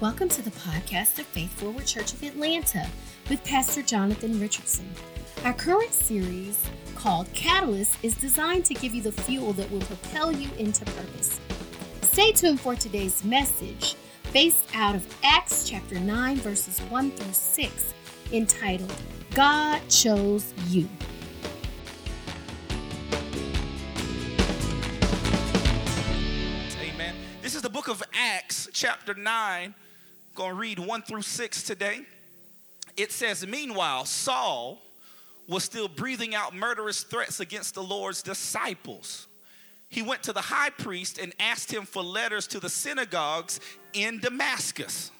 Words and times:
Welcome 0.00 0.30
to 0.30 0.40
the 0.40 0.50
podcast 0.52 1.18
of 1.18 1.26
Faith 1.26 1.60
Forward 1.60 1.84
Church 1.84 2.14
of 2.14 2.22
Atlanta 2.22 2.88
with 3.28 3.44
Pastor 3.44 3.82
Jonathan 3.82 4.40
Richardson. 4.40 4.90
Our 5.44 5.52
current 5.52 5.92
series, 5.92 6.58
called 6.94 7.30
Catalyst, 7.34 8.02
is 8.02 8.16
designed 8.16 8.64
to 8.64 8.72
give 8.72 8.94
you 8.94 9.02
the 9.02 9.12
fuel 9.12 9.52
that 9.52 9.70
will 9.70 9.82
propel 9.82 10.32
you 10.32 10.48
into 10.56 10.86
purpose. 10.86 11.38
Stay 12.00 12.32
tuned 12.32 12.62
for 12.62 12.74
today's 12.74 13.22
message, 13.24 13.94
based 14.32 14.74
out 14.74 14.94
of 14.94 15.06
Acts 15.22 15.68
chapter 15.68 16.00
9, 16.00 16.36
verses 16.36 16.78
1 16.78 17.10
through 17.10 17.34
6, 17.34 17.94
entitled 18.32 18.94
God 19.34 19.82
Chose 19.90 20.54
You. 20.68 20.88
Amen. 26.80 27.14
This 27.42 27.54
is 27.54 27.60
the 27.60 27.68
book 27.68 27.88
of 27.88 28.02
Acts, 28.14 28.66
chapter 28.72 29.12
9. 29.12 29.74
Going 30.34 30.50
to 30.50 30.56
read 30.56 30.78
1 30.78 31.02
through 31.02 31.22
6 31.22 31.62
today. 31.64 32.00
It 32.96 33.12
says, 33.12 33.46
Meanwhile, 33.46 34.04
Saul 34.04 34.80
was 35.48 35.64
still 35.64 35.88
breathing 35.88 36.34
out 36.34 36.54
murderous 36.54 37.02
threats 37.02 37.40
against 37.40 37.74
the 37.74 37.82
Lord's 37.82 38.22
disciples. 38.22 39.26
He 39.88 40.02
went 40.02 40.22
to 40.24 40.32
the 40.32 40.40
high 40.40 40.70
priest 40.70 41.18
and 41.18 41.34
asked 41.40 41.72
him 41.72 41.84
for 41.84 42.02
letters 42.02 42.46
to 42.48 42.60
the 42.60 42.68
synagogues 42.68 43.58
in 43.92 44.20
Damascus, 44.20 45.10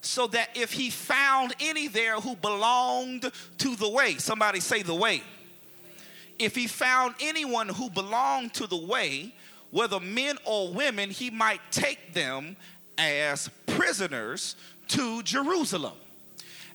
so 0.00 0.26
that 0.28 0.48
if 0.54 0.72
he 0.72 0.88
found 0.88 1.54
any 1.60 1.88
there 1.88 2.16
who 2.16 2.34
belonged 2.36 3.30
to 3.58 3.76
the 3.76 3.88
way, 3.88 4.14
somebody 4.16 4.60
say 4.60 4.82
the 4.82 4.94
way. 4.94 5.22
If 6.38 6.54
he 6.54 6.66
found 6.66 7.14
anyone 7.20 7.68
who 7.68 7.90
belonged 7.90 8.54
to 8.54 8.66
the 8.66 8.76
way, 8.76 9.34
whether 9.70 10.00
men 10.00 10.38
or 10.44 10.72
women, 10.72 11.10
he 11.10 11.30
might 11.30 11.60
take 11.70 12.14
them 12.14 12.56
as 12.98 13.50
prisoners 13.66 14.56
to 14.88 15.22
Jerusalem. 15.22 15.94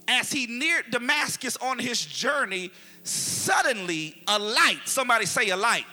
As 0.08 0.32
he 0.32 0.48
neared 0.48 0.86
Damascus 0.90 1.56
on 1.58 1.78
his 1.80 2.04
journey, 2.04 2.72
suddenly 3.04 4.16
a 4.28 4.40
light, 4.40 4.82
somebody 4.86 5.26
say 5.26 5.50
a 5.50 5.58
light, 5.58 5.86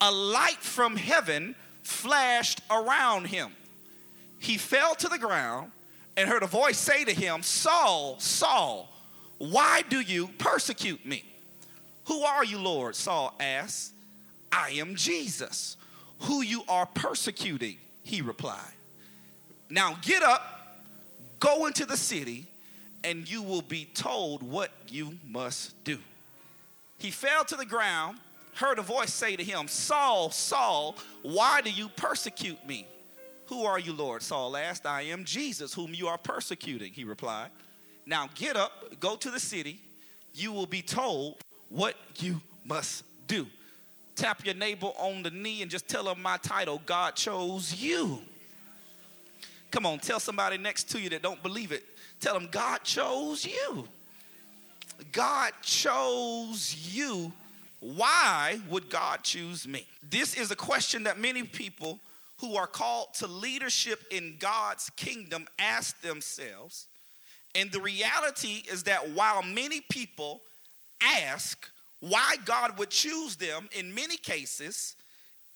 a 0.00 0.10
light 0.10 0.58
from 0.58 0.96
heaven 0.96 1.54
flashed 1.82 2.60
around 2.70 3.26
him. 3.26 3.50
He 4.38 4.58
fell 4.58 4.94
to 4.96 5.08
the 5.08 5.18
ground 5.18 5.72
and 6.16 6.28
heard 6.28 6.42
a 6.42 6.46
voice 6.46 6.78
say 6.78 7.04
to 7.04 7.12
him, 7.12 7.42
Saul, 7.42 8.16
Saul, 8.18 8.92
why 9.38 9.82
do 9.88 10.00
you 10.00 10.28
persecute 10.38 11.04
me? 11.04 11.24
Who 12.06 12.22
are 12.22 12.44
you, 12.44 12.58
Lord? 12.58 12.94
Saul 12.94 13.34
asked. 13.40 13.92
I 14.52 14.70
am 14.70 14.94
Jesus 14.94 15.76
who 16.20 16.42
you 16.42 16.62
are 16.68 16.86
persecuting, 16.86 17.76
he 18.02 18.22
replied. 18.22 18.72
Now 19.68 19.96
get 20.02 20.22
up, 20.22 20.42
go 21.40 21.66
into 21.66 21.84
the 21.86 21.96
city, 21.96 22.46
and 23.04 23.28
you 23.30 23.42
will 23.42 23.62
be 23.62 23.86
told 23.94 24.42
what 24.42 24.70
you 24.88 25.14
must 25.28 25.84
do. 25.84 25.98
He 26.98 27.10
fell 27.10 27.44
to 27.44 27.56
the 27.56 27.66
ground, 27.66 28.18
heard 28.54 28.78
a 28.78 28.82
voice 28.82 29.12
say 29.12 29.36
to 29.36 29.44
him, 29.44 29.68
Saul, 29.68 30.30
Saul, 30.30 30.96
why 31.22 31.60
do 31.60 31.70
you 31.70 31.88
persecute 31.88 32.66
me? 32.66 32.86
Who 33.46 33.64
are 33.64 33.78
you, 33.78 33.92
Lord? 33.92 34.22
Saul 34.22 34.56
asked. 34.56 34.86
I 34.86 35.02
am 35.02 35.24
Jesus, 35.24 35.72
whom 35.72 35.94
you 35.94 36.08
are 36.08 36.18
persecuting, 36.18 36.92
he 36.92 37.04
replied. 37.04 37.50
Now 38.06 38.28
get 38.34 38.56
up, 38.56 38.98
go 39.00 39.16
to 39.16 39.30
the 39.30 39.40
city, 39.40 39.78
you 40.34 40.52
will 40.52 40.66
be 40.66 40.82
told 40.82 41.36
what 41.68 41.94
you 42.18 42.40
must 42.64 43.04
do. 43.26 43.46
Tap 44.16 44.44
your 44.44 44.54
neighbor 44.54 44.86
on 44.98 45.22
the 45.22 45.30
knee 45.30 45.62
and 45.62 45.70
just 45.70 45.88
tell 45.88 46.08
him 46.08 46.22
my 46.22 46.38
title 46.38 46.80
God 46.86 47.14
chose 47.14 47.74
you. 47.74 48.20
Come 49.70 49.86
on, 49.86 49.98
tell 49.98 50.20
somebody 50.20 50.58
next 50.58 50.90
to 50.90 51.00
you 51.00 51.10
that 51.10 51.22
don't 51.22 51.42
believe 51.42 51.72
it. 51.72 51.84
Tell 52.20 52.34
them 52.34 52.48
God 52.50 52.82
chose 52.82 53.44
you. 53.44 53.86
God 55.12 55.52
chose 55.62 56.74
you. 56.92 57.32
Why 57.80 58.58
would 58.70 58.88
God 58.88 59.22
choose 59.22 59.68
me? 59.68 59.86
This 60.08 60.34
is 60.34 60.50
a 60.50 60.56
question 60.56 61.04
that 61.04 61.18
many 61.18 61.42
people 61.42 61.98
who 62.38 62.56
are 62.56 62.66
called 62.66 63.14
to 63.14 63.26
leadership 63.26 64.04
in 64.10 64.36
God's 64.38 64.90
kingdom 64.96 65.46
ask 65.58 66.00
themselves. 66.00 66.86
And 67.54 67.72
the 67.72 67.80
reality 67.80 68.62
is 68.70 68.82
that 68.84 69.10
while 69.10 69.42
many 69.42 69.80
people 69.80 70.40
ask 71.00 71.68
why 72.00 72.36
God 72.44 72.78
would 72.78 72.90
choose 72.90 73.36
them, 73.36 73.68
in 73.72 73.94
many 73.94 74.16
cases, 74.16 74.96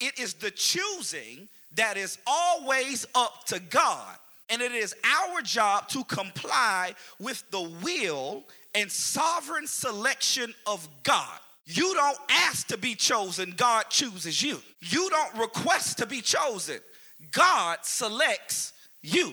it 0.00 0.18
is 0.18 0.34
the 0.34 0.50
choosing 0.50 1.48
that 1.76 1.96
is 1.96 2.18
always 2.26 3.06
up 3.14 3.44
to 3.46 3.60
God. 3.60 4.16
And 4.48 4.60
it 4.60 4.72
is 4.72 4.94
our 5.04 5.40
job 5.42 5.88
to 5.90 6.02
comply 6.04 6.94
with 7.20 7.48
the 7.50 7.70
will 7.82 8.44
and 8.74 8.90
sovereign 8.90 9.66
selection 9.66 10.54
of 10.66 10.88
God. 11.02 11.38
You 11.66 11.94
don't 11.94 12.18
ask 12.28 12.66
to 12.68 12.76
be 12.76 12.96
chosen, 12.96 13.54
God 13.56 13.84
chooses 13.90 14.42
you. 14.42 14.58
You 14.80 15.08
don't 15.08 15.34
request 15.36 15.98
to 15.98 16.06
be 16.06 16.20
chosen, 16.20 16.80
God 17.30 17.78
selects 17.82 18.72
you. 19.02 19.32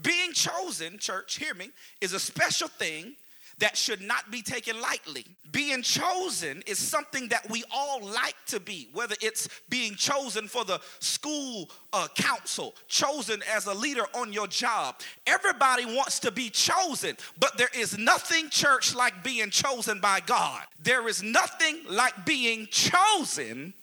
Being 0.00 0.32
chosen, 0.32 0.98
church, 0.98 1.36
hear 1.36 1.54
me, 1.54 1.70
is 2.00 2.14
a 2.14 2.20
special 2.20 2.68
thing 2.68 3.14
that 3.58 3.76
should 3.76 4.00
not 4.00 4.30
be 4.30 4.42
taken 4.42 4.80
lightly. 4.80 5.24
Being 5.50 5.82
chosen 5.82 6.62
is 6.66 6.78
something 6.78 7.28
that 7.28 7.48
we 7.50 7.62
all 7.72 8.02
like 8.02 8.36
to 8.46 8.58
be, 8.58 8.88
whether 8.92 9.14
it's 9.20 9.48
being 9.68 9.94
chosen 9.94 10.48
for 10.48 10.64
the 10.64 10.80
school 11.00 11.70
uh, 11.92 12.08
council, 12.14 12.74
chosen 12.88 13.42
as 13.54 13.66
a 13.66 13.74
leader 13.74 14.04
on 14.14 14.32
your 14.32 14.46
job. 14.46 14.96
Everybody 15.26 15.84
wants 15.84 16.18
to 16.20 16.30
be 16.30 16.48
chosen, 16.48 17.16
but 17.38 17.56
there 17.58 17.70
is 17.76 17.98
nothing, 17.98 18.48
church, 18.48 18.94
like 18.94 19.22
being 19.22 19.50
chosen 19.50 20.00
by 20.00 20.20
God. 20.20 20.62
There 20.82 21.06
is 21.06 21.22
nothing 21.22 21.80
like 21.88 22.24
being 22.24 22.66
chosen 22.70 23.74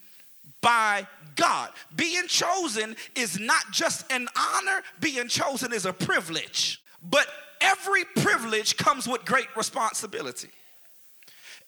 by 0.61 1.07
God. 1.35 1.69
Being 1.95 2.27
chosen 2.27 2.95
is 3.15 3.39
not 3.39 3.71
just 3.71 4.11
an 4.11 4.27
honor, 4.35 4.81
being 4.99 5.27
chosen 5.27 5.71
is 5.71 5.85
a 5.85 5.93
privilege. 5.93 6.81
But 7.01 7.27
every 7.61 8.05
privilege 8.17 8.77
comes 8.77 9.07
with 9.07 9.25
great 9.25 9.47
responsibility. 9.55 10.49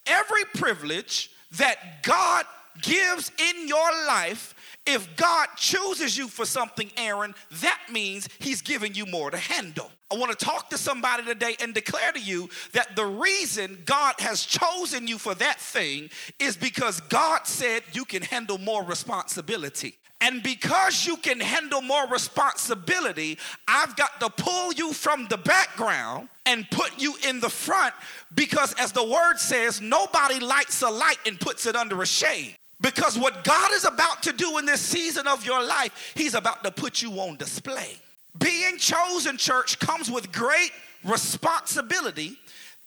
Every 0.07 0.45
privilege 0.55 1.29
that 1.57 2.03
God 2.03 2.45
gives 2.81 3.31
in 3.37 3.67
your 3.67 3.91
life, 4.07 4.55
if 4.85 5.15
God 5.15 5.47
chooses 5.57 6.17
you 6.17 6.27
for 6.27 6.45
something, 6.45 6.89
Aaron, 6.97 7.35
that 7.61 7.79
means 7.91 8.27
He's 8.39 8.61
giving 8.61 8.95
you 8.95 9.05
more 9.05 9.29
to 9.29 9.37
handle. 9.37 9.91
I 10.11 10.15
want 10.15 10.37
to 10.37 10.45
talk 10.45 10.69
to 10.71 10.77
somebody 10.77 11.23
today 11.23 11.55
and 11.61 11.73
declare 11.73 12.11
to 12.11 12.19
you 12.19 12.49
that 12.73 12.95
the 12.95 13.05
reason 13.05 13.81
God 13.85 14.15
has 14.19 14.43
chosen 14.43 15.07
you 15.07 15.17
for 15.17 15.33
that 15.35 15.59
thing 15.59 16.09
is 16.39 16.57
because 16.57 16.99
God 17.01 17.47
said 17.47 17.83
you 17.93 18.03
can 18.03 18.21
handle 18.21 18.57
more 18.57 18.83
responsibility. 18.83 19.95
And 20.21 20.43
because 20.43 21.07
you 21.07 21.17
can 21.17 21.39
handle 21.39 21.81
more 21.81 22.07
responsibility, 22.07 23.39
I've 23.67 23.95
got 23.95 24.19
to 24.19 24.29
pull 24.29 24.71
you 24.71 24.93
from 24.93 25.27
the 25.27 25.37
background 25.37 26.29
and 26.45 26.69
put 26.69 27.01
you 27.01 27.15
in 27.27 27.39
the 27.39 27.49
front 27.49 27.95
because, 28.35 28.73
as 28.77 28.91
the 28.91 29.03
word 29.03 29.39
says, 29.39 29.81
nobody 29.81 30.39
lights 30.39 30.83
a 30.83 30.89
light 30.89 31.17
and 31.25 31.39
puts 31.39 31.65
it 31.65 31.75
under 31.75 32.03
a 32.03 32.05
shade. 32.05 32.55
Because 32.81 33.17
what 33.17 33.43
God 33.43 33.71
is 33.73 33.83
about 33.83 34.23
to 34.23 34.33
do 34.33 34.59
in 34.59 34.65
this 34.65 34.81
season 34.81 35.27
of 35.27 35.43
your 35.45 35.63
life, 35.63 36.13
He's 36.15 36.35
about 36.35 36.63
to 36.63 36.71
put 36.71 37.01
you 37.01 37.11
on 37.13 37.37
display. 37.37 37.95
Being 38.37 38.77
chosen, 38.77 39.37
church, 39.37 39.79
comes 39.79 40.09
with 40.09 40.31
great 40.31 40.71
responsibility 41.03 42.37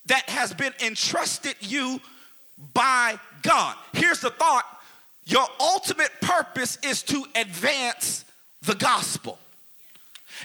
that 0.07 0.29
has 0.29 0.55
been 0.55 0.73
entrusted 0.85 1.57
you 1.61 2.01
by 2.73 3.19
God. 3.43 3.77
Here's 3.93 4.21
the 4.21 4.31
thought 4.31 4.65
your 5.27 5.47
ultimate 5.61 6.11
purpose 6.21 6.79
is 6.83 7.03
to 7.05 7.25
advance 7.35 8.25
the 8.63 8.75
gospel. 8.75 9.39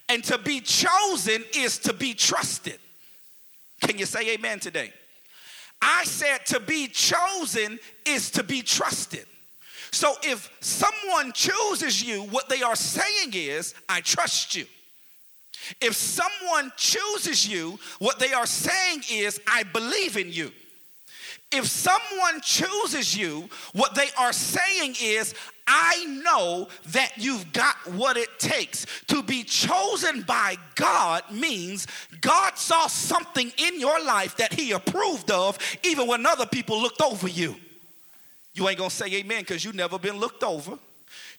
And 0.08 0.24
to 0.26 0.38
be 0.38 0.62
chosen 0.62 1.44
is 1.56 1.80
to 1.80 1.94
be 1.94 2.14
trusted. 2.14 2.80
Can 3.82 3.98
you 3.98 4.06
say 4.06 4.34
amen 4.34 4.60
today? 4.60 4.94
I 5.82 6.04
said 6.04 6.46
to 6.48 6.60
be 6.60 6.88
chosen 6.88 7.80
is 8.06 8.32
to 8.32 8.44
be 8.44 8.62
trusted. 8.62 9.26
So 9.92 10.14
if 10.24 10.52
someone 10.60 11.32
chooses 11.34 12.04
you, 12.04 12.24
what 12.24 12.50
they 12.50 12.62
are 12.62 12.76
saying 12.76 13.32
is, 13.34 13.74
I 13.88 14.02
trust 14.02 14.56
you. 14.56 14.66
If 15.82 15.96
someone 15.96 16.72
chooses 16.78 17.48
you, 17.48 17.80
what 18.00 18.20
they 18.20 18.34
are 18.34 18.46
saying 18.46 19.04
is, 19.12 19.42
I 19.48 19.64
believe 19.64 20.18
in 20.18 20.32
you. 20.32 20.52
If 21.52 21.66
someone 21.66 22.42
chooses 22.42 23.18
you, 23.18 23.50
what 23.74 23.96
they 23.96 24.08
are 24.18 24.34
saying 24.34 24.96
is, 25.02 25.34
I 25.66 26.06
know 26.24 26.68
that 26.88 27.14
you've 27.18 27.52
got 27.54 27.76
what 27.94 28.18
it 28.18 28.40
takes. 28.40 28.86
To 29.08 29.24
be 29.24 29.44
chosen 29.44 30.22
by 30.24 30.58
God 30.76 31.24
means 31.32 31.88
God 32.22 32.58
saw 32.58 32.88
something 32.88 33.52
in 33.58 33.80
your 33.80 34.04
life 34.04 34.36
that 34.38 34.54
He 34.54 34.72
approved 34.72 35.32
of, 35.32 35.58
even 35.84 36.08
when 36.08 36.26
other 36.26 36.46
people 36.46 36.82
looked 36.82 37.02
over 37.02 37.28
you. 37.28 37.56
You 38.54 38.68
ain't 38.68 38.78
gonna 38.78 38.90
say 38.90 39.14
amen 39.16 39.42
because 39.42 39.64
you 39.64 39.72
never 39.74 39.98
been 39.98 40.18
looked 40.18 40.44
over. 40.44 40.78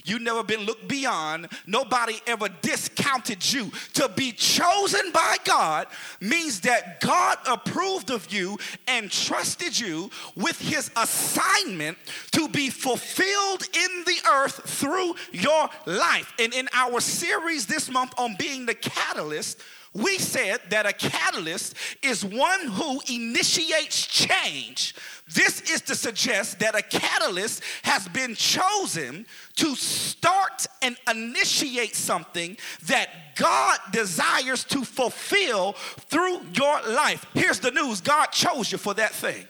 You 0.05 0.19
never 0.19 0.43
been 0.43 0.61
looked 0.61 0.89
beyond. 0.89 1.49
Nobody 1.67 2.21
ever 2.27 2.49
discounted 2.63 3.53
you. 3.53 3.71
To 3.95 4.09
be 4.09 4.33
chosen 4.33 5.13
by 5.13 5.37
God 5.45 5.87
means 6.21 6.61
that 6.61 7.01
God 7.01 7.39
approved 7.47 8.11
of 8.11 8.33
you 8.33 8.59
and 8.87 9.11
trusted 9.11 9.79
you 9.79 10.11
with 10.37 10.61
his 10.61 10.91
assignment 10.97 11.99
to 12.33 12.49
be 12.49 12.71
fulfilled 12.71 13.63
in 13.75 14.05
the 14.05 14.19
earth 14.31 14.63
through 14.65 15.15
your 15.33 15.69
life. 15.87 16.33
And 16.39 16.53
in 16.55 16.69
our 16.73 17.01
series 17.01 17.67
this 17.67 17.91
month 17.91 18.13
on 18.19 18.37
being 18.39 18.67
the 18.67 18.75
catalyst, 18.75 19.61
we 19.93 20.19
said 20.19 20.61
that 20.71 20.87
a 20.87 20.93
catalyst 20.93 21.75
is 22.03 22.25
one 22.25 22.67
who 22.67 23.01
initiates 23.11 24.07
change. 24.07 24.95
This 25.35 25.61
is 25.63 25.81
to 25.83 25.97
suggest 25.97 26.61
that 26.61 26.77
a 26.77 26.83
catalyst 26.83 27.63
has 27.83 28.07
been 28.09 28.37
chosen 28.37 29.27
to 29.57 29.75
start 29.75 30.67
and 30.81 30.97
initiate 31.11 31.97
something 31.97 32.57
that 32.87 33.35
God 33.35 33.79
desires 33.91 34.63
to 34.65 34.85
fulfill 34.85 35.73
through 35.73 36.41
your 36.55 36.81
life. 36.83 37.27
Here's 37.35 37.59
the 37.59 37.73
news 37.73 38.01
God 38.01 38.27
chose 38.27 38.71
you 38.71 38.79
for 38.79 38.95
that 38.95 39.13
thing. 39.13 39.45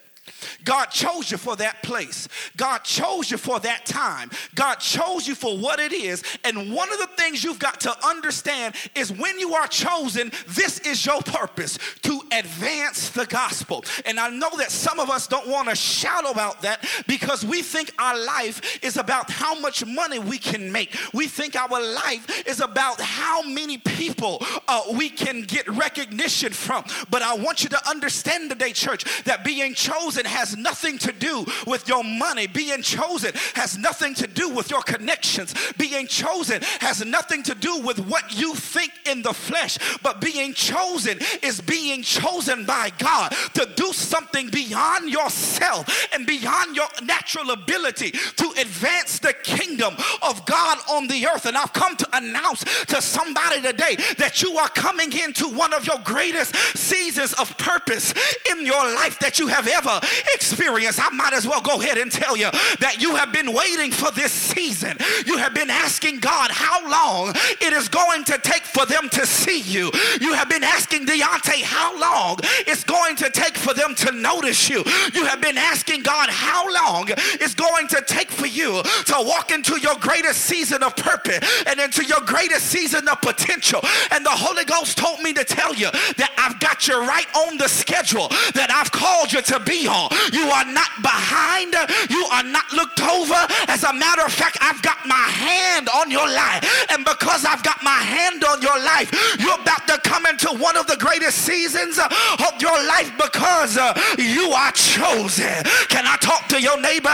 God 0.64 0.86
chose 0.86 1.30
you 1.30 1.38
for 1.38 1.56
that 1.56 1.82
place. 1.82 2.28
God 2.56 2.84
chose 2.84 3.30
you 3.30 3.36
for 3.36 3.60
that 3.60 3.86
time. 3.86 4.30
God 4.54 4.76
chose 4.76 5.26
you 5.26 5.34
for 5.34 5.56
what 5.56 5.80
it 5.80 5.92
is. 5.92 6.22
And 6.44 6.72
one 6.72 6.92
of 6.92 6.98
the 6.98 7.08
things 7.16 7.42
you've 7.42 7.58
got 7.58 7.80
to 7.80 8.06
understand 8.06 8.74
is 8.94 9.12
when 9.12 9.38
you 9.38 9.54
are 9.54 9.66
chosen, 9.66 10.32
this 10.48 10.78
is 10.80 11.04
your 11.04 11.22
purpose 11.22 11.78
to 12.02 12.20
advance 12.32 13.10
the 13.10 13.26
gospel. 13.26 13.84
And 14.04 14.18
I 14.18 14.28
know 14.30 14.50
that 14.58 14.70
some 14.70 15.00
of 15.00 15.10
us 15.10 15.26
don't 15.26 15.48
want 15.48 15.68
to 15.68 15.74
shout 15.74 16.30
about 16.30 16.62
that 16.62 16.86
because 17.06 17.44
we 17.44 17.62
think 17.62 17.92
our 17.98 18.18
life 18.18 18.82
is 18.84 18.96
about 18.96 19.30
how 19.30 19.58
much 19.58 19.84
money 19.84 20.18
we 20.18 20.38
can 20.38 20.70
make. 20.70 20.96
We 21.12 21.26
think 21.26 21.56
our 21.56 21.80
life 21.80 22.46
is 22.46 22.60
about 22.60 23.00
how 23.00 23.42
many 23.42 23.78
people 23.78 24.42
uh, 24.68 24.82
we 24.92 25.08
can 25.08 25.42
get 25.42 25.68
recognition 25.68 26.52
from. 26.52 26.84
But 27.10 27.22
I 27.22 27.34
want 27.34 27.62
you 27.62 27.68
to 27.70 27.88
understand 27.88 28.50
today, 28.50 28.72
church, 28.72 29.24
that 29.24 29.44
being 29.44 29.74
chosen 29.74 30.19
has 30.26 30.56
nothing 30.56 30.99
to 30.99 31.12
do 31.12 31.44
with 31.67 31.88
your 31.88 32.05
money. 32.05 32.46
Being 32.46 32.82
chosen 32.82 33.32
has 33.55 33.78
nothing 33.78 34.14
to 34.14 34.26
do 34.26 34.49
with 34.50 34.70
your 34.70 34.82
connections. 34.82 35.55
Being 35.78 36.06
chosen 36.06 36.62
has 36.81 37.05
nothing 37.05 37.43
to 37.44 37.55
do 37.55 37.81
with 37.81 37.99
what 37.99 38.38
you 38.38 38.55
think 38.55 38.93
in 39.06 39.22
the 39.22 39.32
flesh. 39.32 39.78
But 40.02 40.20
being 40.20 40.55
chosen 40.55 41.19
is 41.43 41.61
being 41.61 42.02
chosen 42.02 42.64
by 42.64 42.90
God 42.99 43.32
to 43.55 43.69
do 43.76 43.93
something 43.93 44.49
beyond 44.50 45.11
yourself 45.11 46.08
and 46.12 46.26
beyond 46.26 46.76
your 46.76 46.88
natural 47.02 47.50
ability 47.50 48.11
to 48.11 48.50
advance 48.58 49.19
the 49.19 49.34
kingdom 49.43 49.94
of 50.23 50.44
God 50.46 50.78
on 50.90 51.06
the 51.08 51.26
earth. 51.26 51.46
And 51.46 51.56
I've 51.56 51.73
come 51.73 51.96
to 51.96 52.08
announce 52.12 52.64
to 52.87 53.00
somebody 53.00 53.61
today 53.62 53.96
that 54.19 54.43
you 54.43 54.56
are 54.58 54.69
coming 54.69 55.12
into 55.12 55.49
one 55.49 55.73
of 55.73 55.87
your 55.87 55.99
greatest 56.05 56.55
seasons 56.76 57.32
of 57.34 57.56
purpose 57.58 58.12
in 58.50 58.64
your 58.66 58.84
life 58.94 59.19
that 59.20 59.38
you 59.38 59.46
have 59.46 59.66
ever 59.69 60.00
experience, 60.35 60.99
I 60.99 61.11
might 61.11 61.32
as 61.32 61.47
well 61.47 61.61
go 61.61 61.81
ahead 61.81 61.99
and 61.99 62.11
tell 62.11 62.37
you 62.37 62.50
that 62.81 62.99
you 63.00 63.17
have 63.17 63.32
been 63.32 63.52
waiting 63.52 63.91
for 63.91 64.11
this 64.11 64.32
season. 64.32 64.97
You 65.26 65.37
have 65.38 65.55
been 65.55 65.70
asking 65.70 66.20
God 66.20 66.50
how 66.50 66.88
long 66.88 67.35
it 67.61 67.73
is 67.73 67.88
going 67.88 68.25
to 68.25 68.38
take 68.38 68.62
for 68.62 68.87
them 68.87 69.08
to 69.11 69.26
see 69.26 69.61
you. 69.61 69.91
You 70.20 70.35
have 70.35 70.49
been 70.49 70.64
asking 70.64 71.06
Deontay 71.06 71.62
how 71.62 71.99
long 71.99 72.38
it's 72.67 72.85
going 72.85 73.17
to 73.17 73.31
take 73.31 73.56
for 73.56 73.75
them 73.75 73.94
to 73.97 74.12
notice 74.12 74.69
you. 74.69 74.82
You 75.12 75.25
have 75.26 75.41
been 75.41 75.58
asking 75.58 76.02
God 76.02 76.31
how 76.31 76.73
long 76.73 77.08
it's 77.08 77.55
going 77.55 77.88
to 77.88 78.02
take 78.06 78.31
for 78.31 78.47
you 78.47 78.82
to 78.82 79.14
walk 79.19 79.50
into 79.50 79.81
your 79.81 79.97
greatest 79.97 80.43
season 80.43 80.82
of 80.82 80.97
purpose 80.97 81.41
and 81.67 81.81
into 81.81 82.05
your 82.05 82.20
greatest 82.20 82.67
season 82.67 83.08
of 83.08 83.20
potential. 83.20 83.81
And 84.11 84.25
the 84.25 84.31
Holy 84.31 84.64
Ghost 84.64 84.99
told 84.99 85.20
me 85.20 85.32
to 85.35 85.44
tell 85.44 85.75
you 85.75 85.91
that 85.91 86.32
I've 86.38 86.58
got 86.61 86.88
you 86.88 86.99
right 87.00 87.26
on 87.37 87.58
the 87.58 87.69
schedule 87.69 88.29
that 88.55 88.70
I've 88.70 88.91
called 88.91 89.32
you 89.32 89.43
to 89.43 89.61
be 89.61 89.87
You 90.32 90.46
are 90.50 90.64
not 90.64 90.90
behind. 91.02 91.75
You 92.08 92.25
are 92.32 92.44
not 92.44 92.70
looked 92.72 93.02
over. 93.02 93.40
As 93.69 93.82
a 93.84 93.92
matter 93.92 94.22
of 94.22 94.32
fact, 94.32 94.58
I've 94.60 94.81
got 94.82 95.04
my 95.06 95.14
hand 95.14 95.88
on 95.88 96.10
your 96.10 96.26
life. 96.26 96.62
And 96.90 97.04
because 97.04 97.44
I've 97.44 97.62
got 97.62 97.82
my 97.82 97.98
hand 97.98 98.44
on 98.44 98.62
your 98.62 98.78
life, 98.78 99.10
you're 99.38 99.60
about 99.60 99.87
to 99.88 99.98
come 99.98 100.26
into 100.26 100.48
one 100.62 100.76
of 100.76 100.87
the 100.87 100.96
greatest 100.96 101.38
seasons 101.38 101.98
of 101.98 102.52
your 102.60 102.76
life 102.87 103.10
because 103.16 103.76
uh, 103.76 103.94
you 104.19 104.50
are 104.50 104.72
chosen. 104.72 105.64
Can 105.88 106.06
I 106.06 106.16
talk 106.20 106.46
to 106.48 106.60
your 106.60 106.81
neighbor 106.81 107.08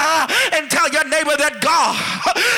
and 0.53 0.71
tell 0.71 0.89
your 0.91 1.09
neighbor 1.09 1.37
that 1.37 1.61
God 1.61 1.97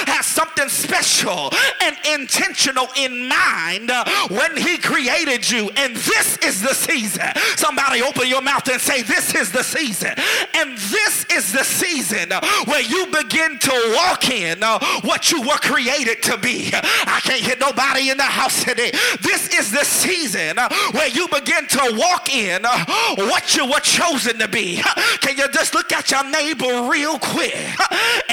has 0.09 0.27
something 0.27 0.69
special 0.69 1.51
and 1.83 1.97
intentional 2.15 2.89
in 2.97 3.29
mind 3.29 3.91
when 4.31 4.57
he 4.57 4.79
created 4.79 5.49
you? 5.49 5.71
And 5.77 5.97
this 5.97 6.39
is 6.39 6.61
the 6.63 6.75
season. 6.75 7.31
Somebody 7.57 8.03
open 8.03 8.29
your 8.29 8.43
mouth 8.43 8.69
and 8.69 8.81
say, 8.81 9.03
This 9.03 9.35
is 9.35 9.53
the 9.53 9.63
season. 9.63 10.08
And 10.55 10.77
this 10.77 11.27
is 11.33 11.53
the 11.53 11.65
season 11.65 12.31
where 12.67 12.83
you 12.83 13.07
begin 13.07 13.59
to 13.59 13.93
walk 13.97 14.31
in 14.31 14.63
uh, 14.63 14.79
what 15.03 15.31
you 15.31 15.43
were 15.43 15.59
created 15.59 16.23
to 16.25 16.39
be. 16.39 16.71
I 16.73 17.21
can't 17.23 17.41
hear 17.41 17.57
nobody 17.61 18.11
in 18.11 18.17
the 18.17 18.23
house 18.23 18.65
today. 18.65 18.93
This 19.21 19.49
is 19.55 19.71
the 19.71 19.85
season 19.85 20.59
uh, 20.59 20.69
where 20.93 21.09
you 21.09 21.29
begin 21.29 21.67
to 21.69 21.95
walk 21.99 22.35
in 22.35 22.65
uh, 22.65 22.85
what 23.17 23.57
you 23.57 23.67
were 23.67 23.81
chosen 23.81 24.39
to 24.39 24.49
be. 24.49 24.83
Can 25.21 25.37
you 25.37 25.49
just 25.53 25.75
look 25.75 25.93
at 25.93 26.11
your 26.11 26.29
neighbor 26.31 26.89
real 26.91 27.19
quick 27.19 27.55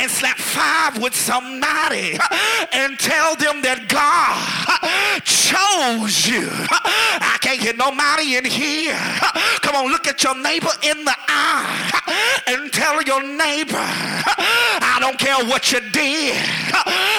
and 0.06 0.12
slap 0.12 0.38
five 0.38 1.02
with 1.02 1.16
somebody 1.16 2.16
and 2.72 3.00
tell 3.00 3.36
them 3.36 3.64
that 3.64 3.90
God 3.90 4.38
chose 5.26 6.28
you? 6.28 6.46
I 6.46 7.38
can't 7.42 7.60
hear 7.60 7.74
nobody 7.74 8.38
in 8.38 8.46
here. 8.46 9.02
Come 9.66 9.74
on, 9.76 9.90
look 9.90 10.06
at 10.06 10.22
your 10.22 10.38
neighbor 10.38 10.70
in 10.84 11.04
the 11.06 11.16
eye 11.28 12.44
and 12.46 12.72
tell 12.72 13.02
your 13.02 13.24
neighbor, 13.24 13.82
I 13.82 14.98
don't 15.00 15.18
care 15.18 15.44
what 15.46 15.72
you 15.72 15.80
did. 15.90 16.38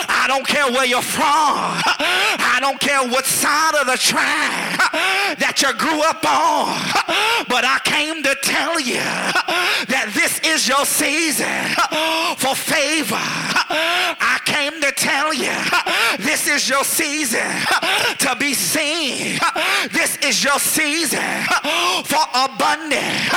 I 0.07 0.27
don't 0.29 0.47
care 0.47 0.71
where 0.71 0.87
you're 0.87 1.03
from. 1.03 1.27
I 1.27 2.59
don't 2.61 2.79
care 2.79 3.03
what 3.09 3.27
side 3.27 3.75
of 3.81 3.87
the 3.87 3.97
track 3.99 4.79
that 5.43 5.59
you 5.63 5.75
grew 5.75 6.03
up 6.07 6.23
on. 6.23 6.71
But 7.49 7.65
I 7.65 7.81
came 7.83 8.23
to 8.23 8.35
tell 8.43 8.79
you 8.79 9.03
that 9.91 10.13
this 10.15 10.39
is 10.41 10.69
your 10.69 10.85
season 10.85 11.75
for 12.37 12.55
favor. 12.77 13.17
I 13.19 14.39
came 14.45 14.81
to 14.83 14.93
tell 14.93 15.33
you 15.33 15.53
this 16.25 16.47
is 16.47 16.69
your 16.69 16.85
season 16.85 17.49
to 18.19 18.37
be 18.39 18.53
seen. 18.55 19.39
This 19.93 20.17
is 20.19 20.45
your 20.45 20.59
season 20.59 21.25
for 22.05 22.23
abundance 22.35 23.35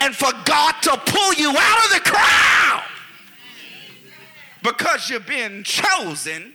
and 0.00 0.14
for 0.14 0.32
God 0.44 0.74
to 0.82 0.96
pull 1.06 1.34
you 1.34 1.54
out 1.56 1.84
of 1.86 1.90
the 1.94 2.10
crowd 2.10 2.84
because 4.62 5.08
you've 5.08 5.26
been 5.26 5.64
chosen 5.64 6.52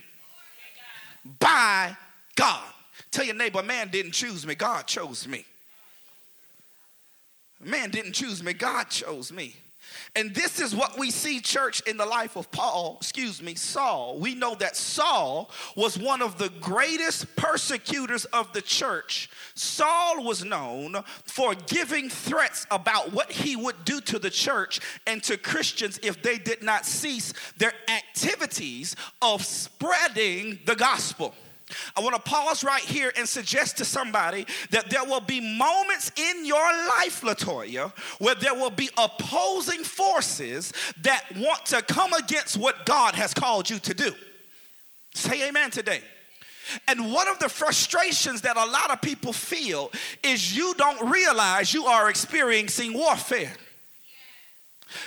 by 1.40 1.96
God. 2.36 2.62
Tell 3.10 3.24
your 3.24 3.34
neighbor, 3.34 3.62
man 3.62 3.88
didn't 3.88 4.12
choose 4.12 4.46
me, 4.46 4.54
God 4.54 4.86
chose 4.86 5.26
me. 5.26 5.44
Man 7.60 7.90
didn't 7.90 8.12
choose 8.12 8.42
me, 8.42 8.52
God 8.52 8.88
chose 8.88 9.32
me. 9.32 9.56
And 10.16 10.34
this 10.34 10.60
is 10.60 10.74
what 10.74 10.98
we 10.98 11.10
see, 11.10 11.40
church, 11.40 11.80
in 11.86 11.96
the 11.96 12.06
life 12.06 12.36
of 12.36 12.50
Paul, 12.50 12.96
excuse 13.00 13.42
me, 13.42 13.54
Saul. 13.54 14.18
We 14.18 14.34
know 14.34 14.54
that 14.56 14.76
Saul 14.76 15.50
was 15.76 15.98
one 15.98 16.22
of 16.22 16.38
the 16.38 16.48
greatest 16.60 17.36
persecutors 17.36 18.24
of 18.26 18.52
the 18.52 18.62
church. 18.62 19.30
Saul 19.54 20.24
was 20.24 20.44
known 20.44 20.96
for 21.24 21.54
giving 21.54 22.08
threats 22.08 22.66
about 22.70 23.12
what 23.12 23.30
he 23.30 23.54
would 23.54 23.84
do 23.84 24.00
to 24.02 24.18
the 24.18 24.30
church 24.30 24.80
and 25.06 25.22
to 25.24 25.36
Christians 25.36 26.00
if 26.02 26.22
they 26.22 26.38
did 26.38 26.62
not 26.62 26.86
cease 26.86 27.32
their 27.56 27.72
activities 27.88 28.96
of 29.22 29.44
spreading 29.44 30.58
the 30.64 30.74
gospel. 30.74 31.34
I 31.96 32.00
want 32.00 32.14
to 32.14 32.22
pause 32.22 32.64
right 32.64 32.82
here 32.82 33.12
and 33.16 33.28
suggest 33.28 33.76
to 33.78 33.84
somebody 33.84 34.46
that 34.70 34.90
there 34.90 35.04
will 35.04 35.20
be 35.20 35.40
moments 35.40 36.10
in 36.16 36.44
your 36.46 36.58
life, 36.60 37.20
Latoya, 37.22 37.92
where 38.18 38.34
there 38.34 38.54
will 38.54 38.70
be 38.70 38.88
opposing 38.96 39.84
forces 39.84 40.72
that 41.02 41.24
want 41.36 41.66
to 41.66 41.82
come 41.82 42.12
against 42.14 42.56
what 42.56 42.86
God 42.86 43.14
has 43.14 43.34
called 43.34 43.68
you 43.68 43.78
to 43.80 43.94
do. 43.94 44.12
Say 45.14 45.48
amen 45.48 45.70
today. 45.70 46.00
And 46.86 47.12
one 47.12 47.28
of 47.28 47.38
the 47.38 47.48
frustrations 47.48 48.42
that 48.42 48.56
a 48.56 48.64
lot 48.64 48.90
of 48.90 49.00
people 49.00 49.32
feel 49.32 49.90
is 50.22 50.56
you 50.56 50.74
don't 50.74 51.10
realize 51.10 51.72
you 51.72 51.86
are 51.86 52.10
experiencing 52.10 52.92
warfare. 52.92 53.54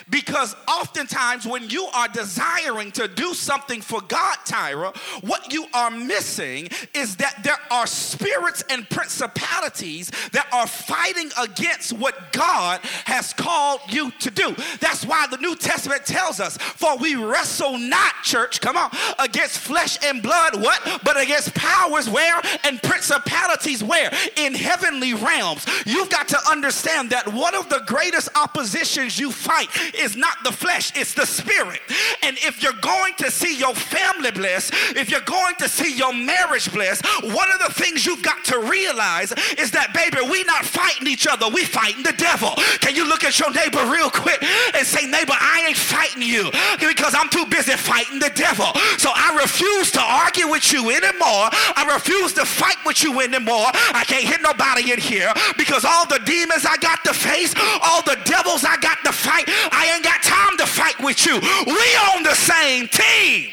Because 0.09 0.55
oftentimes, 0.67 1.45
when 1.45 1.69
you 1.69 1.85
are 1.93 2.07
desiring 2.07 2.91
to 2.93 3.07
do 3.07 3.33
something 3.33 3.81
for 3.81 4.01
God, 4.01 4.37
Tyra, 4.45 4.95
what 5.23 5.51
you 5.51 5.65
are 5.73 5.89
missing 5.89 6.69
is 6.93 7.15
that 7.17 7.43
there 7.43 7.57
are 7.71 7.87
spirits 7.87 8.63
and 8.69 8.89
principalities 8.89 10.11
that 10.31 10.47
are 10.51 10.67
fighting 10.67 11.29
against 11.39 11.93
what 11.93 12.31
God 12.31 12.79
has 13.05 13.33
called 13.33 13.81
you 13.89 14.11
to 14.19 14.29
do. 14.29 14.55
That's 14.79 15.05
why 15.05 15.27
the 15.27 15.37
New 15.37 15.55
Testament 15.55 16.05
tells 16.05 16.39
us, 16.39 16.57
For 16.57 16.97
we 16.97 17.15
wrestle 17.15 17.77
not, 17.77 18.13
church, 18.23 18.61
come 18.61 18.77
on, 18.77 18.91
against 19.19 19.59
flesh 19.59 19.97
and 20.03 20.21
blood, 20.21 20.61
what? 20.61 21.01
But 21.03 21.19
against 21.19 21.53
powers 21.55 22.09
where? 22.09 22.41
And 22.63 22.81
principalities 22.81 23.83
where? 23.83 24.11
In 24.37 24.53
heavenly 24.53 25.13
realms. 25.13 25.65
You've 25.85 26.09
got 26.09 26.27
to 26.29 26.39
understand 26.49 27.09
that 27.11 27.31
one 27.31 27.55
of 27.55 27.69
the 27.69 27.83
greatest 27.87 28.29
oppositions 28.35 29.19
you 29.19 29.31
fight 29.31 29.69
is 29.97 30.15
not 30.15 30.43
the 30.43 30.51
flesh, 30.51 30.91
it's 30.95 31.13
the 31.13 31.25
spirit. 31.25 31.81
And 32.23 32.37
if 32.39 32.61
you're 32.61 32.73
going 32.81 33.13
to 33.15 33.31
see 33.31 33.57
your 33.57 33.75
family 33.75 34.31
blessed, 34.31 34.73
if 34.95 35.09
you're 35.09 35.21
going 35.21 35.55
to 35.55 35.69
see 35.69 35.95
your 35.95 36.13
marriage 36.13 36.71
blessed, 36.71 37.05
one 37.23 37.51
of 37.51 37.59
the 37.59 37.73
things 37.73 38.05
you've 38.05 38.23
got 38.23 38.43
to 38.45 38.59
realize 38.59 39.31
is 39.57 39.71
that, 39.71 39.93
baby, 39.93 40.17
we 40.29 40.43
not 40.43 40.65
fighting 40.65 41.07
each 41.07 41.27
other, 41.27 41.47
we 41.49 41.65
fighting 41.65 42.03
the 42.03 42.13
devil. 42.13 42.51
Can 42.79 42.95
you 42.95 43.07
look 43.07 43.23
at 43.23 43.39
your 43.39 43.51
neighbor 43.51 43.83
real 43.91 44.09
quick 44.09 44.41
and 44.41 44.85
say, 44.85 45.05
neighbor, 45.05 45.33
I 45.33 45.65
ain't 45.67 45.77
fighting 45.77 46.23
you 46.23 46.51
because 46.79 47.15
I'm 47.15 47.29
too 47.29 47.45
busy 47.45 47.73
fighting 47.73 48.19
the 48.19 48.31
devil. 48.33 48.71
So 48.97 49.09
I 49.13 49.37
refuse 49.41 49.91
to 49.91 50.01
argue 50.01 50.49
with 50.49 50.71
you 50.71 50.89
anymore. 50.89 51.49
I 51.75 51.89
refuse 51.93 52.33
to 52.33 52.45
fight 52.45 52.77
with 52.85 53.03
you 53.03 53.19
anymore. 53.21 53.69
I 53.93 54.03
can't 54.05 54.25
hit 54.25 54.41
nobody 54.41 54.91
in 54.91 54.99
here 54.99 55.31
because 55.57 55.85
all 55.85 56.05
the 56.05 56.19
demons 56.25 56.65
I 56.65 56.77
got 56.77 57.03
to 57.05 57.13
face, 57.13 57.53
all 57.81 58.01
the 58.01 58.17
devils 58.25 58.63
I 58.63 58.77
got 58.77 58.99
to 59.05 59.11
fight, 59.11 59.49
I 59.71 59.93
ain't 59.93 60.03
got 60.03 60.21
time 60.23 60.57
to 60.57 60.65
fight 60.65 60.99
with 61.03 61.25
you. 61.25 61.33
We 61.35 61.95
on 62.15 62.23
the 62.23 62.35
same 62.35 62.87
team. 62.87 63.49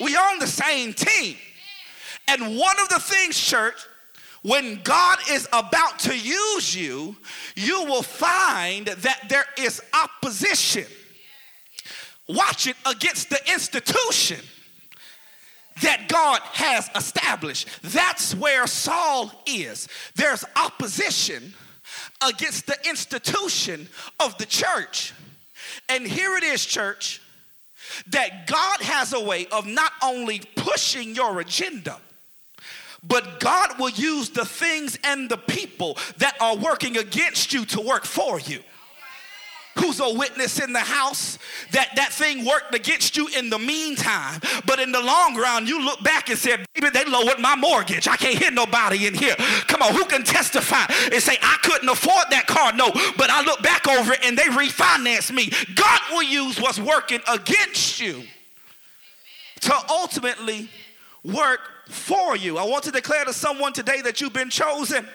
We 0.00 0.16
on 0.16 0.38
the 0.38 0.46
same 0.46 0.94
team. 0.94 1.36
And 2.28 2.56
one 2.56 2.78
of 2.80 2.88
the 2.88 3.00
things, 3.00 3.38
church, 3.38 3.74
when 4.42 4.80
God 4.84 5.18
is 5.30 5.48
about 5.52 5.98
to 6.00 6.16
use 6.16 6.74
you, 6.74 7.16
you 7.56 7.84
will 7.84 8.02
find 8.02 8.86
that 8.86 9.28
there 9.28 9.46
is 9.58 9.82
opposition. 9.92 10.86
Watch 12.28 12.66
it 12.66 12.76
against 12.86 13.30
the 13.30 13.40
institution 13.50 14.40
that 15.82 16.08
God 16.08 16.40
has 16.42 16.90
established. 16.94 17.68
That's 17.82 18.34
where 18.34 18.66
Saul 18.66 19.30
is. 19.46 19.88
There's 20.14 20.44
opposition 20.56 21.54
against 22.26 22.66
the 22.66 22.76
institution 22.88 23.88
of 24.20 24.36
the 24.38 24.46
church. 24.46 25.14
And 25.88 26.06
here 26.06 26.36
it 26.36 26.44
is, 26.44 26.64
church, 26.64 27.20
that 28.08 28.46
God 28.46 28.80
has 28.80 29.12
a 29.12 29.20
way 29.20 29.46
of 29.46 29.66
not 29.66 29.92
only 30.02 30.40
pushing 30.56 31.14
your 31.14 31.40
agenda, 31.40 31.98
but 33.02 33.40
God 33.40 33.78
will 33.78 33.90
use 33.90 34.30
the 34.30 34.44
things 34.44 34.98
and 35.04 35.30
the 35.30 35.36
people 35.36 35.96
that 36.18 36.36
are 36.40 36.56
working 36.56 36.96
against 36.96 37.52
you 37.52 37.64
to 37.66 37.80
work 37.80 38.04
for 38.04 38.40
you 38.40 38.60
who's 39.78 40.00
a 40.00 40.12
witness 40.12 40.60
in 40.60 40.72
the 40.72 40.80
house 40.80 41.38
that 41.72 41.90
that 41.96 42.12
thing 42.12 42.44
worked 42.44 42.74
against 42.74 43.16
you 43.16 43.28
in 43.28 43.50
the 43.50 43.58
meantime. 43.58 44.40
But 44.66 44.80
in 44.80 44.92
the 44.92 45.00
long 45.00 45.36
run 45.36 45.66
you 45.66 45.82
look 45.82 46.02
back 46.02 46.28
and 46.30 46.38
say 46.38 46.56
baby 46.74 46.90
they 46.90 47.04
lowered 47.04 47.38
my 47.38 47.56
mortgage. 47.56 48.08
I 48.08 48.16
can't 48.16 48.38
hear 48.38 48.50
nobody 48.50 49.06
in 49.06 49.14
here. 49.14 49.34
Come 49.66 49.82
on 49.82 49.94
who 49.94 50.04
can 50.04 50.24
testify 50.24 50.84
and 51.12 51.22
say 51.22 51.36
i 51.42 51.56
couldn't 51.62 51.88
afford 51.88 52.26
that 52.30 52.46
car? 52.46 52.72
No 52.72 52.90
but 53.16 53.30
i 53.30 53.42
look 53.44 53.62
back 53.62 53.86
over 53.88 54.12
it 54.12 54.20
and 54.24 54.36
they 54.36 54.44
refinanced 54.44 55.32
me. 55.32 55.50
God 55.74 56.00
will 56.10 56.22
use 56.22 56.60
what's 56.60 56.78
working 56.78 57.20
against 57.28 58.00
you 58.00 58.22
to 59.60 59.74
ultimately 59.88 60.68
work 61.24 61.60
for 61.88 62.36
you. 62.36 62.58
I 62.58 62.64
want 62.64 62.84
to 62.84 62.90
declare 62.90 63.24
to 63.24 63.32
someone 63.32 63.72
today 63.72 64.00
that 64.02 64.20
you've 64.20 64.32
been 64.32 64.50
chosen 64.50 65.06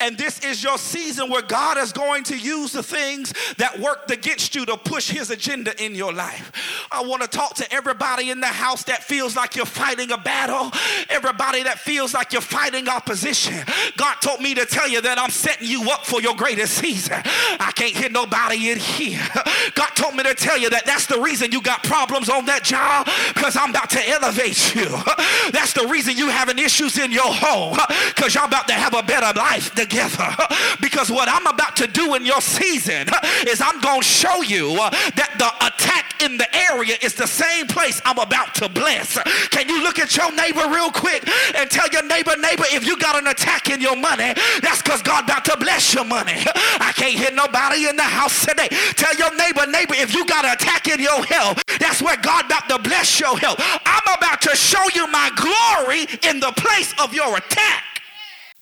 and 0.00 0.16
this 0.16 0.40
is 0.44 0.62
your 0.62 0.78
season 0.78 1.30
where 1.30 1.42
God 1.42 1.78
is 1.78 1.92
going 1.92 2.24
to 2.24 2.36
use 2.36 2.72
the 2.72 2.82
things 2.82 3.32
that 3.56 3.78
worked 3.78 4.10
against 4.10 4.54
you 4.54 4.64
to 4.66 4.76
push 4.76 5.10
his 5.10 5.30
agenda 5.30 5.72
in 5.82 5.94
your 5.94 6.12
life. 6.12 6.88
I 6.90 7.02
want 7.02 7.22
to 7.22 7.28
talk 7.28 7.54
to 7.54 7.72
everybody 7.72 8.30
in 8.30 8.40
the 8.40 8.46
house 8.46 8.84
that 8.84 9.02
feels 9.02 9.36
like 9.36 9.56
you're 9.56 9.66
fighting 9.66 10.10
a 10.12 10.18
battle, 10.18 10.70
everybody 11.08 11.62
that 11.62 11.78
feels 11.78 12.14
like 12.14 12.32
you're 12.32 12.42
fighting 12.42 12.88
opposition. 12.88 13.64
God 13.96 14.16
told 14.20 14.40
me 14.40 14.54
to 14.54 14.66
tell 14.66 14.88
you 14.88 15.00
that 15.00 15.18
I'm 15.18 15.30
setting 15.30 15.68
you 15.68 15.90
up 15.90 16.04
for 16.04 16.20
your 16.20 16.34
greatest 16.34 16.74
season. 16.74 17.20
I 17.24 17.72
can't 17.74 17.94
hear 17.94 18.10
nobody 18.10 18.70
in 18.70 18.78
here. 18.78 19.20
God 19.74 19.90
told 19.94 20.14
me 20.14 20.22
to 20.24 20.34
tell 20.34 20.58
you 20.58 20.70
that 20.70 20.86
that's 20.86 21.06
the 21.06 21.20
reason 21.20 21.52
you 21.52 21.62
got 21.62 21.82
problems 21.82 22.28
on 22.28 22.44
that 22.46 22.64
job 22.64 23.08
because 23.34 23.56
I'm 23.56 23.70
about 23.70 23.90
to 23.90 24.08
elevate 24.08 24.74
you. 24.74 24.88
That's 25.52 25.72
the 25.72 25.86
reason 25.86 26.16
you 26.16 26.28
having 26.28 26.58
issues 26.58 26.98
in 26.98 27.12
your 27.12 27.32
home 27.32 27.76
because 28.14 28.34
y'all 28.34 28.46
about 28.46 28.68
to 28.68 28.74
have 28.74 28.94
a 28.94 29.02
better 29.02 29.38
life 29.38 29.61
life 29.62 29.74
together. 29.74 30.36
Because 30.80 31.10
what 31.10 31.28
I'm 31.28 31.46
about 31.46 31.76
to 31.76 31.86
do 31.86 32.14
in 32.14 32.26
your 32.26 32.40
season 32.40 33.06
is 33.46 33.60
I'm 33.60 33.80
going 33.80 34.00
to 34.00 34.06
show 34.06 34.42
you 34.42 34.72
uh, 34.74 34.90
that 34.90 35.38
the 35.38 35.48
attack 35.64 36.22
in 36.22 36.36
the 36.36 36.48
area 36.70 36.96
is 37.02 37.14
the 37.14 37.26
same 37.26 37.66
place 37.66 38.02
I'm 38.04 38.18
about 38.18 38.54
to 38.56 38.68
bless. 38.68 39.16
Can 39.48 39.68
you 39.68 39.82
look 39.82 39.98
at 39.98 40.16
your 40.16 40.32
neighbor 40.34 40.68
real 40.68 40.90
quick 40.90 41.22
and 41.54 41.70
tell 41.70 41.88
your 41.88 42.02
neighbor, 42.06 42.34
neighbor, 42.36 42.64
if 42.72 42.86
you 42.86 42.98
got 42.98 43.16
an 43.16 43.28
attack 43.28 43.70
in 43.70 43.80
your 43.80 43.96
money, 43.96 44.34
that's 44.60 44.82
because 44.82 45.02
God 45.02 45.24
about 45.24 45.44
to 45.46 45.56
bless 45.56 45.94
your 45.94 46.04
money. 46.04 46.34
I 46.80 46.92
can't 46.94 47.14
hear 47.14 47.30
nobody 47.30 47.88
in 47.88 47.96
the 47.96 48.02
house 48.02 48.44
today. 48.44 48.68
Tell 48.96 49.14
your 49.16 49.34
neighbor, 49.36 49.66
neighbor, 49.70 49.94
if 49.94 50.14
you 50.14 50.26
got 50.26 50.44
an 50.44 50.52
attack 50.52 50.88
in 50.88 51.00
your 51.00 51.24
health, 51.24 51.62
that's 51.78 52.02
where 52.02 52.16
God 52.16 52.46
about 52.46 52.68
to 52.68 52.78
bless 52.78 53.20
your 53.20 53.38
health. 53.38 53.56
I'm 53.60 54.18
about 54.18 54.42
to 54.42 54.56
show 54.56 54.82
you 54.94 55.06
my 55.08 55.30
glory 55.36 56.06
in 56.28 56.40
the 56.40 56.52
place 56.56 56.92
of 56.98 57.14
your 57.14 57.36
attack. 57.36 57.91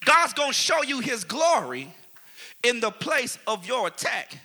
God's 0.04 0.33
going 0.33 0.50
to 0.50 0.54
show 0.54 0.83
you 0.83 1.00
his 1.00 1.25
glory 1.25 1.92
in 2.62 2.80
the 2.80 2.90
place 2.90 3.38
of 3.47 3.66
your 3.66 3.87
attack. 3.87 4.38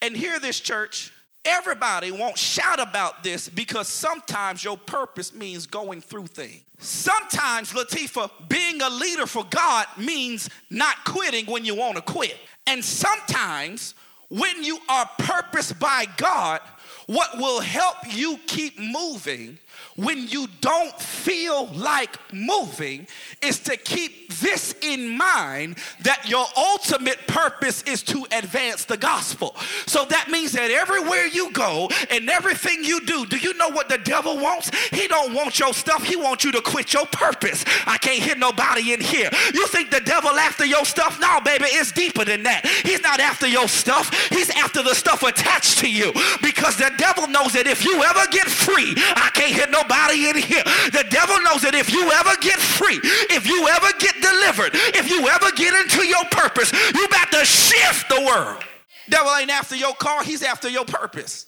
And 0.00 0.16
hear 0.16 0.38
this, 0.38 0.60
church. 0.60 1.12
Everybody 1.44 2.12
won't 2.12 2.38
shout 2.38 2.78
about 2.78 3.24
this 3.24 3.48
because 3.48 3.88
sometimes 3.88 4.62
your 4.62 4.76
purpose 4.76 5.34
means 5.34 5.66
going 5.66 6.00
through 6.00 6.28
things. 6.28 6.62
Sometimes, 6.78 7.72
Latifah, 7.72 8.48
being 8.48 8.80
a 8.80 8.88
leader 8.88 9.26
for 9.26 9.44
God 9.50 9.86
means 9.98 10.48
not 10.70 11.04
quitting 11.04 11.46
when 11.46 11.64
you 11.64 11.74
want 11.74 11.96
to 11.96 12.02
quit. 12.02 12.36
And 12.66 12.84
sometimes, 12.84 13.94
when 14.28 14.62
you 14.62 14.78
are 14.88 15.08
purposed 15.18 15.80
by 15.80 16.06
God, 16.16 16.60
what 17.06 17.36
will 17.38 17.60
help 17.60 17.96
you 18.08 18.38
keep 18.46 18.78
moving 18.78 19.58
when 19.96 20.26
you 20.28 20.46
don't 20.60 20.98
feel 21.00 21.66
like 21.66 22.18
moving 22.32 23.06
is 23.42 23.58
to 23.60 23.76
keep 23.76 24.32
this 24.34 24.74
in 24.80 25.16
mind 25.16 25.76
that 26.00 26.28
your 26.28 26.46
ultimate 26.56 27.18
purpose 27.26 27.82
is 27.82 28.02
to 28.02 28.26
advance 28.32 28.84
the 28.84 28.96
gospel. 28.96 29.54
So 29.86 30.04
that 30.06 30.30
means 30.30 30.52
that 30.52 30.70
everywhere 30.70 31.26
you 31.26 31.52
go 31.52 31.90
and 32.10 32.28
everything 32.30 32.84
you 32.84 33.04
do, 33.04 33.26
do 33.26 33.36
you 33.36 33.54
know 33.54 33.68
what 33.68 33.88
the 33.88 33.98
devil 33.98 34.38
wants? 34.38 34.70
He 34.88 35.06
don't 35.08 35.34
want 35.34 35.58
your 35.58 35.74
stuff. 35.74 36.04
He 36.04 36.16
wants 36.16 36.44
you 36.44 36.52
to 36.52 36.62
quit 36.62 36.94
your 36.94 37.06
purpose. 37.06 37.64
I 37.86 37.98
can't 37.98 38.22
hear 38.22 38.36
nobody 38.36 38.94
in 38.94 39.00
here. 39.00 39.28
You 39.52 39.66
think 39.66 39.90
the 39.90 40.00
devil 40.00 40.30
after 40.30 40.64
your 40.64 40.84
stuff? 40.84 41.20
No, 41.20 41.40
baby, 41.40 41.66
it's 41.66 41.92
deeper 41.92 42.24
than 42.24 42.42
that. 42.44 42.66
He's 42.66 43.02
not 43.02 43.20
after 43.20 43.46
your 43.46 43.68
stuff. 43.68 44.28
He's 44.30 44.50
after 44.50 44.82
the 44.82 44.94
stuff 44.94 45.22
attached 45.22 45.78
to 45.78 45.90
you 45.90 46.12
because 46.42 46.76
the 46.76 46.90
devil 46.96 47.26
knows 47.26 47.52
that 47.52 47.66
if 47.66 47.84
you 47.84 48.02
ever 48.02 48.26
get 48.30 48.46
free, 48.46 48.94
I 48.96 49.30
can't 49.34 49.54
hear 49.54 49.66
nobody 49.68 49.81
in 49.90 50.36
here. 50.36 50.62
The 50.92 51.04
devil 51.10 51.40
knows 51.40 51.62
that 51.62 51.74
if 51.74 51.92
you 51.92 52.10
ever 52.10 52.36
get 52.40 52.58
free, 52.58 53.00
if 53.30 53.46
you 53.46 53.68
ever 53.68 53.88
get 53.98 54.14
delivered, 54.20 54.72
if 54.94 55.10
you 55.10 55.28
ever 55.28 55.50
get 55.52 55.74
into 55.74 56.06
your 56.06 56.24
purpose, 56.30 56.72
you 56.94 57.04
about 57.04 57.30
to 57.32 57.44
shift 57.44 58.08
the 58.08 58.20
world. 58.20 58.62
Devil 59.08 59.32
ain't 59.36 59.50
after 59.50 59.76
your 59.76 59.94
car, 59.94 60.22
he's 60.22 60.42
after 60.42 60.68
your 60.68 60.84
purpose. 60.84 61.46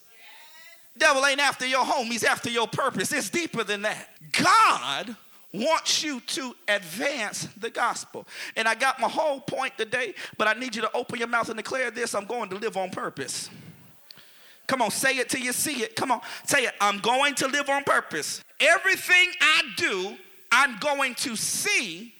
Devil 0.96 1.26
ain't 1.26 1.40
after 1.40 1.66
your 1.66 1.84
home, 1.84 2.06
he's 2.06 2.24
after 2.24 2.50
your 2.50 2.68
purpose. 2.68 3.12
It's 3.12 3.30
deeper 3.30 3.64
than 3.64 3.82
that. 3.82 4.08
God 4.32 5.16
wants 5.52 6.02
you 6.02 6.20
to 6.20 6.54
advance 6.68 7.48
the 7.58 7.70
gospel. 7.70 8.26
And 8.56 8.66
I 8.66 8.74
got 8.74 9.00
my 9.00 9.08
whole 9.08 9.40
point 9.40 9.76
today, 9.78 10.14
but 10.36 10.48
I 10.48 10.58
need 10.58 10.74
you 10.74 10.82
to 10.82 10.90
open 10.94 11.18
your 11.18 11.28
mouth 11.28 11.48
and 11.48 11.56
declare 11.56 11.90
this 11.90 12.14
I'm 12.14 12.26
going 12.26 12.48
to 12.50 12.56
live 12.56 12.76
on 12.76 12.90
purpose. 12.90 13.50
Come 14.66 14.82
on, 14.82 14.90
say 14.90 15.18
it 15.18 15.28
till 15.28 15.40
you 15.40 15.52
see 15.52 15.82
it. 15.82 15.94
Come 15.94 16.10
on, 16.10 16.20
say 16.44 16.64
it. 16.64 16.74
I'm 16.80 16.98
going 16.98 17.34
to 17.36 17.48
live 17.48 17.68
on 17.68 17.84
purpose. 17.84 18.42
Everything 18.60 19.28
I 19.40 19.62
do, 19.76 20.16
I'm 20.50 20.78
going 20.78 21.14
to 21.16 21.36
see 21.36 22.14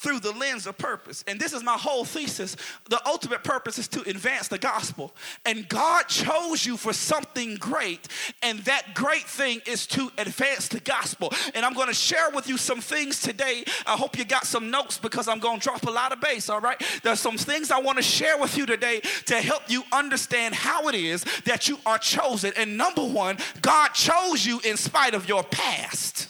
through 0.00 0.18
the 0.18 0.32
lens 0.32 0.66
of 0.66 0.78
purpose. 0.78 1.22
And 1.28 1.38
this 1.38 1.52
is 1.52 1.62
my 1.62 1.74
whole 1.74 2.06
thesis. 2.06 2.56
The 2.88 3.06
ultimate 3.06 3.44
purpose 3.44 3.78
is 3.78 3.86
to 3.88 4.00
advance 4.08 4.48
the 4.48 4.56
gospel. 4.56 5.14
And 5.44 5.68
God 5.68 6.04
chose 6.04 6.64
you 6.64 6.78
for 6.78 6.94
something 6.94 7.56
great, 7.56 8.08
and 8.42 8.60
that 8.60 8.94
great 8.94 9.24
thing 9.24 9.60
is 9.66 9.86
to 9.88 10.10
advance 10.16 10.68
the 10.68 10.80
gospel. 10.80 11.30
And 11.54 11.66
I'm 11.66 11.74
going 11.74 11.88
to 11.88 11.94
share 11.94 12.30
with 12.30 12.48
you 12.48 12.56
some 12.56 12.80
things 12.80 13.20
today. 13.20 13.62
I 13.86 13.94
hope 13.94 14.16
you 14.16 14.24
got 14.24 14.46
some 14.46 14.70
notes 14.70 14.96
because 14.96 15.28
I'm 15.28 15.38
going 15.38 15.60
to 15.60 15.64
drop 15.64 15.86
a 15.86 15.90
lot 15.90 16.12
of 16.12 16.20
bass, 16.20 16.48
all 16.48 16.60
right? 16.60 16.82
There's 17.02 17.20
some 17.20 17.36
things 17.36 17.70
I 17.70 17.78
want 17.78 17.98
to 17.98 18.02
share 18.02 18.38
with 18.38 18.56
you 18.56 18.64
today 18.64 19.02
to 19.26 19.34
help 19.34 19.64
you 19.68 19.82
understand 19.92 20.54
how 20.54 20.88
it 20.88 20.94
is 20.94 21.24
that 21.44 21.68
you 21.68 21.78
are 21.84 21.98
chosen. 21.98 22.52
And 22.56 22.78
number 22.78 23.04
one, 23.04 23.36
God 23.60 23.88
chose 23.88 24.46
you 24.46 24.60
in 24.64 24.78
spite 24.78 25.12
of 25.12 25.28
your 25.28 25.42
past. 25.44 26.28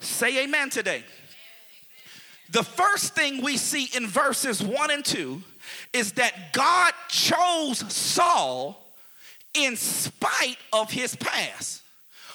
Say 0.00 0.44
amen 0.44 0.70
today. 0.70 1.04
The 2.50 2.62
first 2.62 3.14
thing 3.14 3.42
we 3.42 3.56
see 3.56 3.88
in 3.94 4.06
verses 4.06 4.62
1 4.62 4.90
and 4.90 5.04
2 5.04 5.42
is 5.92 6.12
that 6.12 6.52
God 6.52 6.92
chose 7.08 7.78
Saul 7.92 8.84
in 9.54 9.76
spite 9.76 10.56
of 10.72 10.90
his 10.90 11.14
past. 11.16 11.82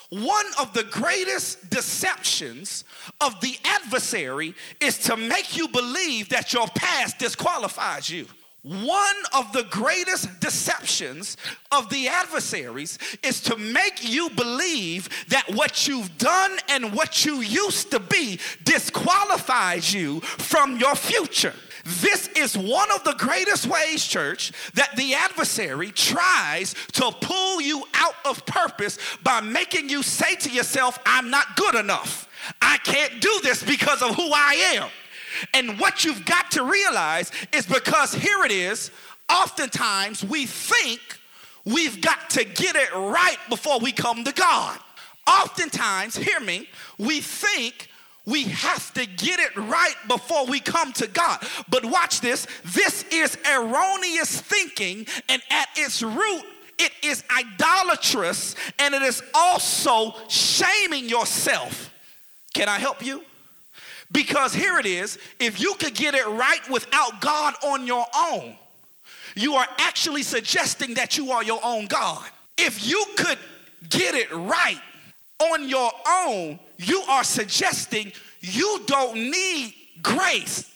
One 0.09 0.45
of 0.59 0.73
the 0.73 0.83
greatest 0.83 1.71
deceptions 1.71 2.83
of 3.19 3.39
the 3.41 3.57
adversary 3.63 4.53
is 4.79 4.99
to 4.99 5.17
make 5.17 5.57
you 5.57 5.67
believe 5.67 6.29
that 6.29 6.53
your 6.53 6.67
past 6.67 7.17
disqualifies 7.17 8.09
you. 8.09 8.27
One 8.63 9.15
of 9.33 9.51
the 9.51 9.63
greatest 9.63 10.39
deceptions 10.39 11.35
of 11.73 11.89
the 11.89 12.07
adversaries 12.07 12.97
is 13.21 13.41
to 13.41 13.57
make 13.57 14.09
you 14.09 14.29
believe 14.29 15.09
that 15.27 15.53
what 15.53 15.85
you've 15.85 16.17
done 16.17 16.57
and 16.69 16.93
what 16.93 17.25
you 17.25 17.41
used 17.41 17.91
to 17.91 17.99
be 17.99 18.39
disqualifies 18.63 19.93
you 19.93 20.21
from 20.21 20.77
your 20.77 20.95
future. 20.95 21.53
This 21.83 22.29
is 22.37 22.57
one 22.57 22.89
of 22.91 23.03
the 23.03 23.15
greatest 23.15 23.67
ways, 23.67 24.05
church, 24.05 24.53
that 24.75 24.95
the 24.95 25.13
adversary 25.13 25.91
tries 25.91 26.73
to 26.93 27.11
pull 27.19 27.59
you 27.59 27.83
out 27.93 28.15
of 28.23 28.45
purpose 28.45 28.97
by 29.23 29.41
making 29.41 29.89
you 29.89 30.01
say 30.01 30.35
to 30.35 30.49
yourself, 30.49 30.97
I'm 31.05 31.29
not 31.29 31.57
good 31.57 31.75
enough. 31.75 32.29
I 32.61 32.77
can't 32.77 33.19
do 33.19 33.39
this 33.43 33.61
because 33.61 34.01
of 34.01 34.15
who 34.15 34.31
I 34.33 34.77
am. 34.77 34.89
And 35.53 35.79
what 35.79 36.03
you've 36.03 36.25
got 36.25 36.51
to 36.51 36.63
realize 36.63 37.31
is 37.51 37.65
because 37.65 38.13
here 38.13 38.43
it 38.43 38.51
is, 38.51 38.91
oftentimes 39.29 40.23
we 40.23 40.45
think 40.45 40.99
we've 41.65 42.01
got 42.01 42.29
to 42.31 42.43
get 42.43 42.75
it 42.75 42.93
right 42.93 43.37
before 43.49 43.79
we 43.79 43.91
come 43.91 44.23
to 44.23 44.31
God. 44.33 44.79
Oftentimes, 45.27 46.15
hear 46.17 46.39
me, 46.39 46.67
we 46.97 47.21
think 47.21 47.89
we 48.25 48.43
have 48.43 48.93
to 48.93 49.05
get 49.05 49.39
it 49.39 49.55
right 49.55 49.95
before 50.07 50.45
we 50.45 50.59
come 50.59 50.91
to 50.93 51.07
God. 51.07 51.45
But 51.69 51.85
watch 51.85 52.21
this 52.21 52.47
this 52.65 53.05
is 53.11 53.37
erroneous 53.49 54.39
thinking, 54.41 55.07
and 55.29 55.41
at 55.49 55.67
its 55.75 56.01
root, 56.01 56.43
it 56.79 56.91
is 57.01 57.23
idolatrous 57.31 58.55
and 58.79 58.93
it 58.93 59.01
is 59.01 59.21
also 59.33 60.15
shaming 60.27 61.07
yourself. 61.07 61.91
Can 62.53 62.67
I 62.67 62.79
help 62.79 63.05
you? 63.05 63.23
Because 64.13 64.53
here 64.53 64.79
it 64.79 64.85
is 64.85 65.17
if 65.39 65.59
you 65.59 65.73
could 65.75 65.95
get 65.95 66.13
it 66.13 66.25
right 66.25 66.61
without 66.69 67.19
God 67.19 67.55
on 67.63 67.85
your 67.85 68.05
own, 68.15 68.55
you 69.35 69.55
are 69.55 69.67
actually 69.79 70.23
suggesting 70.23 70.93
that 70.93 71.17
you 71.17 71.31
are 71.31 71.43
your 71.43 71.59
own 71.63 71.87
God. 71.87 72.23
If 72.57 72.87
you 72.87 73.03
could 73.17 73.39
get 73.89 74.13
it 74.13 74.31
right 74.31 74.79
on 75.51 75.67
your 75.67 75.91
own, 76.07 76.59
you 76.77 77.01
are 77.09 77.23
suggesting 77.23 78.11
you 78.41 78.81
don't 78.85 79.15
need 79.15 79.73
grace. 80.03 80.71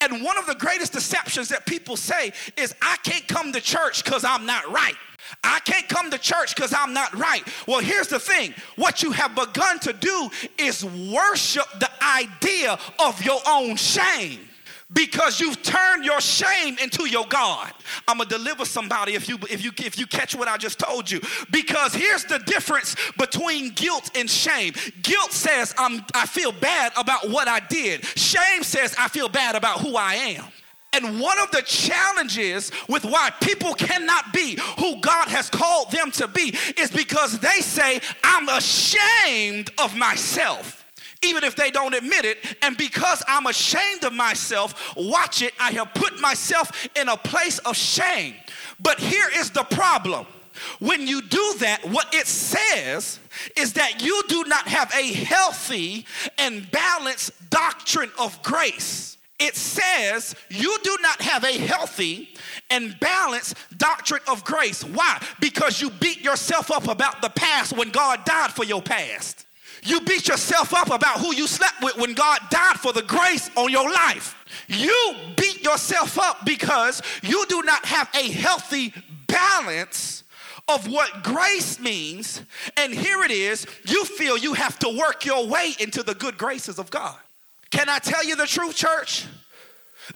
And 0.00 0.24
one 0.24 0.38
of 0.38 0.46
the 0.46 0.54
greatest 0.54 0.94
deceptions 0.94 1.50
that 1.50 1.66
people 1.66 1.96
say 1.96 2.32
is, 2.56 2.74
I 2.80 2.96
can't 3.02 3.26
come 3.28 3.52
to 3.52 3.60
church 3.60 4.02
because 4.02 4.24
I'm 4.24 4.46
not 4.46 4.70
right. 4.70 4.96
I 5.44 5.60
can't 5.60 5.88
come 5.88 6.10
to 6.10 6.18
church 6.18 6.54
because 6.54 6.72
I'm 6.72 6.92
not 6.92 7.14
right. 7.16 7.42
Well, 7.66 7.80
here's 7.80 8.08
the 8.08 8.18
thing 8.18 8.54
what 8.76 9.02
you 9.02 9.12
have 9.12 9.34
begun 9.34 9.78
to 9.80 9.92
do 9.92 10.30
is 10.58 10.84
worship 10.84 11.66
the 11.78 11.90
idea 12.02 12.78
of 12.98 13.22
your 13.22 13.40
own 13.46 13.76
shame 13.76 14.40
because 14.92 15.40
you've 15.40 15.62
turned 15.62 16.04
your 16.04 16.20
shame 16.20 16.78
into 16.82 17.08
your 17.08 17.26
God. 17.26 17.72
I'm 18.06 18.18
gonna 18.18 18.30
deliver 18.30 18.64
somebody 18.64 19.14
if 19.14 19.28
you 19.28 19.38
if 19.50 19.62
you 19.62 19.70
if 19.78 19.98
you 19.98 20.06
catch 20.06 20.34
what 20.34 20.48
I 20.48 20.56
just 20.56 20.78
told 20.78 21.10
you. 21.10 21.20
Because 21.50 21.94
here's 21.94 22.24
the 22.24 22.38
difference 22.40 22.96
between 23.18 23.70
guilt 23.70 24.10
and 24.14 24.28
shame. 24.28 24.72
Guilt 25.02 25.32
says 25.32 25.74
I'm 25.76 26.04
I 26.14 26.26
feel 26.26 26.52
bad 26.52 26.92
about 26.96 27.28
what 27.30 27.48
I 27.48 27.60
did. 27.60 28.04
Shame 28.04 28.62
says 28.62 28.94
I 28.98 29.08
feel 29.08 29.28
bad 29.28 29.54
about 29.54 29.80
who 29.80 29.96
I 29.96 30.14
am. 30.14 30.44
And 30.98 31.20
one 31.20 31.38
of 31.38 31.52
the 31.52 31.62
challenges 31.62 32.72
with 32.88 33.04
why 33.04 33.30
people 33.40 33.72
cannot 33.74 34.32
be 34.32 34.58
who 34.80 35.00
God 35.00 35.28
has 35.28 35.48
called 35.48 35.92
them 35.92 36.10
to 36.12 36.26
be 36.26 36.56
is 36.76 36.90
because 36.90 37.38
they 37.38 37.60
say, 37.60 38.00
I'm 38.24 38.48
ashamed 38.48 39.70
of 39.78 39.96
myself. 39.96 40.84
Even 41.22 41.44
if 41.44 41.54
they 41.54 41.70
don't 41.70 41.94
admit 41.94 42.24
it, 42.24 42.38
and 42.62 42.76
because 42.76 43.22
I'm 43.28 43.46
ashamed 43.46 44.04
of 44.04 44.12
myself, 44.12 44.96
watch 44.96 45.40
it, 45.42 45.52
I 45.60 45.70
have 45.72 45.94
put 45.94 46.20
myself 46.20 46.88
in 46.96 47.08
a 47.08 47.16
place 47.16 47.58
of 47.60 47.76
shame. 47.76 48.34
But 48.80 48.98
here 48.98 49.28
is 49.36 49.50
the 49.50 49.64
problem. 49.64 50.26
When 50.80 51.06
you 51.06 51.22
do 51.22 51.54
that, 51.58 51.88
what 51.88 52.12
it 52.12 52.26
says 52.26 53.20
is 53.56 53.74
that 53.74 54.02
you 54.02 54.20
do 54.28 54.42
not 54.44 54.66
have 54.66 54.92
a 54.92 55.12
healthy 55.12 56.06
and 56.38 56.68
balanced 56.72 57.50
doctrine 57.50 58.10
of 58.18 58.42
grace 58.42 59.17
it 59.38 59.54
says 59.54 60.34
you 60.48 60.76
do 60.82 60.96
not 61.00 61.20
have 61.20 61.44
a 61.44 61.56
healthy 61.58 62.30
and 62.70 62.98
balanced 63.00 63.56
doctrine 63.76 64.22
of 64.28 64.44
grace. 64.44 64.82
Why? 64.84 65.22
Because 65.40 65.80
you 65.80 65.90
beat 65.90 66.20
yourself 66.20 66.70
up 66.70 66.88
about 66.88 67.22
the 67.22 67.30
past 67.30 67.76
when 67.76 67.90
God 67.90 68.24
died 68.24 68.52
for 68.52 68.64
your 68.64 68.82
past. 68.82 69.46
You 69.84 70.00
beat 70.00 70.26
yourself 70.26 70.74
up 70.74 70.90
about 70.90 71.20
who 71.20 71.34
you 71.34 71.46
slept 71.46 71.82
with 71.82 71.96
when 71.96 72.14
God 72.14 72.40
died 72.50 72.80
for 72.80 72.92
the 72.92 73.02
grace 73.02 73.48
on 73.56 73.70
your 73.70 73.88
life. 73.88 74.34
You 74.66 75.14
beat 75.36 75.62
yourself 75.62 76.18
up 76.18 76.44
because 76.44 77.00
you 77.22 77.46
do 77.46 77.62
not 77.62 77.84
have 77.84 78.08
a 78.14 78.30
healthy 78.30 78.92
balance 79.28 80.24
of 80.66 80.88
what 80.88 81.22
grace 81.22 81.78
means. 81.78 82.42
And 82.76 82.92
here 82.92 83.22
it 83.22 83.30
is 83.30 83.66
you 83.86 84.04
feel 84.04 84.36
you 84.36 84.54
have 84.54 84.78
to 84.80 84.88
work 84.88 85.24
your 85.24 85.46
way 85.46 85.74
into 85.78 86.02
the 86.02 86.14
good 86.14 86.36
graces 86.36 86.78
of 86.78 86.90
God. 86.90 87.16
Can 87.70 87.88
I 87.88 87.98
tell 87.98 88.24
you 88.24 88.36
the 88.36 88.46
truth, 88.46 88.76
church? 88.76 89.26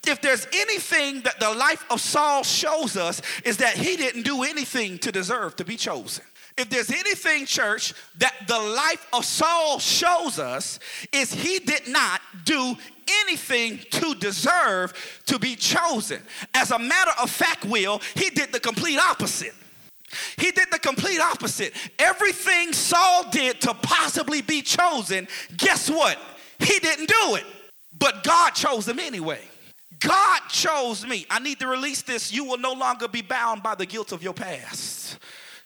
If 0.07 0.23
there's 0.23 0.47
anything 0.55 1.21
that 1.23 1.38
the 1.38 1.51
life 1.51 1.85
of 1.91 2.01
Saul 2.01 2.45
shows 2.45 2.97
us, 2.97 3.21
is 3.45 3.59
that 3.59 3.77
he 3.77 3.97
didn't 3.97 4.23
do 4.23 4.43
anything 4.43 4.99
to 4.99 5.12
deserve 5.12 5.57
to 5.57 5.65
be 5.65 5.77
chosen. 5.77 6.25
If 6.57 6.69
there's 6.69 6.91
anything, 6.91 7.47
church, 7.47 7.95
that 8.19 8.35
the 8.47 8.59
life 8.59 9.07
of 9.12 9.25
Saul 9.25 9.79
shows 9.79 10.38
us, 10.38 10.79
is 11.12 11.33
he 11.33 11.59
did 11.59 11.88
not 11.88 12.21
do 12.45 12.77
anything 13.25 13.81
to 13.91 14.15
deserve 14.15 14.93
to 15.27 15.38
be 15.38 15.57
chosen. 15.57 16.21
As 16.55 16.71
a 16.71 16.79
matter 16.79 17.12
of 17.21 17.31
fact, 17.31 17.65
Will, 17.65 18.01
he 18.15 18.31
did 18.31 18.53
the 18.53 18.61
complete 18.61 18.99
opposite. 18.99 19.55
He 20.37 20.51
did 20.51 20.71
the 20.71 20.79
complete 20.79 21.21
opposite. 21.21 21.73
Everything 21.99 22.75
Saul 22.75 23.31
did 23.31 23.61
to 23.62 23.73
possibly 23.75 24.43
be 24.43 24.61
chosen, 24.61 25.27
guess 25.57 25.88
what? 25.88 26.19
He 26.62 26.79
didn't 26.79 27.09
do 27.09 27.35
it, 27.35 27.44
but 27.98 28.22
God 28.25 28.51
chose 28.51 28.87
him 28.88 28.98
anyway. 28.98 29.40
God 29.98 30.40
chose 30.48 31.07
me. 31.07 31.27
I 31.31 31.38
need 31.38 31.61
to 31.61 31.66
release 31.68 32.03
this. 32.03 32.33
You 32.33 32.44
will 32.44 32.59
no 32.59 32.72
longer 32.72 33.07
be 33.07 33.22
bound 33.22 33.62
by 33.62 33.75
the 33.75 33.87
guilt 33.87 34.12
of 34.12 34.22
your 34.22 34.33
past. 34.33 35.18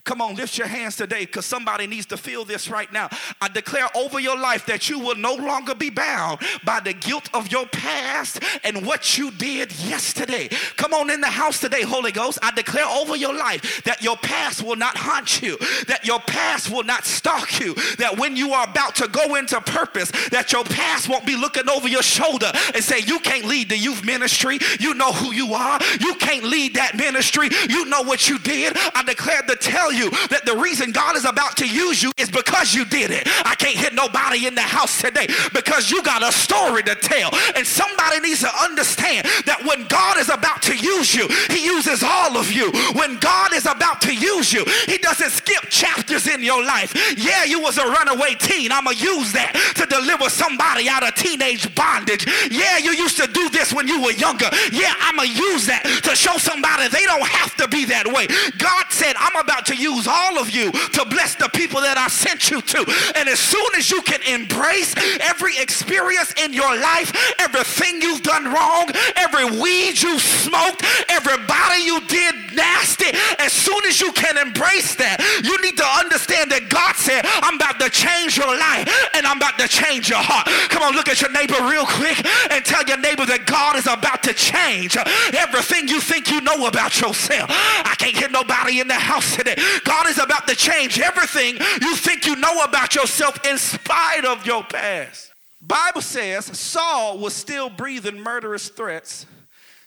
Come 0.06 0.20
on, 0.20 0.36
lift 0.36 0.56
your 0.56 0.68
hands 0.68 0.94
today 0.94 1.26
because 1.26 1.44
somebody 1.44 1.88
needs 1.88 2.06
to 2.06 2.16
feel 2.16 2.44
this 2.44 2.70
right 2.70 2.90
now. 2.92 3.08
I 3.40 3.48
declare 3.48 3.88
over 3.96 4.20
your 4.20 4.38
life 4.38 4.64
that 4.66 4.88
you 4.88 5.00
will 5.00 5.16
no 5.16 5.34
longer 5.34 5.74
be 5.74 5.90
bound 5.90 6.38
by 6.64 6.78
the 6.78 6.92
guilt 6.92 7.28
of 7.34 7.50
your 7.50 7.66
past 7.66 8.38
and 8.62 8.86
what 8.86 9.18
you 9.18 9.32
did 9.32 9.76
yesterday. 9.80 10.48
Come 10.76 10.94
on 10.94 11.10
in 11.10 11.20
the 11.20 11.26
house 11.26 11.58
today, 11.58 11.82
Holy 11.82 12.12
Ghost. 12.12 12.38
I 12.40 12.52
declare 12.52 12.86
over 12.86 13.16
your 13.16 13.34
life 13.36 13.82
that 13.82 14.00
your 14.00 14.16
past 14.18 14.62
will 14.62 14.76
not 14.76 14.96
haunt 14.96 15.42
you, 15.42 15.58
that 15.88 16.06
your 16.06 16.20
past 16.20 16.70
will 16.70 16.84
not 16.84 17.04
stalk 17.04 17.58
you, 17.58 17.74
that 17.98 18.16
when 18.16 18.36
you 18.36 18.52
are 18.52 18.64
about 18.68 18.94
to 18.96 19.08
go 19.08 19.34
into 19.34 19.60
purpose, 19.60 20.12
that 20.28 20.52
your 20.52 20.62
past 20.62 21.08
won't 21.08 21.26
be 21.26 21.34
looking 21.34 21.68
over 21.68 21.88
your 21.88 22.04
shoulder 22.04 22.52
and 22.76 22.84
say, 22.84 23.00
You 23.00 23.18
can't 23.18 23.46
lead 23.46 23.70
the 23.70 23.78
youth 23.78 24.04
ministry. 24.04 24.60
You 24.78 24.94
know 24.94 25.12
who 25.12 25.32
you 25.32 25.52
are. 25.54 25.80
You 25.98 26.14
can't 26.14 26.44
lead 26.44 26.74
that 26.76 26.96
ministry. 26.96 27.48
You 27.68 27.86
know 27.86 28.02
what 28.02 28.28
you 28.28 28.38
did. 28.38 28.76
I 28.94 29.02
declare 29.02 29.42
to 29.42 29.56
tell 29.56 29.92
you 29.92 29.95
you 29.96 30.10
that 30.28 30.44
the 30.44 30.56
reason 30.56 30.92
God 30.92 31.16
is 31.16 31.24
about 31.24 31.56
to 31.58 31.66
use 31.66 32.02
you 32.02 32.12
is 32.18 32.30
because 32.30 32.74
you 32.74 32.84
did 32.84 33.10
it. 33.10 33.26
I 33.44 33.54
can't 33.54 33.76
hit 33.76 33.94
nobody 33.94 34.46
in 34.46 34.54
the 34.54 34.62
house 34.62 35.00
today 35.00 35.26
because 35.52 35.90
you 35.90 36.02
got 36.02 36.22
a 36.22 36.32
story 36.32 36.82
to 36.84 36.94
tell. 36.94 37.30
And 37.56 37.66
somebody 37.66 38.20
needs 38.20 38.40
to 38.40 38.52
understand 38.62 39.26
that 39.46 39.64
when 39.64 39.86
God 39.88 40.18
is 40.18 40.28
about 40.28 40.62
to 40.62 40.76
use 40.76 41.14
you, 41.14 41.28
he 41.50 41.64
uses 41.64 42.02
all 42.02 42.36
of 42.36 42.52
you. 42.52 42.70
When 42.94 43.18
God 43.18 43.52
is 43.54 43.66
about 43.66 44.00
to 44.02 44.14
use 44.14 44.52
you, 44.52 44.64
he 44.86 44.98
doesn't 44.98 45.30
chapters 45.68 46.26
in 46.26 46.42
your 46.42 46.64
life. 46.64 46.94
Yeah, 47.16 47.44
you 47.44 47.60
was 47.60 47.78
a 47.78 47.86
runaway 47.86 48.34
teen. 48.34 48.72
I'm 48.72 48.84
going 48.84 48.96
to 48.96 49.02
use 49.02 49.32
that 49.32 49.54
to 49.76 49.86
deliver 49.86 50.28
somebody 50.28 50.88
out 50.88 51.06
of 51.06 51.14
teenage 51.14 51.72
bondage. 51.74 52.26
Yeah, 52.50 52.78
you 52.78 52.92
used 52.92 53.16
to 53.18 53.26
do 53.26 53.48
this 53.50 53.72
when 53.72 53.88
you 53.88 54.02
were 54.02 54.12
younger. 54.12 54.48
Yeah, 54.72 54.94
I'm 55.00 55.16
going 55.16 55.30
to 55.30 55.34
use 55.34 55.66
that 55.66 55.84
to 56.04 56.16
show 56.16 56.36
somebody 56.38 56.88
they 56.88 57.04
don't 57.04 57.26
have 57.26 57.54
to 57.56 57.68
be 57.68 57.84
that 57.86 58.06
way. 58.06 58.26
God 58.58 58.86
said, 58.90 59.14
I'm 59.18 59.36
about 59.36 59.66
to 59.66 59.76
use 59.76 60.06
all 60.06 60.38
of 60.38 60.50
you 60.50 60.72
to 60.72 61.04
bless 61.06 61.34
the 61.34 61.48
people 61.48 61.80
that 61.80 61.98
I 61.98 62.08
sent 62.08 62.50
you 62.50 62.60
to. 62.60 62.80
And 63.16 63.28
as 63.28 63.38
soon 63.38 63.68
as 63.76 63.90
you 63.90 64.02
can 64.02 64.22
embrace 64.22 64.94
every 65.20 65.58
experience 65.58 66.32
in 66.36 66.52
your 66.52 66.74
life, 66.76 67.12
everything 67.38 68.00
you've 68.02 68.22
done 68.22 68.44
wrong, 68.44 68.90
every 69.16 69.44
weed 69.60 70.00
you 70.00 70.18
smoked, 70.18 70.82
everybody 71.08 71.82
you 71.82 72.00
did 72.06 72.34
nasty, 72.54 73.10
as 73.38 73.52
soon 73.52 73.84
as 73.86 74.00
you 74.00 74.12
can 74.12 74.36
embrace 74.38 74.94
that, 74.96 75.20
you 75.46 75.56
need 75.62 75.76
to 75.78 75.86
understand 75.86 76.50
that 76.50 76.68
God 76.68 76.96
said, 76.96 77.22
I'm 77.24 77.54
about 77.54 77.78
to 77.78 77.88
change 77.88 78.36
your 78.36 78.50
life 78.50 78.90
and 79.14 79.26
I'm 79.26 79.38
about 79.38 79.58
to 79.58 79.68
change 79.68 80.10
your 80.10 80.18
heart. 80.18 80.46
Come 80.68 80.82
on, 80.82 80.94
look 80.94 81.08
at 81.08 81.20
your 81.22 81.30
neighbor 81.30 81.56
real 81.70 81.86
quick 81.86 82.18
and 82.50 82.64
tell 82.64 82.82
your 82.84 82.98
neighbor 82.98 83.24
that 83.26 83.46
God 83.46 83.78
is 83.78 83.86
about 83.86 84.22
to 84.24 84.34
change 84.34 84.98
everything 85.32 85.88
you 85.88 86.00
think 86.00 86.30
you 86.30 86.40
know 86.40 86.66
about 86.66 87.00
yourself. 87.00 87.46
I 87.50 87.94
can't 87.96 88.16
hear 88.16 88.28
nobody 88.28 88.80
in 88.80 88.88
the 88.88 88.98
house 88.98 89.36
today. 89.36 89.54
God 89.84 90.08
is 90.08 90.18
about 90.18 90.48
to 90.48 90.54
change 90.54 90.98
everything 90.98 91.56
you 91.80 91.94
think 91.94 92.26
you 92.26 92.34
know 92.36 92.64
about 92.64 92.94
yourself 92.94 93.38
in 93.46 93.58
spite 93.58 94.24
of 94.24 94.44
your 94.44 94.64
past. 94.64 95.32
Bible 95.60 96.02
says 96.02 96.46
Saul 96.46 97.18
was 97.18 97.34
still 97.34 97.70
breathing 97.70 98.20
murderous 98.20 98.68
threats 98.68 99.26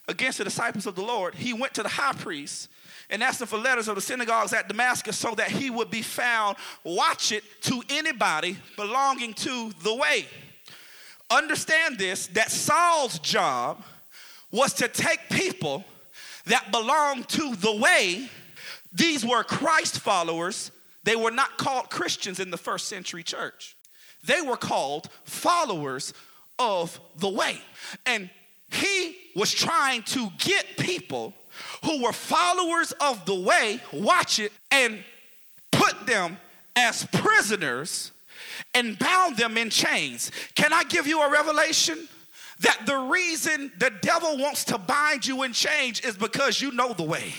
against 0.08 0.40
the 0.40 0.44
disciples 0.44 0.88
of 0.88 0.96
the 0.96 1.04
Lord. 1.04 1.36
He 1.36 1.54
went 1.54 1.74
to 1.76 1.84
the 1.84 1.90
high 1.90 2.14
priest 2.14 2.70
and 3.10 3.24
asking 3.24 3.48
for 3.48 3.58
letters 3.58 3.88
of 3.88 3.96
the 3.96 4.02
synagogues 4.02 4.54
at 4.54 4.68
Damascus 4.68 5.18
so 5.18 5.34
that 5.36 5.50
he 5.50 5.70
would 5.70 5.90
be 5.90 6.02
found, 6.02 6.58
watch 6.84 7.32
it, 7.32 7.44
to 7.62 7.82
anybody 7.90 8.58
belonging 8.76 9.34
to 9.34 9.72
the 9.84 9.96
way. 9.96 10.26
Understand 11.32 11.98
this 11.98 12.28
that 12.28 12.52
Saul's 12.52 13.20
job 13.20 13.84
was 14.52 14.74
to 14.74 14.88
take 14.88 15.20
people 15.30 15.86
that 16.46 16.72
belonged 16.72 17.28
to 17.30 17.56
the 17.56 17.76
way. 17.76 18.30
These 18.94 19.26
were 19.26 19.44
Christ 19.44 20.00
followers. 20.00 20.72
They 21.04 21.16
were 21.16 21.32
not 21.32 21.58
called 21.58 21.90
Christians 21.90 22.40
in 22.40 22.52
the 22.52 22.58
first 22.58 22.88
century 22.88 23.24
church. 23.24 23.76
They 24.24 24.42
were 24.42 24.58
called 24.58 25.10
followers 25.24 26.14
of 26.58 27.00
the 27.18 27.30
way. 27.30 27.62
And 28.06 28.30
he 28.72 29.16
was 29.36 29.52
trying 29.52 30.04
to 30.04 30.30
get 30.40 30.66
people 30.78 31.34
who 31.84 32.04
were 32.04 32.14
followers 32.14 32.92
of 33.00 33.26
the 33.26 33.36
way, 33.36 33.80
watch 33.92 34.40
it, 34.40 34.52
and 34.72 35.04
put 35.72 36.06
them 36.06 36.38
as 36.76 37.06
prisoners 37.14 38.12
and 38.74 38.98
bound 39.00 39.38
them 39.38 39.58
in 39.58 39.70
chains. 39.70 40.32
Can 40.56 40.74
I 40.74 40.84
give 40.84 41.08
you 41.08 41.22
a 41.22 41.32
revelation? 41.32 42.08
That 42.62 42.86
the 42.86 42.98
reason 42.98 43.72
the 43.78 43.92
devil 44.02 44.38
wants 44.38 44.66
to 44.66 44.78
bind 44.78 45.26
you 45.26 45.44
in 45.44 45.54
chains 45.54 46.02
is 46.02 46.18
because 46.18 46.62
you 46.62 46.72
know 46.72 46.94
the 46.94 47.04
way. 47.04 47.34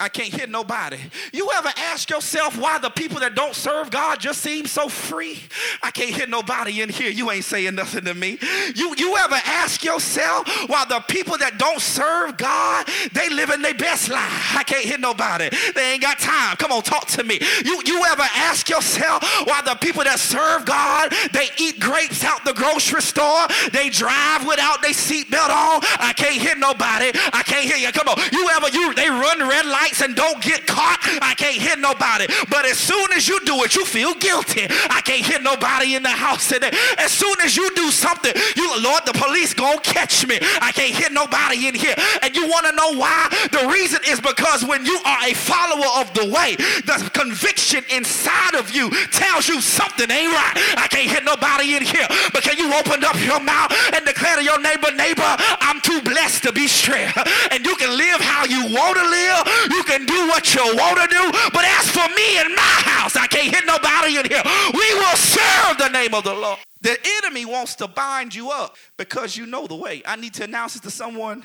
I 0.00 0.08
can't 0.08 0.32
hear 0.32 0.46
nobody. 0.46 0.96
You 1.30 1.50
ever 1.54 1.70
ask 1.76 2.08
yourself 2.08 2.58
why 2.58 2.78
the 2.78 2.88
people 2.88 3.20
that 3.20 3.34
don't 3.34 3.54
serve 3.54 3.90
God 3.90 4.18
just 4.18 4.40
seem 4.40 4.64
so 4.64 4.88
free? 4.88 5.38
I 5.82 5.90
can't 5.90 6.08
hear 6.08 6.26
nobody 6.26 6.80
in 6.80 6.88
here. 6.88 7.10
You 7.10 7.30
ain't 7.30 7.44
saying 7.44 7.74
nothing 7.74 8.06
to 8.06 8.14
me. 8.14 8.38
You, 8.74 8.94
you 8.96 9.14
ever 9.18 9.38
ask 9.44 9.84
yourself 9.84 10.48
why 10.70 10.86
the 10.86 11.00
people 11.00 11.36
that 11.36 11.58
don't 11.58 11.82
serve 11.82 12.38
God, 12.38 12.88
they 13.12 13.28
living 13.28 13.60
their 13.60 13.74
best 13.74 14.08
life? 14.08 14.56
I 14.56 14.62
can't 14.62 14.86
hear 14.86 14.96
nobody. 14.96 15.50
They 15.74 15.92
ain't 15.92 16.02
got 16.02 16.18
time. 16.18 16.56
Come 16.56 16.72
on, 16.72 16.82
talk 16.82 17.06
to 17.08 17.22
me. 17.22 17.38
You, 17.62 17.82
you 17.84 18.02
ever 18.06 18.24
ask 18.34 18.70
yourself 18.70 19.22
why 19.46 19.60
the 19.60 19.74
people 19.74 20.02
that 20.04 20.18
serve 20.18 20.64
God, 20.64 21.12
they 21.34 21.48
eat 21.58 21.78
grapes 21.78 22.24
out 22.24 22.42
the 22.46 22.54
grocery 22.54 23.02
store, 23.02 23.46
they 23.72 23.90
drive 23.90 24.46
without 24.46 24.80
their 24.80 24.96
seatbelt 24.96 25.52
on? 25.52 25.84
I 26.00 26.14
can't 26.16 26.40
hear 26.40 26.56
nobody. 26.56 27.12
I 27.34 27.42
can't 27.44 27.66
hear 27.66 27.76
you. 27.76 27.92
Come 27.92 28.08
on. 28.08 28.16
You 28.32 28.48
ever, 28.48 28.70
you, 28.70 28.94
they 28.94 29.10
run 29.10 29.40
red 29.46 29.66
lights 29.66 29.89
and 29.98 30.14
don't 30.14 30.40
get 30.42 30.66
caught, 30.66 30.98
I 31.20 31.34
can't 31.34 31.60
hit 31.60 31.78
nobody. 31.78 32.26
But 32.48 32.64
as 32.64 32.78
soon 32.78 33.12
as 33.12 33.26
you 33.26 33.40
do 33.44 33.62
it, 33.64 33.74
you 33.74 33.84
feel 33.84 34.14
guilty. 34.14 34.66
I 34.88 35.00
can't 35.02 35.26
hit 35.26 35.42
nobody 35.42 35.94
in 35.96 36.02
the 36.02 36.14
house 36.14 36.48
today. 36.48 36.70
As 36.98 37.10
soon 37.10 37.34
as 37.42 37.56
you 37.56 37.68
do 37.74 37.90
something, 37.90 38.32
you, 38.56 38.70
Lord, 38.80 39.02
the 39.04 39.12
police 39.12 39.52
gonna 39.52 39.80
catch 39.80 40.26
me. 40.26 40.38
I 40.62 40.70
can't 40.72 40.94
hit 40.94 41.12
nobody 41.12 41.66
in 41.66 41.74
here. 41.74 41.94
And 42.22 42.34
you 42.34 42.48
wanna 42.48 42.72
know 42.72 42.94
why? 42.94 43.28
The 43.50 43.68
reason 43.68 44.00
is 44.06 44.20
because 44.20 44.64
when 44.64 44.86
you 44.86 44.98
are 45.04 45.18
a 45.26 45.34
follower 45.34 45.90
of 46.00 46.14
the 46.14 46.30
way, 46.30 46.54
the 46.86 47.10
conviction 47.12 47.82
inside 47.90 48.54
of 48.54 48.70
you 48.70 48.90
tells 49.10 49.48
you 49.48 49.60
something 49.60 50.10
ain't 50.10 50.32
right. 50.32 50.54
I 50.78 50.86
can't 50.88 51.10
hit 51.10 51.24
nobody 51.24 51.74
in 51.76 51.82
here. 51.82 52.06
But 52.32 52.42
can 52.42 52.56
you 52.56 52.72
open 52.74 53.04
up 53.04 53.18
your 53.20 53.40
mouth 53.40 53.72
and 53.94 54.04
declare 54.06 54.36
to 54.36 54.44
your 54.44 54.60
neighbor, 54.60 54.92
neighbor, 54.94 55.26
I'm 55.60 55.80
too 55.80 56.00
blessed 56.02 56.44
to 56.44 56.52
be 56.52 56.68
straight. 56.68 57.10
And 57.50 57.64
you 57.64 57.74
can 57.76 57.96
live 57.96 58.20
how 58.20 58.44
you 58.44 58.66
want 58.70 58.96
to 58.96 59.06
live. 59.08 59.69
You 59.70 59.82
can 59.84 60.04
do 60.04 60.26
what 60.28 60.54
you 60.54 60.62
want 60.76 60.98
to 61.00 61.06
do. 61.06 61.22
But 61.52 61.64
as 61.64 61.90
for 61.90 62.06
me 62.14 62.38
and 62.38 62.54
my 62.54 62.76
house, 62.90 63.16
I 63.16 63.26
can't 63.26 63.54
hit 63.54 63.64
nobody 63.66 64.18
in 64.18 64.26
here. 64.26 64.42
We 64.74 64.94
will 64.94 65.16
serve 65.16 65.78
the 65.78 65.88
name 65.88 66.14
of 66.14 66.24
the 66.24 66.34
Lord. 66.34 66.58
The 66.82 66.96
enemy 67.18 67.44
wants 67.44 67.74
to 67.76 67.88
bind 67.88 68.34
you 68.34 68.50
up 68.50 68.76
because 68.96 69.36
you 69.36 69.44
know 69.44 69.66
the 69.66 69.74
way. 69.74 70.02
I 70.06 70.16
need 70.16 70.32
to 70.34 70.44
announce 70.44 70.76
it 70.76 70.82
to 70.84 70.90
someone 70.90 71.44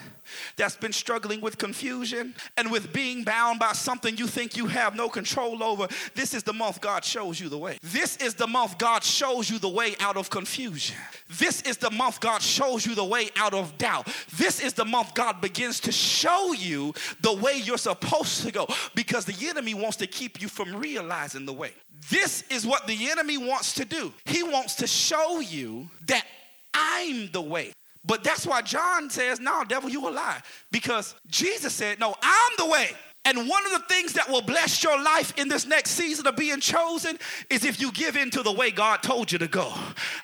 that's 0.56 0.78
been 0.78 0.94
struggling 0.94 1.42
with 1.42 1.58
confusion 1.58 2.34
and 2.56 2.72
with 2.72 2.94
being 2.94 3.24
bound 3.24 3.60
by 3.60 3.74
something 3.74 4.16
you 4.16 4.28
think 4.28 4.56
you 4.56 4.68
have 4.68 4.96
no 4.96 5.10
control 5.10 5.62
over. 5.62 5.88
This 6.14 6.34
is 6.34 6.44
the 6.44 6.54
month 6.54 6.80
God 6.80 7.04
shows 7.04 7.40
you 7.40 7.50
the 7.50 7.58
way. 7.58 7.78
This 7.84 8.16
is 8.18 8.34
the 8.34 8.48
month 8.48 8.78
God 8.78 9.04
shows 9.04 9.50
you 9.50 9.60
the 9.60 9.70
way 9.70 9.96
out 10.00 10.16
of 10.16 10.30
confusion. 10.30 10.96
This 11.38 11.62
is 11.64 11.78
the 11.78 11.92
month 11.92 12.22
God 12.22 12.42
shows 12.42 12.86
you 12.86 12.96
the 12.96 13.04
way 13.04 13.30
out 13.36 13.54
of 13.54 13.78
doubt. 13.78 14.08
This 14.38 14.62
is 14.62 14.74
the 14.74 14.86
month 14.86 15.14
God 15.16 15.42
begins 15.42 15.82
to 15.82 15.92
show 15.92 16.54
you 16.54 16.94
the 17.20 17.34
way 17.34 17.58
you're 17.58 17.78
supposed 17.78 18.44
to 18.44 18.52
go 18.52 18.68
because 18.96 19.26
the 19.26 19.50
enemy 19.50 19.74
wants 19.74 19.98
to 19.98 20.08
keep 20.08 20.42
you 20.42 20.48
from 20.48 20.76
realizing 20.78 21.46
the 21.46 21.54
way. 21.54 21.74
This 22.10 22.44
is 22.50 22.66
what 22.66 22.88
the 22.88 23.10
enemy 23.10 23.38
wants 23.38 23.74
to 23.76 23.86
do. 23.86 24.14
He 24.26 24.44
wants 24.44 24.76
to 24.76 24.88
show 24.88 25.40
you 25.40 25.90
that 26.08 26.26
I'm 26.74 27.32
the 27.32 27.42
way. 27.42 27.74
But 28.06 28.24
that's 28.24 28.46
why 28.46 28.62
John 28.62 29.10
says, 29.10 29.40
No, 29.40 29.64
devil, 29.64 29.90
you 29.90 30.08
a 30.08 30.12
lie. 30.12 30.42
Because 30.72 31.16
Jesus 31.28 31.74
said, 31.74 32.00
No, 32.00 32.16
I'm 32.22 32.52
the 32.58 32.68
way. 32.68 32.92
And 33.26 33.50
one 33.50 33.66
of 33.66 33.72
the 33.72 33.84
things 33.88 34.14
that 34.14 34.30
will 34.30 34.42
bless 34.42 34.84
your 34.84 35.02
life 35.02 35.34
in 35.38 35.48
this 35.48 35.66
next 35.66 35.92
season 35.92 36.28
of 36.28 36.36
being 36.36 36.60
chosen 36.60 37.18
is 37.50 37.66
if 37.66 37.82
you 37.82 37.92
give 37.92 38.16
in 38.16 38.30
to 38.32 38.44
the 38.44 38.52
way 38.52 38.70
God 38.70 39.02
told 39.02 39.32
you 39.32 39.40
to 39.40 39.48
go. 39.48 39.74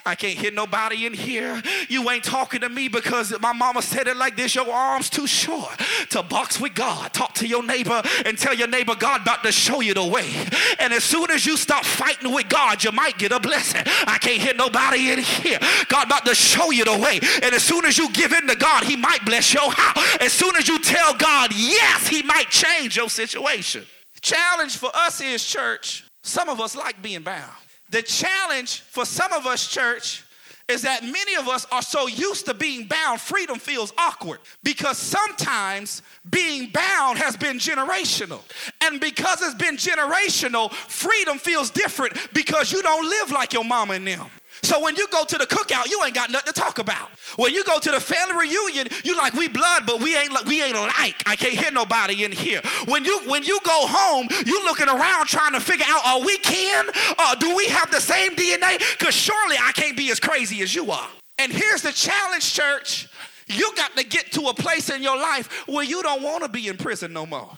I 0.05 0.13
can't 0.13 0.37
hear 0.37 0.51
nobody 0.51 1.07
in 1.07 1.13
here. 1.13 1.61
You 1.89 2.07
ain't 2.11 2.23
talking 2.23 2.61
to 2.61 2.69
me 2.69 2.87
because 2.87 3.33
my 3.41 3.53
mama 3.53 3.81
said 3.81 4.07
it 4.07 4.17
like 4.17 4.37
this 4.37 4.53
your 4.53 4.71
arm's 4.71 5.09
too 5.09 5.25
short 5.25 5.79
to 6.11 6.21
box 6.21 6.59
with 6.59 6.75
God. 6.75 7.11
Talk 7.11 7.33
to 7.35 7.47
your 7.47 7.63
neighbor 7.63 8.01
and 8.25 8.37
tell 8.37 8.53
your 8.53 8.67
neighbor 8.67 8.95
God 8.95 9.21
about 9.21 9.43
to 9.43 9.51
show 9.51 9.81
you 9.81 9.95
the 9.95 10.05
way. 10.05 10.31
And 10.79 10.93
as 10.93 11.03
soon 11.03 11.31
as 11.31 11.45
you 11.45 11.57
stop 11.57 11.83
fighting 11.83 12.31
with 12.31 12.49
God, 12.49 12.83
you 12.83 12.91
might 12.91 13.17
get 13.17 13.31
a 13.31 13.39
blessing. 13.39 13.81
I 14.05 14.19
can't 14.19 14.41
hear 14.41 14.53
nobody 14.53 15.11
in 15.11 15.19
here. 15.19 15.59
God 15.87 16.05
about 16.05 16.25
to 16.25 16.35
show 16.35 16.69
you 16.69 16.85
the 16.85 16.97
way. 16.97 17.19
And 17.41 17.55
as 17.55 17.63
soon 17.63 17.85
as 17.85 17.97
you 17.97 18.11
give 18.11 18.31
in 18.31 18.47
to 18.47 18.55
God, 18.55 18.83
He 18.83 18.95
might 18.95 19.25
bless 19.25 19.53
your 19.53 19.71
house. 19.71 20.17
As 20.19 20.31
soon 20.31 20.55
as 20.55 20.67
you 20.67 20.77
tell 20.79 21.15
God 21.15 21.51
yes, 21.55 22.07
He 22.07 22.21
might 22.21 22.49
change 22.49 22.90
change 22.91 22.97
your 22.97 23.09
situation. 23.09 23.85
Challenge 24.21 24.77
for 24.77 24.89
us 24.93 25.21
is, 25.21 25.45
church, 25.45 26.05
some 26.23 26.49
of 26.49 26.59
us 26.59 26.75
like 26.75 27.01
being 27.01 27.21
bound. 27.21 27.51
The 27.89 28.01
challenge 28.01 28.81
for 28.81 29.05
some 29.05 29.33
of 29.33 29.45
us, 29.45 29.67
church, 29.67 30.23
is 30.67 30.83
that 30.83 31.03
many 31.03 31.35
of 31.35 31.47
us 31.47 31.65
are 31.71 31.81
so 31.81 32.07
used 32.07 32.45
to 32.45 32.53
being 32.53 32.87
bound, 32.87 33.19
freedom 33.19 33.59
feels 33.59 33.91
awkward 33.97 34.39
because 34.63 34.97
sometimes 34.97 36.01
being 36.29 36.69
bound 36.69 37.17
has 37.17 37.35
been 37.35 37.57
generational. 37.57 38.41
And 38.81 38.99
because 39.01 39.41
it's 39.41 39.55
been 39.55 39.75
generational, 39.75 40.71
freedom 40.71 41.39
feels 41.39 41.71
different 41.71 42.15
because 42.33 42.71
you 42.71 42.81
don't 42.81 43.09
live 43.09 43.31
like 43.31 43.51
your 43.53 43.65
mama 43.65 43.95
and 43.95 44.07
them. 44.07 44.27
So 44.63 44.79
when 44.79 44.95
you 44.95 45.07
go 45.07 45.25
to 45.25 45.37
the 45.37 45.45
cookout, 45.45 45.89
you 45.89 46.01
ain't 46.03 46.13
got 46.13 46.29
nothing 46.29 46.53
to 46.53 46.59
talk 46.59 46.77
about. 46.77 47.09
When 47.35 47.53
you 47.53 47.63
go 47.63 47.79
to 47.79 47.91
the 47.91 47.99
family 47.99 48.47
reunion, 48.47 48.87
you 49.03 49.17
like 49.17 49.33
we 49.33 49.47
blood, 49.47 49.83
but 49.85 50.01
we 50.01 50.15
ain't 50.15 50.31
we 50.45 50.61
ain't 50.61 50.75
alike. 50.75 51.23
I 51.25 51.35
can't 51.35 51.55
hear 51.55 51.71
nobody 51.71 52.23
in 52.23 52.31
here. 52.31 52.61
When 52.85 53.03
you 53.03 53.19
when 53.27 53.43
you 53.43 53.59
go 53.63 53.87
home, 53.87 54.27
you 54.45 54.63
looking 54.65 54.87
around 54.87 55.27
trying 55.27 55.53
to 55.53 55.59
figure 55.59 55.85
out 55.87 56.05
are 56.05 56.21
we 56.21 56.37
kin? 56.37 56.85
Uh, 57.17 57.35
do 57.35 57.55
we 57.55 57.67
have 57.67 57.89
the 57.91 57.99
same 57.99 58.35
DNA? 58.35 58.77
Because 58.97 59.15
surely 59.15 59.55
I 59.59 59.71
can't 59.71 59.97
be 59.97 60.11
as 60.11 60.19
crazy 60.19 60.61
as 60.61 60.75
you 60.75 60.91
are. 60.91 61.07
And 61.39 61.51
here's 61.51 61.81
the 61.81 61.91
challenge, 61.91 62.53
church. 62.53 63.07
You 63.47 63.73
got 63.75 63.97
to 63.97 64.05
get 64.05 64.31
to 64.33 64.43
a 64.43 64.53
place 64.53 64.89
in 64.89 65.01
your 65.01 65.17
life 65.17 65.67
where 65.67 65.83
you 65.83 66.03
don't 66.03 66.21
want 66.21 66.43
to 66.43 66.49
be 66.49 66.67
in 66.67 66.77
prison 66.77 67.11
no 67.11 67.25
more. 67.25 67.57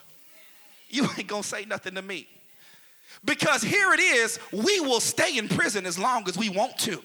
You 0.90 1.08
ain't 1.18 1.28
gonna 1.28 1.44
say 1.44 1.66
nothing 1.66 1.96
to 1.96 2.02
me. 2.02 2.28
Because 3.26 3.62
here 3.62 3.94
it 3.94 4.00
is, 4.00 4.40
we 4.52 4.80
will 4.80 5.00
stay 5.00 5.38
in 5.38 5.48
prison 5.48 5.86
as 5.86 5.98
long 5.98 6.28
as 6.28 6.38
we 6.38 6.50
want 6.50 6.78
to. 6.80 7.02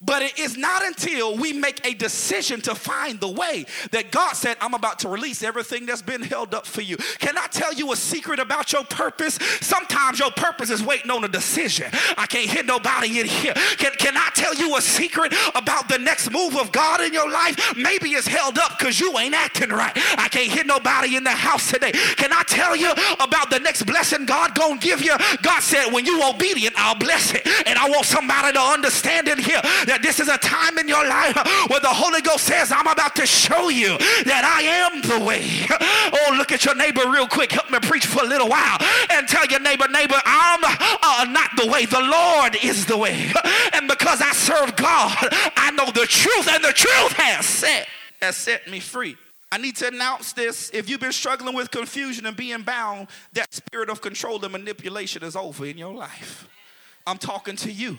But 0.00 0.22
it 0.22 0.38
is 0.38 0.56
not 0.56 0.84
until 0.84 1.36
we 1.36 1.52
make 1.52 1.86
a 1.86 1.94
decision 1.94 2.60
to 2.62 2.74
find 2.74 3.20
the 3.20 3.28
way 3.28 3.66
that 3.90 4.10
God 4.10 4.34
said, 4.34 4.56
I'm 4.60 4.74
about 4.74 4.98
to 5.00 5.08
release 5.08 5.42
everything 5.42 5.86
that's 5.86 6.02
been 6.02 6.22
held 6.22 6.54
up 6.54 6.66
for 6.66 6.82
you. 6.82 6.96
Can 7.18 7.38
I 7.38 7.46
tell 7.46 7.72
you 7.72 7.92
a 7.92 7.96
secret 7.96 8.38
about 8.38 8.72
your 8.72 8.84
purpose? 8.84 9.38
Sometimes 9.60 10.18
your 10.18 10.30
purpose 10.30 10.70
is 10.70 10.82
waiting 10.82 11.10
on 11.10 11.24
a 11.24 11.28
decision. 11.28 11.90
I 12.18 12.26
can't 12.26 12.50
hit 12.50 12.66
nobody 12.66 13.20
in 13.20 13.26
here. 13.26 13.54
Can, 13.54 13.92
can 13.92 14.16
I 14.16 14.30
tell 14.34 14.54
you 14.54 14.76
a 14.76 14.82
secret 14.82 15.32
about 15.54 15.88
the 15.88 15.98
next 15.98 16.30
move 16.30 16.56
of 16.56 16.72
God 16.72 17.00
in 17.00 17.12
your 17.12 17.30
life? 17.30 17.74
Maybe 17.76 18.10
it's 18.10 18.26
held 18.26 18.58
up 18.58 18.78
because 18.78 19.00
you 19.00 19.16
ain't 19.18 19.34
acting 19.34 19.70
right. 19.70 19.92
I 20.18 20.28
can't 20.28 20.50
hit 20.50 20.66
nobody 20.66 21.16
in 21.16 21.24
the 21.24 21.30
house 21.30 21.70
today. 21.70 21.92
Can 21.92 22.32
I 22.32 22.42
tell 22.46 22.76
you 22.76 22.92
about 23.20 23.50
the 23.50 23.60
next 23.60 23.84
blessing 23.84 24.26
God 24.26 24.54
gonna 24.54 24.78
give 24.78 25.02
you? 25.02 25.16
God 25.42 25.62
said, 25.62 25.92
when 25.92 26.04
you 26.04 26.22
obedient, 26.28 26.74
I'll 26.76 26.94
bless 26.94 27.32
it. 27.32 27.46
And 27.66 27.78
I 27.78 27.88
want 27.88 28.04
somebody 28.04 28.52
to 28.52 28.60
understand 28.60 29.28
in 29.28 29.38
here 29.38 29.60
that 29.86 30.02
this 30.02 30.20
is 30.20 30.28
a 30.28 30.38
time 30.38 30.78
in 30.78 30.88
your 30.88 31.06
life 31.06 31.36
where 31.68 31.80
the 31.80 31.88
Holy 31.88 32.20
Ghost 32.20 32.44
says, 32.44 32.72
I'm 32.72 32.86
about 32.86 33.16
to 33.16 33.26
show 33.26 33.68
you 33.68 33.96
that 34.24 34.44
I 34.44 34.62
am 34.62 35.02
the 35.02 35.24
way. 35.24 35.66
Oh, 35.70 36.34
look 36.36 36.52
at 36.52 36.64
your 36.64 36.74
neighbor 36.74 37.02
real 37.10 37.28
quick. 37.28 37.52
Help 37.52 37.70
me 37.70 37.78
preach 37.80 38.06
for 38.06 38.22
a 38.22 38.26
little 38.26 38.48
while 38.48 38.78
and 39.10 39.28
tell 39.28 39.46
your 39.46 39.60
neighbor, 39.60 39.88
neighbor, 39.88 40.20
I'm 40.24 40.60
uh, 40.64 41.24
not 41.30 41.50
the 41.56 41.70
way. 41.70 41.86
The 41.86 42.00
Lord 42.00 42.56
is 42.62 42.86
the 42.86 42.96
way. 42.96 43.32
And 43.72 43.88
because 43.88 44.20
I 44.20 44.32
serve 44.32 44.76
God, 44.76 45.16
I 45.56 45.70
know 45.72 45.86
the 45.86 46.06
truth, 46.06 46.48
and 46.48 46.62
the 46.62 46.72
truth 46.72 47.12
has 47.12 47.46
set, 47.46 47.86
has 48.20 48.36
set 48.36 48.68
me 48.70 48.80
free. 48.80 49.16
I 49.52 49.58
need 49.58 49.76
to 49.76 49.88
announce 49.88 50.32
this. 50.32 50.70
If 50.72 50.88
you've 50.88 51.00
been 51.00 51.12
struggling 51.12 51.54
with 51.54 51.70
confusion 51.70 52.26
and 52.26 52.36
being 52.36 52.62
bound, 52.62 53.08
that 53.34 53.54
spirit 53.54 53.88
of 53.88 54.00
control 54.00 54.42
and 54.42 54.52
manipulation 54.52 55.22
is 55.22 55.36
over 55.36 55.64
in 55.66 55.78
your 55.78 55.94
life. 55.94 56.48
I'm 57.06 57.18
talking 57.18 57.54
to 57.56 57.70
you 57.70 57.98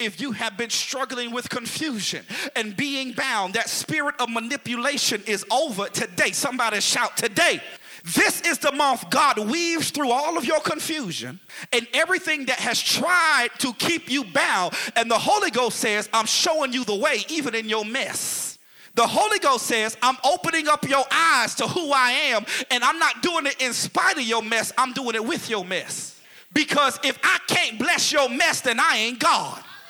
if 0.00 0.20
you 0.20 0.32
have 0.32 0.56
been 0.56 0.70
struggling 0.70 1.30
with 1.30 1.48
confusion 1.48 2.24
and 2.56 2.76
being 2.76 3.12
bound, 3.12 3.54
that 3.54 3.68
spirit 3.68 4.14
of 4.18 4.30
manipulation 4.30 5.22
is 5.26 5.44
over 5.50 5.88
today. 5.88 6.32
Somebody 6.32 6.80
shout 6.80 7.16
today. 7.16 7.60
This 8.02 8.40
is 8.40 8.58
the 8.58 8.72
month 8.72 9.10
God 9.10 9.38
weaves 9.38 9.90
through 9.90 10.10
all 10.10 10.38
of 10.38 10.44
your 10.44 10.60
confusion 10.60 11.38
and 11.72 11.86
everything 11.92 12.46
that 12.46 12.58
has 12.58 12.80
tried 12.80 13.50
to 13.58 13.74
keep 13.74 14.10
you 14.10 14.24
bound. 14.24 14.74
And 14.96 15.10
the 15.10 15.18
Holy 15.18 15.50
Ghost 15.50 15.78
says, 15.78 16.08
I'm 16.12 16.26
showing 16.26 16.72
you 16.72 16.84
the 16.84 16.96
way, 16.96 17.24
even 17.28 17.54
in 17.54 17.68
your 17.68 17.84
mess. 17.84 18.58
The 18.94 19.06
Holy 19.06 19.38
Ghost 19.38 19.66
says, 19.66 19.96
I'm 20.02 20.16
opening 20.24 20.66
up 20.66 20.88
your 20.88 21.04
eyes 21.12 21.54
to 21.56 21.68
who 21.68 21.92
I 21.92 22.10
am, 22.10 22.44
and 22.70 22.82
I'm 22.82 22.98
not 22.98 23.22
doing 23.22 23.46
it 23.46 23.60
in 23.60 23.72
spite 23.72 24.16
of 24.16 24.24
your 24.24 24.42
mess, 24.42 24.72
I'm 24.76 24.92
doing 24.92 25.14
it 25.14 25.24
with 25.24 25.48
your 25.48 25.64
mess. 25.64 26.20
Because 26.52 26.98
if 27.04 27.18
I 27.22 27.38
can't 27.46 27.78
bless 27.78 28.12
your 28.12 28.28
mess, 28.28 28.62
then 28.62 28.80
I 28.80 28.96
ain't 28.96 29.20
God. 29.20 29.62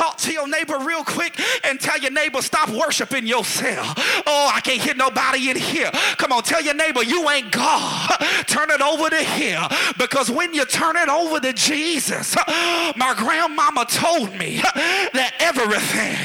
Talk 0.00 0.16
to 0.16 0.32
your 0.32 0.48
neighbor 0.48 0.78
real 0.78 1.04
quick 1.04 1.38
and 1.62 1.78
tell 1.78 1.98
your 1.98 2.10
neighbor, 2.10 2.40
stop 2.40 2.70
worshiping 2.70 3.26
yourself. 3.26 3.92
Oh, 4.26 4.50
I 4.50 4.62
can't 4.62 4.80
hear 4.80 4.94
nobody 4.94 5.50
in 5.50 5.58
here. 5.58 5.90
Come 6.16 6.32
on, 6.32 6.42
tell 6.42 6.62
your 6.62 6.72
neighbor, 6.72 7.02
you 7.02 7.28
ain't 7.28 7.52
God. 7.52 8.08
Turn 8.46 8.70
it 8.70 8.80
over 8.80 9.10
to 9.10 9.22
Him. 9.22 9.62
Because 9.98 10.30
when 10.30 10.54
you 10.54 10.64
turn 10.64 10.96
it 10.96 11.10
over 11.10 11.38
to 11.40 11.52
Jesus, 11.52 12.34
my 12.96 13.14
grandmama 13.14 13.84
told 13.84 14.32
me 14.38 14.56
that 15.12 15.34
everything 15.38 16.16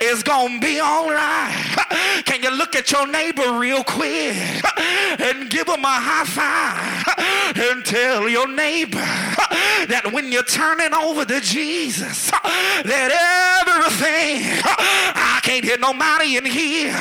is 0.02 0.24
going 0.24 0.60
to 0.60 0.66
be 0.66 0.80
all 0.80 1.08
right. 1.10 2.22
Can 2.24 2.42
you 2.42 2.50
look 2.50 2.74
at 2.74 2.90
your 2.90 3.06
neighbor 3.06 3.56
real 3.56 3.84
quick 3.84 4.34
and 5.20 5.48
give 5.48 5.68
him 5.68 5.84
a 5.84 5.88
high 5.88 6.24
five 6.24 7.56
and 7.56 7.84
tell 7.84 8.28
your 8.28 8.48
neighbor 8.48 8.98
that 9.86 10.10
when 10.12 10.32
you're 10.32 10.42
turning 10.42 10.92
over 10.94 11.24
to 11.24 11.40
Jesus, 11.40 12.30
that 12.84 13.10
everything, 13.60 14.60
I 14.64 15.40
can't 15.42 15.64
hit 15.64 15.80
nobody 15.80 16.36
in 16.36 16.44
here, 16.44 16.96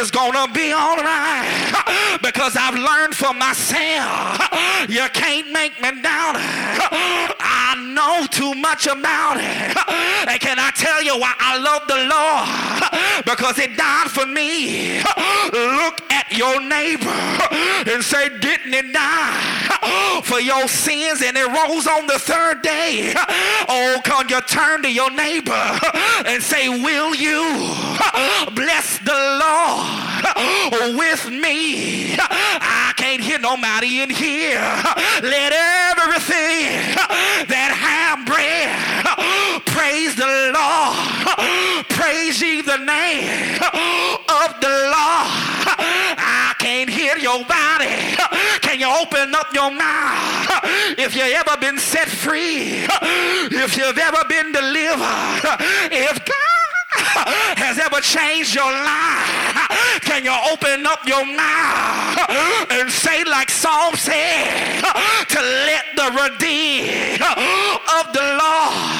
is 0.00 0.10
gonna 0.10 0.52
be 0.52 0.72
all 0.72 0.96
right 0.96 2.18
because 2.22 2.56
I've 2.56 2.74
learned 2.74 3.14
for 3.14 3.32
myself. 3.32 4.40
You 4.88 5.06
can't 5.12 5.50
make 5.52 5.80
me 5.80 5.90
doubt 6.02 6.36
it. 6.36 7.36
I 7.40 7.74
know 7.94 8.26
too 8.26 8.54
much 8.54 8.86
about 8.86 9.36
it. 9.38 9.76
And 10.28 10.40
can 10.40 10.58
I 10.58 10.70
tell 10.74 11.02
you 11.02 11.18
why 11.18 11.34
I 11.38 11.58
love 11.58 11.86
the 11.88 12.00
Lord? 12.08 13.24
Because 13.24 13.56
He 13.56 13.66
died 13.74 14.10
for 14.10 14.26
me. 14.26 15.00
Look 15.52 16.00
your 16.36 16.60
neighbor 16.60 17.08
and 17.90 18.02
say, 18.02 18.28
Didn't 18.38 18.72
He 18.72 18.92
die 18.92 20.20
for 20.24 20.40
your 20.40 20.68
sins? 20.68 21.22
And 21.22 21.36
it 21.36 21.46
rose 21.46 21.86
on 21.86 22.06
the 22.06 22.18
third 22.18 22.62
day. 22.62 23.14
Oh, 23.68 24.00
can 24.04 24.28
you 24.28 24.40
turn 24.42 24.82
to 24.82 24.92
your 24.92 25.10
neighbor 25.10 25.78
and 26.26 26.42
say, 26.42 26.68
Will 26.68 27.14
you 27.14 27.40
bless 28.54 28.98
the 28.98 29.40
Lord 29.42 30.96
with 30.96 31.30
me? 31.30 32.16
I 32.18 32.92
can't 32.96 33.22
hear 33.22 33.38
nobody 33.38 34.02
in 34.02 34.10
here. 34.10 34.60
Let 35.22 35.52
everything 35.52 36.94
that 37.48 37.72
have 37.74 38.26
breath 38.26 39.64
praise 39.66 40.14
the 40.16 40.52
Lord. 40.54 41.86
Praise 41.88 42.40
ye 42.40 42.62
the 42.62 42.78
name 42.78 43.60
of 43.62 44.60
the 44.60 44.68
Lord. 44.92 45.13
Your 47.04 47.44
body. 47.44 48.16
Can 48.60 48.80
you 48.80 48.88
open 48.88 49.34
up 49.34 49.52
your 49.52 49.70
mouth? 49.70 50.48
If 50.98 51.14
you've 51.14 51.32
ever 51.32 51.56
been 51.60 51.78
set 51.78 52.08
free, 52.08 52.84
if 53.52 53.76
you've 53.76 53.98
ever 53.98 54.24
been 54.28 54.52
delivered, 54.52 55.40
if 55.92 56.24
God 56.24 57.26
has 57.56 57.78
ever 57.78 58.00
changed 58.00 58.54
your 58.54 58.70
life, 58.70 60.00
can 60.02 60.24
you 60.24 60.34
open 60.50 60.86
up 60.86 61.06
your 61.06 61.24
mouth 61.24 62.18
and 62.70 62.90
say, 62.90 63.24
like 63.24 63.50
Psalm 63.50 63.94
said, 63.94 64.80
to 65.28 65.40
let 65.40 65.84
the 65.96 66.10
redeemed 66.24 67.22
of 67.22 68.12
the 68.12 68.24
Lord 68.40 68.94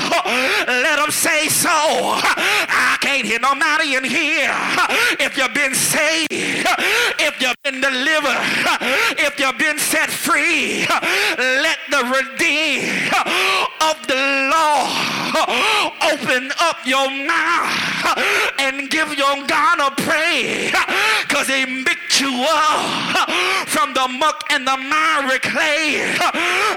let 0.66 0.96
them 0.98 1.10
say 1.10 1.48
so. 1.48 1.68
I 1.70 2.96
can't 3.00 3.26
hear 3.26 3.40
nobody 3.40 3.94
in 3.96 4.04
here. 4.04 4.54
If 5.20 5.36
you've 5.36 5.54
been 5.54 5.74
saved, 5.74 6.30
if 7.24 7.40
you've 7.40 7.62
been 7.62 7.80
delivered, 7.80 8.36
if 9.18 9.38
you've 9.38 9.58
been 9.58 9.78
set 9.78 10.10
free, 10.10 10.86
let 10.86 11.78
the 11.90 12.04
redeemed 12.04 13.12
of 13.80 13.96
the 14.06 14.50
Lord 14.52 15.14
open 16.12 16.52
up 16.60 16.76
your 16.84 17.08
mouth 17.10 18.18
and 18.58 18.90
give 18.90 19.14
your 19.16 19.46
God 19.46 19.80
a 19.80 19.90
praise 20.02 20.70
because 21.26 21.48
he 21.48 21.82
picked 21.84 22.20
you 22.20 22.44
up 22.48 23.30
from 23.68 23.94
the 23.94 24.06
muck 24.06 24.44
and 24.50 24.66
the 24.66 24.76
miry 24.76 25.38
clay 25.40 26.14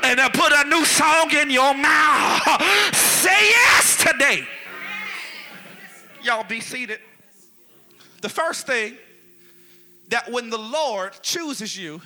and 0.04 0.18
to 0.18 0.30
put 0.34 0.54
a 0.54 0.64
new 0.70 0.86
song 0.86 1.30
in 1.32 1.50
your 1.50 1.74
mouth. 1.74 2.64
Say 2.96 3.30
yes 3.30 4.04
today. 4.04 4.48
Y'all 6.24 6.44
be 6.44 6.62
seated. 6.62 7.00
The 8.22 8.30
first 8.30 8.66
thing 8.66 8.98
that 10.08 10.32
when 10.32 10.50
the 10.50 10.58
Lord 10.58 11.14
chooses 11.22 11.78
you, 11.78 12.02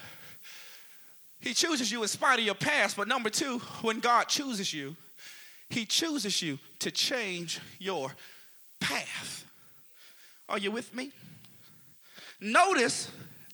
he 1.39 1.53
chooses 1.53 1.91
you 1.91 2.01
in 2.01 2.07
spite 2.07 2.39
of 2.39 2.45
your 2.45 2.55
past. 2.55 2.97
But 2.97 3.07
number 3.07 3.29
two, 3.29 3.59
when 3.81 3.99
God 3.99 4.25
chooses 4.25 4.73
you, 4.73 4.95
he 5.69 5.85
chooses 5.85 6.41
you 6.41 6.59
to 6.79 6.91
change 6.91 7.59
your 7.79 8.11
path. 8.79 9.45
Are 10.49 10.57
you 10.57 10.71
with 10.71 10.93
me? 10.93 11.11
Notice 12.39 13.09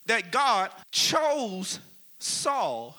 that 0.05 0.31
God 0.31 0.71
chose 0.91 1.79
Saul 2.19 2.97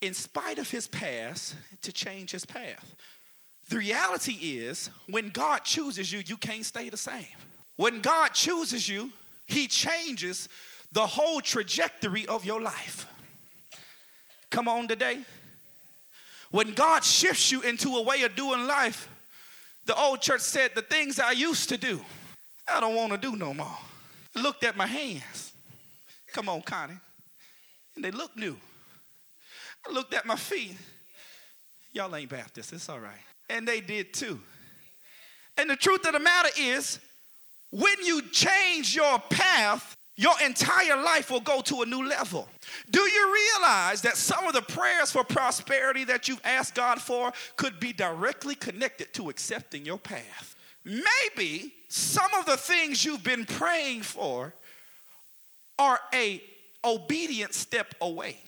in 0.00 0.14
spite 0.14 0.58
of 0.58 0.70
his 0.70 0.86
past 0.86 1.56
to 1.82 1.92
change 1.92 2.30
his 2.30 2.44
path. 2.44 2.94
The 3.68 3.78
reality 3.78 4.32
is, 4.32 4.90
when 5.08 5.30
God 5.30 5.60
chooses 5.64 6.12
you, 6.12 6.22
you 6.26 6.36
can't 6.36 6.64
stay 6.64 6.88
the 6.88 6.96
same. 6.96 7.26
When 7.76 8.00
God 8.00 8.28
chooses 8.34 8.88
you, 8.88 9.10
he 9.52 9.66
changes 9.66 10.48
the 10.92 11.06
whole 11.06 11.40
trajectory 11.40 12.26
of 12.26 12.44
your 12.44 12.60
life. 12.60 13.06
Come 14.50 14.68
on 14.68 14.88
today. 14.88 15.20
When 16.50 16.74
God 16.74 17.04
shifts 17.04 17.52
you 17.52 17.62
into 17.62 17.90
a 17.96 18.02
way 18.02 18.22
of 18.22 18.34
doing 18.34 18.66
life, 18.66 19.08
the 19.86 19.96
old 19.96 20.20
church 20.20 20.40
said, 20.40 20.72
The 20.74 20.82
things 20.82 21.20
I 21.20 21.32
used 21.32 21.68
to 21.68 21.76
do, 21.76 22.00
I 22.68 22.80
don't 22.80 22.94
want 22.94 23.12
to 23.12 23.18
do 23.18 23.36
no 23.36 23.54
more. 23.54 23.78
I 24.36 24.40
looked 24.40 24.64
at 24.64 24.76
my 24.76 24.86
hands. 24.86 25.52
Come 26.32 26.48
on, 26.48 26.62
Connie. 26.62 26.98
And 27.94 28.04
they 28.04 28.10
look 28.10 28.36
new. 28.36 28.56
I 29.86 29.92
looked 29.92 30.14
at 30.14 30.26
my 30.26 30.36
feet. 30.36 30.76
Y'all 31.92 32.14
ain't 32.14 32.30
Baptist, 32.30 32.72
it's 32.72 32.88
all 32.88 33.00
right. 33.00 33.12
And 33.48 33.66
they 33.66 33.80
did 33.80 34.12
too. 34.12 34.40
And 35.56 35.68
the 35.68 35.76
truth 35.76 36.06
of 36.06 36.12
the 36.12 36.20
matter 36.20 36.50
is, 36.58 37.00
when 37.70 37.94
you 38.04 38.22
change 38.22 38.94
your 38.94 39.18
path, 39.18 39.96
your 40.16 40.34
entire 40.44 41.02
life 41.02 41.30
will 41.30 41.40
go 41.40 41.62
to 41.62 41.82
a 41.82 41.86
new 41.86 42.06
level. 42.06 42.46
Do 42.90 43.00
you 43.00 43.32
realize 43.32 44.02
that 44.02 44.16
some 44.16 44.46
of 44.46 44.52
the 44.52 44.62
prayers 44.62 45.10
for 45.10 45.24
prosperity 45.24 46.04
that 46.04 46.28
you've 46.28 46.42
asked 46.44 46.74
God 46.74 47.00
for 47.00 47.32
could 47.56 47.80
be 47.80 47.92
directly 47.92 48.54
connected 48.54 49.12
to 49.14 49.30
accepting 49.30 49.86
your 49.86 49.98
path? 49.98 50.56
Maybe 50.84 51.72
some 51.88 52.32
of 52.38 52.46
the 52.46 52.56
things 52.56 53.04
you've 53.04 53.24
been 53.24 53.46
praying 53.46 54.02
for 54.02 54.54
are 55.78 56.00
a 56.12 56.42
obedient 56.84 57.54
step 57.54 57.94
away. 58.00 58.38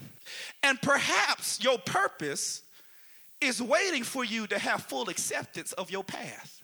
And 0.62 0.80
perhaps 0.80 1.62
your 1.62 1.78
purpose 1.78 2.62
is 3.40 3.60
waiting 3.60 4.04
for 4.04 4.24
you 4.24 4.46
to 4.46 4.58
have 4.58 4.82
full 4.82 5.08
acceptance 5.08 5.72
of 5.72 5.90
your 5.90 6.04
path. 6.04 6.61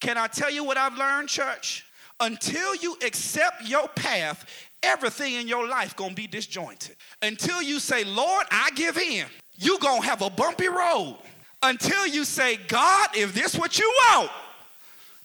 Can 0.00 0.16
I 0.16 0.26
tell 0.26 0.50
you 0.50 0.64
what 0.64 0.76
I've 0.76 0.96
learned, 0.96 1.28
church? 1.28 1.84
until 2.20 2.74
you 2.76 2.96
accept 3.04 3.66
your 3.68 3.88
path, 3.88 4.46
everything 4.82 5.34
in 5.34 5.48
your 5.48 5.68
life 5.68 5.96
gonna 5.96 6.14
be 6.14 6.26
disjointed. 6.26 6.96
Until 7.22 7.62
you 7.62 7.78
say, 7.78 8.04
Lord, 8.04 8.46
I 8.50 8.70
give 8.74 8.98
in, 8.98 9.26
you 9.56 9.78
gonna 9.78 10.04
have 10.04 10.22
a 10.22 10.30
bumpy 10.30 10.68
road. 10.68 11.16
Until 11.62 12.06
you 12.06 12.24
say, 12.24 12.56
God, 12.68 13.08
if 13.14 13.34
this 13.34 13.56
what 13.56 13.78
you 13.78 13.92
want, 14.10 14.30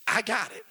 I 0.08 0.22
got 0.22 0.52
it. 0.52 0.66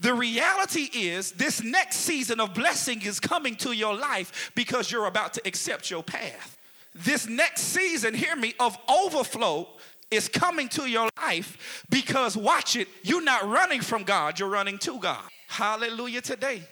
The 0.00 0.14
reality 0.14 0.88
is, 0.92 1.32
this 1.32 1.62
next 1.62 1.96
season 1.96 2.40
of 2.40 2.54
blessing 2.54 3.02
is 3.02 3.20
coming 3.20 3.56
to 3.56 3.72
your 3.72 3.96
life 3.96 4.52
because 4.54 4.90
you're 4.90 5.06
about 5.06 5.34
to 5.34 5.42
accept 5.44 5.90
your 5.90 6.02
path. 6.02 6.58
This 6.94 7.26
next 7.28 7.62
season, 7.62 8.14
hear 8.14 8.36
me, 8.36 8.54
of 8.60 8.76
overflow 8.88 9.68
is 10.10 10.28
coming 10.28 10.68
to 10.70 10.86
your 10.86 11.08
life 11.22 11.84
because 11.90 12.36
watch 12.36 12.76
it, 12.76 12.88
you're 13.02 13.22
not 13.22 13.48
running 13.48 13.80
from 13.80 14.04
God, 14.04 14.38
you're 14.38 14.48
running 14.48 14.78
to 14.78 14.98
God. 14.98 15.24
Hallelujah 15.48 16.20
today. 16.20 16.62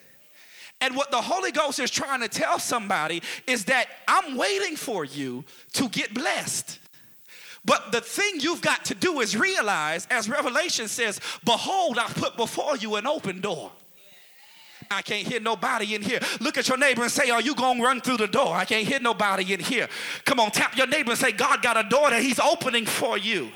And 0.80 0.96
what 0.96 1.10
the 1.10 1.20
Holy 1.20 1.52
Ghost 1.52 1.78
is 1.78 1.90
trying 1.90 2.20
to 2.20 2.28
tell 2.28 2.58
somebody 2.58 3.22
is 3.46 3.66
that 3.66 3.86
I'm 4.08 4.36
waiting 4.36 4.74
for 4.74 5.04
you 5.04 5.44
to 5.74 5.88
get 5.88 6.12
blessed. 6.12 6.80
But 7.64 7.92
the 7.92 8.00
thing 8.00 8.40
you've 8.40 8.60
got 8.60 8.84
to 8.86 8.94
do 8.94 9.20
is 9.20 9.36
realize, 9.36 10.08
as 10.10 10.28
Revelation 10.28 10.88
says, 10.88 11.20
Behold, 11.44 11.98
I 11.98 12.06
put 12.06 12.36
before 12.36 12.76
you 12.76 12.96
an 12.96 13.06
open 13.06 13.40
door. 13.40 13.70
I 14.92 15.02
can't 15.02 15.26
hear 15.26 15.40
nobody 15.40 15.94
in 15.94 16.02
here. 16.02 16.20
Look 16.40 16.59
at 16.59 16.68
your 16.68 16.78
neighbor 16.78 17.02
and 17.02 17.11
say, 17.11 17.31
Are 17.31 17.40
you 17.40 17.55
going 17.55 17.78
to 17.78 17.85
run 17.85 18.00
through 18.00 18.18
the 18.18 18.28
door? 18.28 18.55
I 18.55 18.64
can't 18.64 18.87
hear 18.87 19.00
nobody 19.00 19.52
in 19.52 19.61
here. 19.61 19.88
Come 20.24 20.40
on, 20.40 20.50
tap 20.50 20.76
your 20.76 20.87
neighbor 20.87 21.11
and 21.11 21.18
say, 21.18 21.33
God 21.33 21.62
got 21.62 21.76
a 21.76 21.88
door 21.88 22.11
that 22.11 22.22
He's 22.22 22.38
opening 22.38 22.87
for 22.87 23.18
you. 23.18 23.50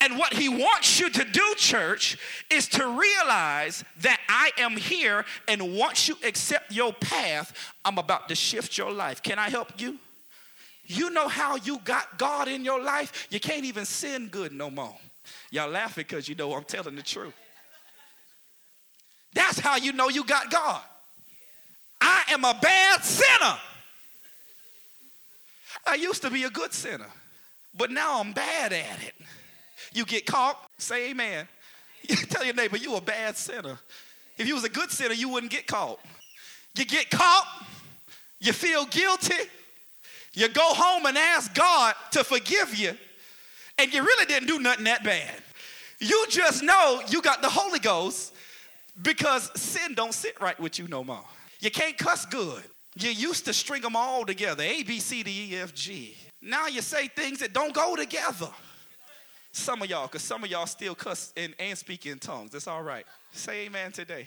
And 0.00 0.16
what 0.16 0.32
he 0.32 0.48
wants 0.48 1.00
you 1.00 1.10
to 1.10 1.24
do, 1.24 1.54
church, 1.56 2.16
is 2.50 2.68
to 2.68 2.86
realize 2.86 3.82
that 4.02 4.20
I 4.28 4.52
am 4.58 4.76
here, 4.76 5.24
and 5.48 5.76
once 5.76 6.06
you 6.06 6.16
accept 6.24 6.70
your 6.70 6.92
path, 6.92 7.52
I'm 7.84 7.98
about 7.98 8.28
to 8.28 8.36
shift 8.36 8.78
your 8.78 8.92
life. 8.92 9.22
Can 9.22 9.40
I 9.40 9.50
help 9.50 9.80
you? 9.80 9.98
You 10.84 11.10
know 11.10 11.26
how 11.26 11.56
you 11.56 11.78
got 11.80 12.16
God 12.16 12.48
in 12.48 12.64
your 12.64 12.82
life? 12.82 13.26
You 13.30 13.40
can't 13.40 13.64
even 13.64 13.84
sin 13.84 14.28
good 14.28 14.52
no 14.52 14.70
more. 14.70 14.96
Y'all 15.50 15.68
laughing 15.68 16.04
because 16.08 16.28
you 16.28 16.34
know 16.34 16.54
I'm 16.54 16.64
telling 16.64 16.94
the 16.94 17.02
truth. 17.02 17.34
That's 19.34 19.58
how 19.58 19.76
you 19.76 19.92
know 19.92 20.08
you 20.08 20.24
got 20.24 20.50
God. 20.50 20.80
I 22.00 22.24
am 22.30 22.44
a 22.44 22.58
bad 22.60 23.04
sinner. 23.04 23.56
I 25.86 25.94
used 25.94 26.22
to 26.22 26.30
be 26.30 26.44
a 26.44 26.50
good 26.50 26.72
sinner, 26.72 27.06
but 27.76 27.90
now 27.90 28.20
I'm 28.20 28.32
bad 28.32 28.72
at 28.72 29.02
it. 29.02 29.14
You 29.92 30.04
get 30.04 30.26
caught, 30.26 30.58
say 30.78 31.10
amen. 31.10 31.46
Tell 32.30 32.44
your 32.44 32.54
neighbor, 32.54 32.76
you 32.76 32.94
a 32.96 33.00
bad 33.00 33.36
sinner. 33.36 33.78
If 34.36 34.46
you 34.46 34.54
was 34.54 34.64
a 34.64 34.68
good 34.68 34.90
sinner, 34.90 35.14
you 35.14 35.28
wouldn't 35.28 35.50
get 35.50 35.66
caught. 35.66 35.98
You 36.76 36.84
get 36.84 37.10
caught, 37.10 37.46
you 38.38 38.52
feel 38.52 38.84
guilty, 38.86 39.34
you 40.34 40.48
go 40.48 40.74
home 40.74 41.06
and 41.06 41.18
ask 41.18 41.52
God 41.54 41.94
to 42.12 42.22
forgive 42.22 42.74
you, 42.76 42.92
and 43.78 43.92
you 43.92 44.02
really 44.02 44.26
didn't 44.26 44.46
do 44.46 44.60
nothing 44.60 44.84
that 44.84 45.02
bad. 45.02 45.34
You 45.98 46.26
just 46.28 46.62
know 46.62 47.02
you 47.08 47.20
got 47.20 47.42
the 47.42 47.48
Holy 47.48 47.80
Ghost 47.80 48.32
because 49.02 49.50
sin 49.60 49.94
don't 49.94 50.14
sit 50.14 50.40
right 50.40 50.58
with 50.58 50.78
you 50.78 50.88
no 50.88 51.04
more. 51.04 51.24
You 51.60 51.70
can't 51.70 51.96
cuss 51.96 52.26
good. 52.26 52.62
You 52.96 53.10
used 53.10 53.44
to 53.44 53.52
string 53.52 53.82
them 53.82 53.96
all 53.96 54.24
together 54.24 54.62
A, 54.62 54.82
B, 54.82 54.98
C, 54.98 55.22
D, 55.22 55.50
E, 55.52 55.56
F, 55.56 55.74
G. 55.74 56.16
Now 56.40 56.66
you 56.66 56.82
say 56.82 57.08
things 57.08 57.40
that 57.40 57.52
don't 57.52 57.74
go 57.74 57.96
together. 57.96 58.48
Some 59.52 59.82
of 59.82 59.90
y'all, 59.90 60.06
because 60.06 60.22
some 60.22 60.44
of 60.44 60.50
y'all 60.50 60.66
still 60.66 60.94
cuss 60.94 61.32
and, 61.36 61.54
and 61.58 61.76
speak 61.76 62.06
in 62.06 62.18
tongues. 62.18 62.52
That's 62.52 62.66
all 62.66 62.82
right. 62.82 63.06
Say 63.32 63.66
amen 63.66 63.92
today. 63.92 64.26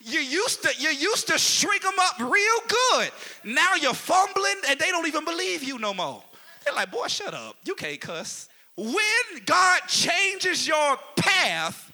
You 0.00 0.20
used 0.20 0.62
to 0.62 0.70
you 0.78 0.90
used 0.90 1.26
to 1.28 1.38
string 1.38 1.80
them 1.82 1.94
up 1.98 2.18
real 2.20 2.58
good. 2.68 3.10
Now 3.44 3.74
you're 3.80 3.94
fumbling 3.94 4.54
and 4.68 4.78
they 4.78 4.90
don't 4.90 5.06
even 5.06 5.24
believe 5.24 5.64
you 5.64 5.78
no 5.78 5.92
more. 5.92 6.22
They're 6.64 6.74
like, 6.74 6.92
boy, 6.92 7.08
shut 7.08 7.34
up. 7.34 7.56
You 7.64 7.74
can't 7.74 8.00
cuss. 8.00 8.48
When 8.76 9.42
God 9.44 9.80
changes 9.88 10.68
your 10.68 10.96
path, 11.16 11.87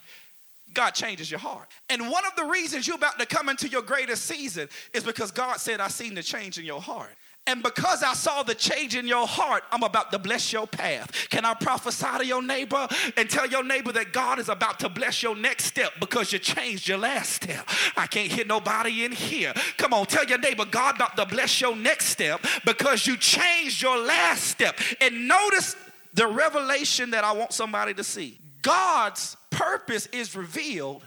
God 0.74 0.90
changes 0.90 1.30
your 1.30 1.40
heart. 1.40 1.68
And 1.88 2.10
one 2.10 2.26
of 2.26 2.34
the 2.36 2.44
reasons 2.44 2.86
you're 2.86 2.96
about 2.96 3.18
to 3.18 3.26
come 3.26 3.48
into 3.48 3.68
your 3.68 3.82
greatest 3.82 4.26
season 4.26 4.68
is 4.92 5.04
because 5.04 5.30
God 5.30 5.58
said, 5.58 5.80
I 5.80 5.88
seen 5.88 6.14
the 6.14 6.22
change 6.22 6.58
in 6.58 6.64
your 6.64 6.82
heart. 6.82 7.10
And 7.46 7.62
because 7.62 8.02
I 8.02 8.14
saw 8.14 8.42
the 8.42 8.54
change 8.54 8.96
in 8.96 9.06
your 9.06 9.26
heart, 9.26 9.64
I'm 9.70 9.82
about 9.82 10.10
to 10.12 10.18
bless 10.18 10.50
your 10.50 10.66
path. 10.66 11.28
Can 11.28 11.44
I 11.44 11.52
prophesy 11.52 12.06
to 12.18 12.26
your 12.26 12.42
neighbor 12.42 12.88
and 13.18 13.28
tell 13.28 13.46
your 13.46 13.62
neighbor 13.62 13.92
that 13.92 14.14
God 14.14 14.38
is 14.38 14.48
about 14.48 14.80
to 14.80 14.88
bless 14.88 15.22
your 15.22 15.36
next 15.36 15.64
step 15.64 15.92
because 16.00 16.32
you 16.32 16.38
changed 16.38 16.88
your 16.88 16.96
last 16.96 17.32
step? 17.32 17.68
I 17.98 18.06
can't 18.06 18.32
hear 18.32 18.46
nobody 18.46 19.04
in 19.04 19.12
here. 19.12 19.52
Come 19.76 19.92
on, 19.92 20.06
tell 20.06 20.24
your 20.24 20.38
neighbor 20.38 20.64
God 20.64 20.94
about 20.94 21.16
to 21.18 21.26
bless 21.26 21.60
your 21.60 21.76
next 21.76 22.06
step 22.06 22.42
because 22.64 23.06
you 23.06 23.18
changed 23.18 23.82
your 23.82 23.98
last 23.98 24.44
step. 24.44 24.78
And 25.02 25.28
notice 25.28 25.76
the 26.14 26.26
revelation 26.26 27.10
that 27.10 27.24
I 27.24 27.32
want 27.32 27.52
somebody 27.52 27.92
to 27.92 28.04
see. 28.04 28.38
God's 28.62 29.36
purpose 29.54 30.06
is 30.12 30.34
revealed 30.34 31.02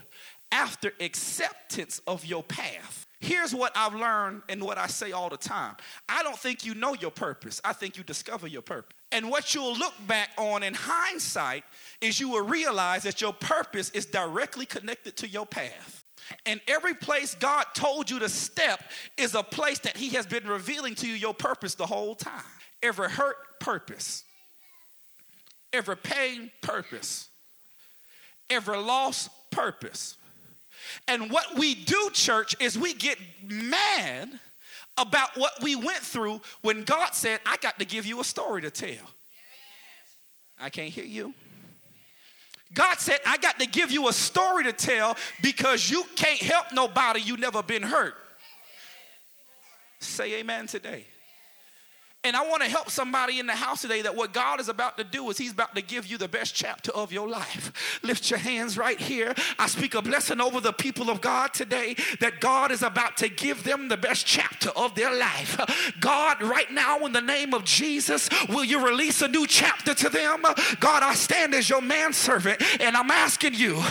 after 0.51 0.93
acceptance 0.99 2.01
of 2.07 2.25
your 2.25 2.43
path. 2.43 3.05
Here's 3.19 3.53
what 3.53 3.71
I've 3.75 3.95
learned 3.95 4.43
and 4.47 4.61
what 4.61 4.77
I 4.77 4.87
say 4.87 5.11
all 5.11 5.29
the 5.29 5.37
time 5.37 5.75
I 6.07 6.23
don't 6.23 6.37
think 6.37 6.65
you 6.65 6.75
know 6.75 6.93
your 6.93 7.11
purpose, 7.11 7.59
I 7.63 7.73
think 7.73 7.97
you 7.97 8.03
discover 8.03 8.47
your 8.47 8.61
purpose. 8.61 8.95
And 9.11 9.29
what 9.29 9.55
you'll 9.55 9.75
look 9.75 9.93
back 10.05 10.29
on 10.37 10.63
in 10.63 10.73
hindsight 10.73 11.63
is 12.01 12.19
you 12.19 12.29
will 12.29 12.45
realize 12.45 13.03
that 13.03 13.21
your 13.21 13.33
purpose 13.33 13.89
is 13.91 14.05
directly 14.05 14.65
connected 14.65 15.15
to 15.17 15.27
your 15.27 15.45
path. 15.45 16.03
And 16.45 16.59
every 16.67 16.93
place 16.93 17.33
God 17.35 17.65
told 17.73 18.09
you 18.09 18.19
to 18.19 18.27
step 18.27 18.83
is 19.15 19.33
a 19.33 19.43
place 19.43 19.79
that 19.79 19.95
He 19.95 20.09
has 20.09 20.25
been 20.25 20.45
revealing 20.45 20.93
to 20.95 21.07
you 21.07 21.13
your 21.13 21.33
purpose 21.33 21.75
the 21.75 21.85
whole 21.85 22.15
time. 22.15 22.43
Every 22.83 23.09
hurt, 23.09 23.37
purpose. 23.61 24.25
Every 25.71 25.95
pain, 25.95 26.51
purpose 26.61 27.29
every 28.49 28.77
lost 28.77 29.29
purpose. 29.51 30.15
And 31.07 31.31
what 31.31 31.57
we 31.57 31.75
do, 31.75 32.09
church, 32.13 32.55
is 32.59 32.77
we 32.77 32.93
get 32.93 33.17
mad 33.43 34.29
about 34.97 35.37
what 35.37 35.61
we 35.61 35.75
went 35.75 35.99
through 35.99 36.41
when 36.61 36.83
God 36.83 37.13
said, 37.13 37.39
I 37.45 37.57
got 37.57 37.79
to 37.79 37.85
give 37.85 38.05
you 38.05 38.19
a 38.19 38.23
story 38.23 38.61
to 38.63 38.71
tell. 38.71 39.05
I 40.59 40.69
can't 40.69 40.89
hear 40.89 41.05
you. 41.05 41.33
God 42.73 42.99
said, 42.99 43.19
I 43.25 43.37
got 43.37 43.59
to 43.59 43.67
give 43.67 43.91
you 43.91 44.09
a 44.09 44.13
story 44.13 44.63
to 44.65 44.73
tell 44.73 45.15
because 45.41 45.89
you 45.89 46.03
can't 46.15 46.41
help 46.41 46.67
nobody 46.73 47.21
you 47.21 47.37
never 47.37 47.63
been 47.63 47.83
hurt. 47.83 48.15
Say 49.99 50.35
amen 50.39 50.67
today. 50.67 51.05
And 52.23 52.35
I 52.35 52.45
want 52.49 52.61
to 52.63 52.67
help 52.67 52.89
somebody 52.89 53.39
in 53.39 53.45
the 53.45 53.55
house 53.55 53.83
today 53.83 54.01
that 54.01 54.15
what 54.15 54.33
God 54.33 54.59
is 54.59 54.67
about 54.67 54.97
to 54.97 55.03
do 55.03 55.29
is 55.29 55.37
He's 55.37 55.51
about 55.51 55.75
to 55.75 55.81
give 55.81 56.07
you 56.07 56.17
the 56.17 56.27
best 56.27 56.55
chapter 56.55 56.91
of 56.91 57.13
your 57.13 57.29
life. 57.29 57.99
Lift 58.03 58.29
your 58.29 58.39
hands 58.39 58.77
right 58.77 58.99
here. 58.99 59.33
I 59.57 59.67
speak 59.67 59.93
a 59.93 60.01
blessing 60.01 60.41
over 60.41 60.59
the 60.59 60.73
people 60.73 61.09
of 61.09 61.21
God 61.21 61.53
today 61.53 61.95
that 62.19 62.41
God 62.41 62.71
is 62.71 62.81
about 62.81 63.17
to 63.17 63.29
give 63.29 63.63
them 63.63 63.87
the 63.87 63.97
best 63.97 64.25
chapter 64.25 64.71
of 64.75 64.95
their 64.95 65.15
life. 65.15 65.93
God, 65.99 66.41
right 66.41 66.69
now, 66.71 67.05
in 67.05 67.13
the 67.13 67.21
name 67.21 67.53
of 67.53 67.63
Jesus, 67.63 68.29
will 68.49 68.65
you 68.65 68.85
release 68.85 69.21
a 69.21 69.27
new 69.27 69.47
chapter 69.47 69.93
to 69.93 70.09
them? 70.09 70.41
God, 70.79 71.03
I 71.03 71.13
stand 71.13 71.53
as 71.53 71.69
your 71.69 71.81
manservant 71.81 72.61
and 72.81 72.97
I'm 72.97 73.11
asking 73.11 73.53
you 73.53 73.81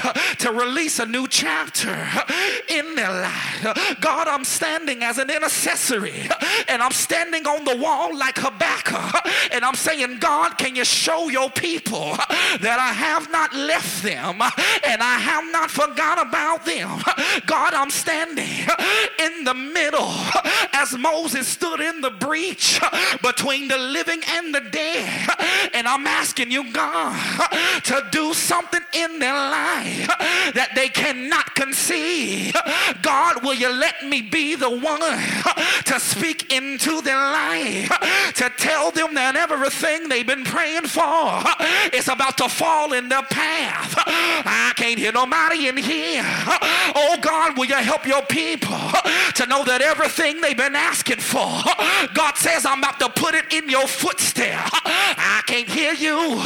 to 0.40 0.52
release 0.52 0.98
a 0.98 1.06
new 1.06 1.26
chapter 1.28 1.96
in 2.68 2.96
their 2.96 3.12
life. 3.12 3.96
God, 4.00 4.28
I'm 4.28 4.44
standing 4.44 5.02
as 5.02 5.18
an 5.18 5.30
intercessory 5.30 6.28
and 6.68 6.82
I'm 6.82 6.92
standing 6.92 7.46
on 7.46 7.64
the 7.64 7.76
wall 7.76 8.15
like 8.18 8.38
Habakkuk. 8.38 9.32
And 9.52 9.64
I'm 9.64 9.74
saying, 9.74 10.18
God, 10.18 10.58
can 10.58 10.76
you 10.76 10.84
show 10.84 11.28
your 11.28 11.50
people 11.50 12.16
that 12.60 12.78
I 12.80 12.92
have 12.92 13.30
not 13.30 13.54
left 13.54 14.02
them 14.02 14.42
and 14.84 15.02
I 15.02 15.18
have 15.18 15.44
not 15.52 15.70
forgot 15.70 16.26
about 16.26 16.64
them? 16.64 17.02
God, 17.46 17.74
I'm 17.74 17.90
standing 17.90 18.66
in 19.18 19.44
the 19.44 19.54
middle 19.54 20.12
as 20.72 20.96
Moses 20.96 21.46
stood 21.46 21.80
in 21.80 22.00
the 22.00 22.10
breach 22.10 22.80
between 23.22 23.68
the 23.68 23.78
living 23.78 24.20
and 24.28 24.54
the 24.54 24.60
dead. 24.60 25.28
And 25.74 25.86
I'm 25.86 26.06
asking 26.06 26.50
you, 26.50 26.72
God, 26.72 27.14
to 27.84 28.06
do 28.10 28.34
something 28.34 28.80
in 28.92 29.18
their 29.18 29.34
life 29.34 30.06
that 30.54 30.72
they 30.74 30.88
cannot 30.88 31.54
conceive. 31.54 32.54
God, 33.02 33.42
will 33.42 33.54
you 33.54 33.72
let 33.72 34.04
me 34.06 34.22
be 34.22 34.54
the 34.54 34.70
one 34.70 35.00
to 35.84 36.00
speak 36.00 36.52
into 36.52 37.00
their 37.02 37.16
life, 37.16 37.90
to 38.34 38.50
tell 38.56 38.90
them 38.90 39.14
that 39.14 39.36
everything 39.36 40.08
they've 40.08 40.26
been 40.26 40.44
praying 40.44 40.86
for 40.86 41.02
uh, 41.02 41.90
is 41.92 42.08
about 42.08 42.36
to 42.38 42.48
fall 42.48 42.92
in 42.92 43.08
their 43.08 43.22
path? 43.22 43.94
I 43.96 44.72
can't 44.76 44.98
hear 44.98 45.12
nobody 45.12 45.68
in 45.68 45.76
here. 45.76 46.24
Oh 46.94 47.16
God, 47.20 47.56
will 47.56 47.66
you 47.66 47.74
help 47.76 48.06
your 48.06 48.22
people 48.22 48.74
uh, 48.74 49.32
to 49.32 49.46
know 49.46 49.64
that 49.64 49.82
everything 49.82 50.40
they've 50.40 50.56
been 50.56 50.76
asking 50.76 51.18
for, 51.18 51.38
uh, 51.40 52.06
God 52.14 52.36
says, 52.36 52.66
I'm 52.66 52.78
about 52.78 53.00
to 53.00 53.08
put 53.08 53.34
it 53.34 53.52
in 53.52 53.68
your 53.68 53.86
footstep. 53.86 54.68
I 54.72 55.42
can't 55.46 55.68
hear 55.68 55.92
you 55.94 56.40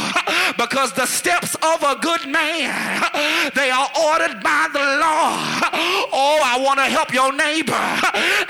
because 0.57 0.93
the 0.93 1.05
steps 1.05 1.55
of 1.55 1.83
a 1.83 1.95
good 2.01 2.27
man, 2.27 3.03
they 3.55 3.69
are 3.69 3.89
ordered 3.97 4.41
by 4.41 4.67
the 4.71 4.79
Lord. 4.79 5.71
Oh, 6.13 6.39
I 6.43 6.59
want 6.61 6.79
to 6.79 6.85
help 6.85 7.13
your 7.13 7.33
neighbor 7.33 7.73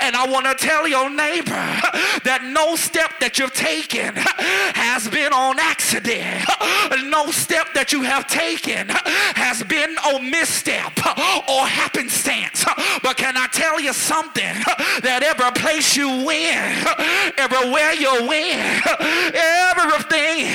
and 0.00 0.16
I 0.16 0.26
want 0.28 0.46
to 0.46 0.54
tell 0.54 0.86
your 0.86 1.10
neighbor 1.10 1.50
that 2.24 2.44
no 2.44 2.76
step 2.76 3.01
that 3.20 3.38
you've 3.38 3.54
taken 3.54 4.14
has 4.74 5.08
been 5.08 5.32
on 5.32 5.58
accident. 5.58 6.44
No 7.10 7.30
step 7.30 7.72
that 7.74 7.92
you 7.92 8.02
have 8.02 8.26
taken 8.26 8.88
has 9.34 9.62
been 9.62 9.96
a 10.12 10.20
misstep 10.20 10.92
or 11.48 11.66
happenstance. 11.66 12.64
But 13.02 13.16
can 13.16 13.36
I 13.36 13.46
tell 13.52 13.80
you 13.80 13.92
something? 13.92 14.54
That 15.02 15.22
every 15.22 15.50
place 15.52 15.96
you 15.96 16.08
win, 16.24 16.62
everywhere 17.38 17.92
you 17.92 18.26
win, 18.28 18.58
everything 19.34 20.46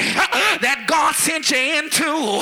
that 0.62 0.86
God 0.88 1.16
sent 1.16 1.52
you 1.52 1.58
into, 1.80 2.41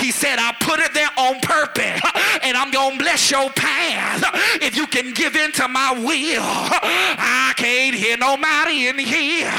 He 0.00 0.10
said, 0.10 0.38
I 0.38 0.54
put 0.60 0.80
it 0.80 0.85
on 1.16 1.40
purpose 1.40 2.00
and 2.42 2.56
I'm 2.56 2.70
going 2.70 2.98
to 2.98 3.04
bless 3.04 3.30
your 3.30 3.50
path 3.50 4.22
if 4.62 4.76
you 4.76 4.86
can 4.86 5.12
give 5.14 5.36
in 5.36 5.52
to 5.52 5.68
my 5.68 5.92
will. 5.92 6.42
I 6.42 7.52
can't 7.56 7.94
hear 7.94 8.16
nobody 8.16 8.88
in 8.88 8.98
here. 8.98 9.52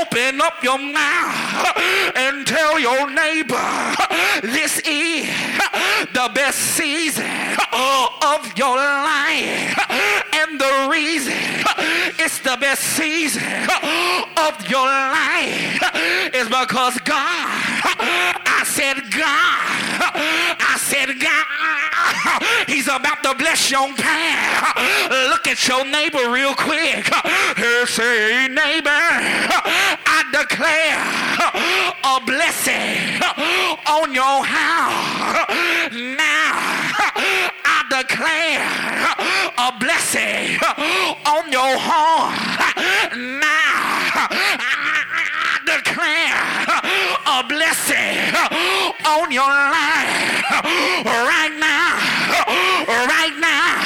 Open 0.00 0.40
up 0.40 0.62
your 0.62 0.78
mouth 0.78 1.76
and 2.16 2.46
tell 2.46 2.78
your 2.78 3.10
neighbor 3.10 3.94
this 4.42 4.80
is 4.80 5.28
the 6.12 6.30
best 6.34 6.58
season 6.58 7.56
of 7.72 8.56
your 8.56 8.76
life. 8.76 9.78
And 10.34 10.60
the 10.60 10.88
reason 10.90 11.34
it's 12.18 12.38
the 12.40 12.56
best 12.60 12.82
season 12.82 13.42
of 14.36 14.68
your 14.68 14.86
life 14.86 15.82
is 16.34 16.48
because 16.48 16.98
God, 17.00 17.60
I 18.46 18.62
said 18.64 19.10
God, 19.10 19.24
I 19.26 19.73
said 19.73 19.73
God, 19.73 19.73
He's 22.66 22.86
about 22.86 23.22
to 23.22 23.34
bless 23.34 23.70
your 23.70 23.92
path. 23.94 24.76
Look 25.30 25.46
at 25.46 25.66
your 25.68 25.84
neighbor 25.84 26.30
real 26.30 26.54
quick. 26.54 27.06
Say, 27.86 28.48
neighbor, 28.48 28.90
I 28.90 30.24
declare 30.32 30.98
a 32.04 32.20
blessing 32.24 33.20
on 33.86 34.14
your 34.14 34.44
house. 34.44 35.48
Now, 35.92 36.58
I 37.64 37.84
declare 37.90 38.64
a 39.58 39.72
blessing 39.78 40.58
on 41.26 41.52
your 41.52 41.78
home. 41.78 42.34
Now, 43.40 44.28
I 44.58 45.60
declare 45.66 46.34
a 47.26 47.42
blessing 47.46 48.34
on 49.06 49.30
your 49.30 49.44
life 49.44 50.42
right 51.04 51.54
now, 51.58 51.98
right 52.88 53.36
now, 53.38 53.78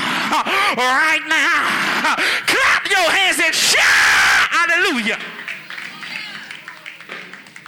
right 0.78 1.26
now. 1.28 2.16
Clap 2.46 2.90
your 2.90 3.10
hands 3.12 3.40
and 3.44 3.54
shout 3.54 4.70
hallelujah. 5.10 5.18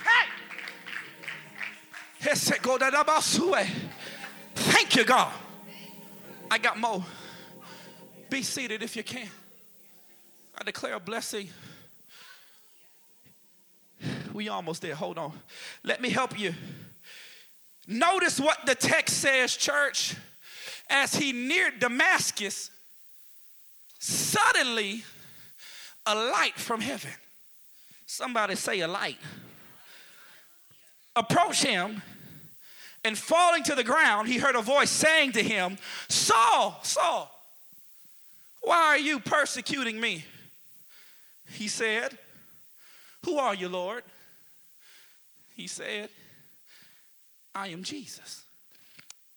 Hey. 0.03 0.27
Thank 4.55 4.95
you, 4.95 5.03
God. 5.05 5.33
I 6.49 6.57
got 6.57 6.79
more. 6.79 7.03
Be 8.29 8.43
seated 8.43 8.83
if 8.83 8.95
you 8.95 9.03
can. 9.03 9.27
I 10.57 10.63
declare 10.63 10.95
a 10.95 10.99
blessing. 10.99 11.49
We 14.33 14.49
almost 14.49 14.81
there. 14.81 14.95
Hold 14.95 15.17
on. 15.17 15.33
Let 15.83 16.01
me 16.01 16.09
help 16.09 16.39
you. 16.39 16.53
Notice 17.87 18.39
what 18.39 18.65
the 18.65 18.75
text 18.75 19.17
says, 19.17 19.55
church. 19.55 20.15
As 20.89 21.15
he 21.15 21.31
neared 21.31 21.79
Damascus, 21.79 22.69
suddenly 23.99 25.03
a 26.05 26.15
light 26.15 26.55
from 26.55 26.81
heaven. 26.81 27.11
Somebody 28.11 28.55
say 28.55 28.81
a 28.81 28.89
light. 28.89 29.17
Approach 31.15 31.63
him 31.63 32.01
and 33.05 33.17
falling 33.17 33.63
to 33.63 33.73
the 33.73 33.85
ground, 33.85 34.27
he 34.27 34.37
heard 34.37 34.57
a 34.57 34.61
voice 34.61 34.89
saying 34.89 35.31
to 35.31 35.41
him, 35.41 35.77
Saul, 36.09 36.77
Saul, 36.83 37.31
why 38.61 38.75
are 38.75 38.97
you 38.97 39.21
persecuting 39.21 39.97
me? 39.97 40.25
He 41.53 41.69
said, 41.69 42.17
Who 43.23 43.37
are 43.37 43.55
you, 43.55 43.69
Lord? 43.69 44.03
He 45.55 45.67
said, 45.67 46.09
I 47.55 47.69
am 47.69 47.81
Jesus, 47.81 48.43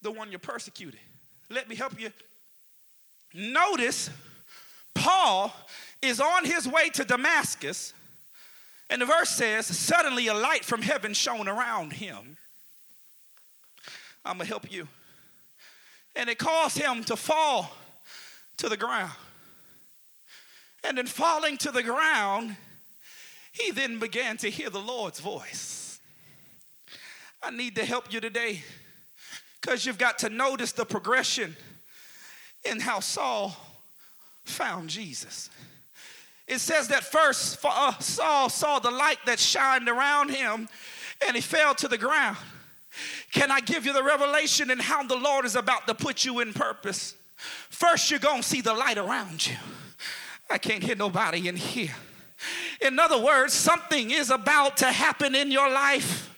the 0.02 0.10
one 0.10 0.32
you're 0.32 0.40
persecuting. 0.40 0.98
Let 1.48 1.68
me 1.68 1.76
help 1.76 2.00
you. 2.00 2.10
Notice 3.32 4.10
Paul 4.96 5.54
is 6.02 6.20
on 6.20 6.44
his 6.44 6.66
way 6.66 6.90
to 6.90 7.04
Damascus, 7.04 7.94
and 8.90 9.00
the 9.00 9.06
verse 9.06 9.30
says, 9.30 9.66
Suddenly 9.66 10.26
a 10.28 10.34
light 10.34 10.64
from 10.64 10.82
heaven 10.82 11.14
shone 11.14 11.48
around 11.48 11.94
him. 11.94 12.36
I'm 14.24 14.38
gonna 14.38 14.44
help 14.44 14.70
you. 14.70 14.88
And 16.16 16.30
it 16.30 16.38
caused 16.38 16.78
him 16.78 17.02
to 17.04 17.16
fall 17.16 17.70
to 18.58 18.68
the 18.68 18.76
ground. 18.76 19.12
And 20.84 20.98
in 20.98 21.06
falling 21.06 21.56
to 21.58 21.70
the 21.70 21.82
ground, 21.82 22.56
he 23.52 23.70
then 23.70 23.98
began 23.98 24.36
to 24.38 24.50
hear 24.50 24.70
the 24.70 24.80
Lord's 24.80 25.20
voice. 25.20 25.98
I 27.42 27.50
need 27.50 27.74
to 27.76 27.84
help 27.84 28.12
you 28.12 28.20
today 28.20 28.62
because 29.60 29.86
you've 29.86 29.98
got 29.98 30.18
to 30.20 30.28
notice 30.28 30.72
the 30.72 30.84
progression 30.84 31.56
in 32.64 32.80
how 32.80 33.00
Saul 33.00 33.56
found 34.44 34.90
Jesus. 34.90 35.50
It 36.46 36.58
says 36.58 36.88
that 36.88 37.04
first 37.04 37.58
uh, 37.64 37.98
Saul 37.98 38.48
saw 38.48 38.78
the 38.78 38.90
light 38.90 39.18
that 39.26 39.38
shined 39.38 39.88
around 39.88 40.30
him 40.30 40.68
and 41.26 41.34
he 41.34 41.40
fell 41.40 41.74
to 41.76 41.88
the 41.88 41.98
ground. 41.98 42.36
Can 43.32 43.50
I 43.50 43.60
give 43.60 43.86
you 43.86 43.92
the 43.92 44.02
revelation 44.02 44.70
and 44.70 44.80
how 44.80 45.02
the 45.02 45.16
Lord 45.16 45.44
is 45.44 45.56
about 45.56 45.86
to 45.86 45.94
put 45.94 46.24
you 46.24 46.40
in 46.40 46.52
purpose? 46.52 47.14
First, 47.36 48.10
you're 48.10 48.20
going 48.20 48.42
to 48.42 48.48
see 48.48 48.60
the 48.60 48.74
light 48.74 48.98
around 48.98 49.46
you. 49.46 49.56
I 50.50 50.58
can't 50.58 50.82
hear 50.82 50.94
nobody 50.94 51.48
in 51.48 51.56
here. 51.56 51.94
In 52.80 52.98
other 52.98 53.18
words, 53.18 53.54
something 53.54 54.10
is 54.10 54.30
about 54.30 54.76
to 54.78 54.92
happen 54.92 55.34
in 55.34 55.50
your 55.50 55.70
life 55.70 56.30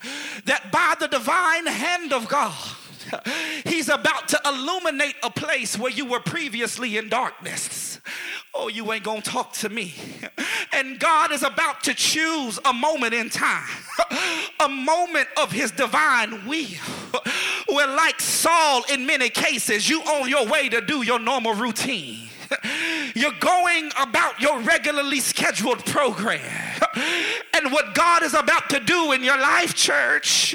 that 0.45 0.71
by 0.71 0.95
the 0.99 1.09
divine 1.09 1.67
hand 1.67 2.13
of 2.13 2.29
God, 2.29 2.55
He's 3.65 3.89
about 3.89 4.29
to 4.29 4.41
illuminate 4.45 5.17
a 5.23 5.31
place 5.31 5.79
where 5.79 5.91
you 5.91 6.07
were 6.07 6.21
previously 6.21 6.97
in 6.97 7.09
darkness. 7.09 8.01
Oh, 8.55 8.69
you 8.69 8.91
ain't 8.93 9.05
gonna 9.05 9.21
talk 9.21 9.53
to 9.55 9.69
me. 9.69 9.95
And 10.73 10.99
God 10.99 11.33
is 11.33 11.43
about 11.43 11.83
to 11.85 11.95
choose 11.95 12.59
a 12.65 12.73
moment 12.73 13.15
in 13.15 13.31
time, 13.31 13.69
a 14.61 14.69
moment 14.69 15.29
of 15.41 15.53
His 15.53 15.71
divine 15.71 16.47
will, 16.47 16.67
where, 17.69 17.89
like 17.89 18.21
Saul, 18.21 18.83
in 18.93 19.07
many 19.07 19.29
cases, 19.29 19.89
you 19.89 20.01
on 20.03 20.29
your 20.29 20.47
way 20.47 20.69
to 20.69 20.81
do 20.81 21.03
your 21.03 21.19
normal 21.19 21.55
routine. 21.55 22.29
You're 23.15 23.33
going 23.41 23.91
about 23.99 24.41
your 24.41 24.61
regularly 24.61 25.21
scheduled 25.21 25.85
program. 25.85 26.81
And 27.57 27.73
what 27.73 27.95
God 27.95 28.23
is 28.23 28.35
about 28.35 28.69
to 28.71 28.81
do 28.81 29.13
in 29.13 29.25
your 29.25 29.39
life, 29.39 29.75
church, 29.75 30.55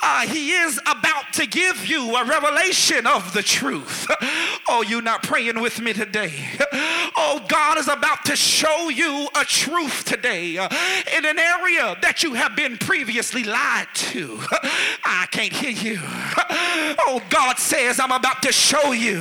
uh, 0.00 0.20
He 0.26 0.52
is 0.52 0.78
about 0.86 1.32
to 1.32 1.46
give 1.46 1.86
you 1.86 2.14
a 2.14 2.24
revelation 2.24 3.06
of 3.06 3.32
the 3.32 3.42
truth. 3.42 4.06
Oh, 4.68 4.82
you're 4.82 5.00
not 5.00 5.22
praying 5.22 5.60
with 5.60 5.80
me 5.80 5.92
today. 5.92 6.32
Oh, 7.18 7.42
God 7.48 7.78
is 7.78 7.88
about 7.88 8.26
to 8.26 8.36
show 8.36 8.90
you 8.90 9.28
a 9.34 9.44
truth 9.44 10.04
today 10.04 10.58
uh, 10.58 10.68
in 11.16 11.24
an 11.24 11.38
area 11.38 11.96
that 12.02 12.22
you 12.22 12.34
have 12.34 12.54
been 12.54 12.76
previously 12.76 13.42
lied 13.42 13.86
to. 13.94 14.38
I 15.04 15.26
can't 15.30 15.52
hear 15.52 15.70
you. 15.70 15.98
Oh, 16.02 17.22
God 17.30 17.58
says, 17.58 17.98
I'm 17.98 18.12
about 18.12 18.42
to 18.42 18.52
show 18.52 18.92
you 18.92 19.20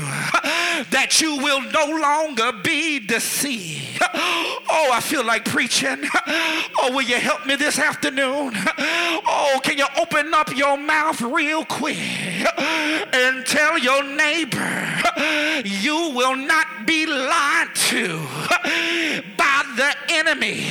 that 0.89 1.21
you 1.21 1.37
will 1.37 1.61
no 1.71 1.85
longer 2.01 2.51
be 2.63 2.99
deceived. 2.99 4.01
Oh, 4.03 4.89
I 4.91 4.99
feel 5.01 5.25
like 5.25 5.45
preaching. 5.45 6.03
Oh, 6.79 6.91
will 6.91 7.01
you 7.01 7.14
help 7.19 7.45
me 7.45 7.55
this 7.55 7.79
afternoon? 7.79 8.53
Oh, 9.27 9.59
can 9.63 9.77
you 9.77 9.85
open 9.99 10.33
up 10.33 10.55
your 10.55 10.77
mouth 10.77 11.21
real 11.21 11.65
quick 11.65 11.97
and 12.57 13.45
tell 13.45 13.77
your 13.77 14.03
neighbor 14.03 15.01
you 15.65 16.11
will 16.13 16.35
not 16.35 16.85
be 16.85 17.05
lied 17.05 17.73
to 17.73 18.17
by 19.37 19.63
the 19.75 19.95
enemy 20.09 20.67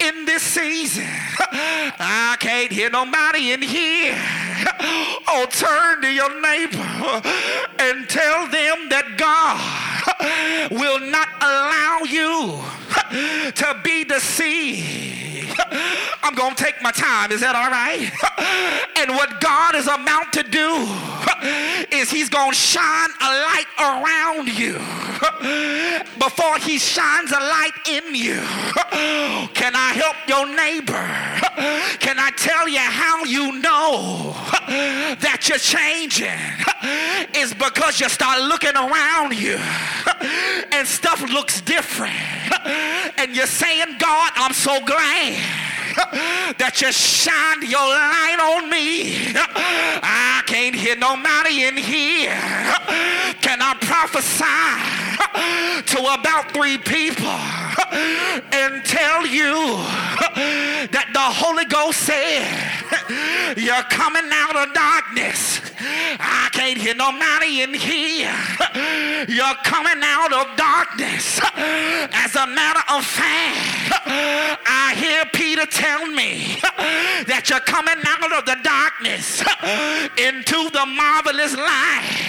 in 0.00 0.24
this 0.24 0.42
season? 0.42 1.06
I 1.38 2.36
can't 2.38 2.70
hear 2.70 2.90
nobody 2.90 3.52
in 3.52 3.62
here. 3.62 4.16
Oh, 5.28 5.46
turn 5.50 6.02
to 6.02 6.08
your 6.08 6.40
neighbor 6.40 7.22
and 7.78 8.08
tell 8.08 8.46
them 8.48 8.88
that 8.90 9.16
God 9.16 10.70
will 10.70 11.00
not 11.00 11.28
allow 11.40 12.00
you 12.04 12.60
to 13.52 13.80
be 13.82 14.04
deceived. 14.04 15.21
I'm 16.22 16.34
going 16.34 16.54
to 16.54 16.64
take 16.64 16.80
my 16.82 16.92
time. 16.92 17.32
Is 17.32 17.40
that 17.40 17.54
all 17.54 17.70
right? 17.70 18.10
And 19.02 19.16
what 19.16 19.40
God 19.40 19.74
is 19.74 19.86
about 19.86 20.32
to 20.34 20.44
do 20.44 20.86
is 21.96 22.08
He's 22.10 22.28
going 22.28 22.52
to 22.52 22.56
shine 22.56 23.10
a 23.20 23.30
light 23.50 23.66
around 23.80 24.46
you 24.46 24.78
before 26.20 26.58
He 26.58 26.78
shines 26.78 27.32
a 27.32 27.40
light 27.40 27.72
in 27.88 28.14
you. 28.14 28.38
Can 29.54 29.74
I 29.74 29.90
help 29.94 30.16
your 30.28 30.46
neighbor? 30.46 31.02
Can 31.98 32.18
I 32.20 32.30
tell 32.36 32.68
you 32.68 32.78
how 32.78 33.24
you 33.24 33.60
know 33.60 34.34
that 35.18 35.48
you're 35.48 35.58
changing? 35.58 36.38
It's 37.34 37.54
because 37.54 37.98
you 37.98 38.08
start 38.08 38.40
looking 38.42 38.76
around 38.76 39.34
you 39.34 39.58
and 40.72 40.86
stuff 40.86 41.22
looks 41.22 41.60
different. 41.60 42.14
And 43.18 43.34
you're 43.34 43.46
saying, 43.46 43.96
God, 43.98 44.32
I'm 44.36 44.52
so 44.52 44.78
glad 44.84 45.41
that 46.58 46.80
you 46.80 46.92
shined 46.92 47.64
your 47.64 47.80
light 47.80 48.40
on 48.40 48.70
me. 48.70 49.32
I 50.02 50.42
can't 50.46 50.74
hear 50.74 50.96
nobody 50.96 51.64
in 51.64 51.76
here. 51.76 52.36
Can 53.40 53.60
I 53.60 53.74
prophesy 53.80 55.02
to 55.92 55.98
about 56.14 56.52
three 56.52 56.78
people 56.78 57.38
and 58.52 58.84
tell 58.84 59.26
you 59.26 59.76
that 60.92 61.08
the 61.12 61.20
Holy 61.20 61.64
Ghost 61.64 62.00
said 62.00 62.46
you're 63.56 63.82
coming 63.90 64.28
out 64.32 64.56
of 64.56 64.74
darkness? 64.74 65.60
I 66.18 66.48
can't 66.52 66.78
hear 66.78 66.94
nobody 66.94 67.62
in 67.62 67.74
here. 67.74 68.34
You're 69.28 69.58
coming 69.64 70.02
out 70.02 70.32
of 70.32 70.56
darkness. 70.56 71.40
As 71.54 72.34
a 72.36 72.46
matter 72.46 72.82
of 72.92 73.04
fact, 73.04 73.92
I 74.06 74.94
hear 74.96 75.24
Peter 75.32 75.66
tell 75.66 76.06
me 76.06 76.58
that 77.26 77.48
you're 77.50 77.60
coming 77.60 77.98
out 78.06 78.32
of 78.32 78.44
the 78.46 78.56
darkness 78.62 79.42
into 80.18 80.70
the 80.70 80.86
marvelous 80.86 81.56
light. 81.56 82.22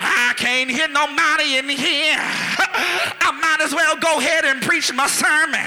I 0.00 0.34
can't 0.36 0.70
hear 0.70 0.88
nobody 0.88 1.56
in 1.58 1.68
here. 1.68 2.18
I 2.18 3.30
might 3.40 3.64
as 3.64 3.74
well 3.74 3.96
go 3.96 4.18
ahead 4.18 4.44
and 4.44 4.60
preach 4.62 4.92
my 4.92 5.06
sermon. 5.06 5.60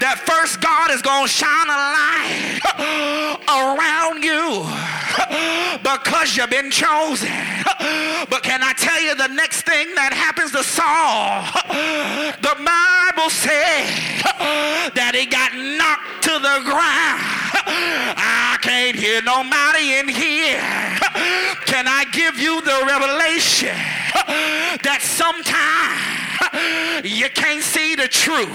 That 0.00 0.22
first 0.24 0.60
God 0.60 0.90
is 0.90 1.02
going 1.02 1.26
to 1.26 1.32
shine 1.32 1.68
a 1.68 1.78
light 1.78 3.41
around 3.48 4.22
you 4.22 4.62
because 5.82 6.36
you've 6.36 6.50
been 6.50 6.70
chosen. 6.70 7.32
But 8.30 8.44
can 8.44 8.62
I 8.62 8.72
tell 8.72 9.02
you 9.02 9.14
the 9.14 9.26
next 9.26 9.62
thing 9.62 9.94
that 9.96 10.12
happens 10.12 10.52
to 10.52 10.62
Saul? 10.62 11.42
The 12.42 12.54
Bible 12.54 13.30
said 13.30 13.86
that 14.94 15.12
he 15.14 15.26
got 15.26 15.52
knocked 15.54 16.22
to 16.24 16.34
the 16.38 16.58
ground. 16.64 17.20
I 18.16 18.58
can't 18.62 18.96
hear 18.96 19.22
nobody 19.22 19.98
in 19.98 20.08
here. 20.08 20.62
Can 21.66 21.86
I 21.88 22.04
give 22.12 22.38
you 22.38 22.60
the 22.62 22.84
revelation 22.86 23.76
that 24.82 25.00
sometimes 25.02 26.12
you 27.04 27.28
can't 27.30 27.62
see 27.62 27.94
the 27.94 28.08
truth 28.08 28.48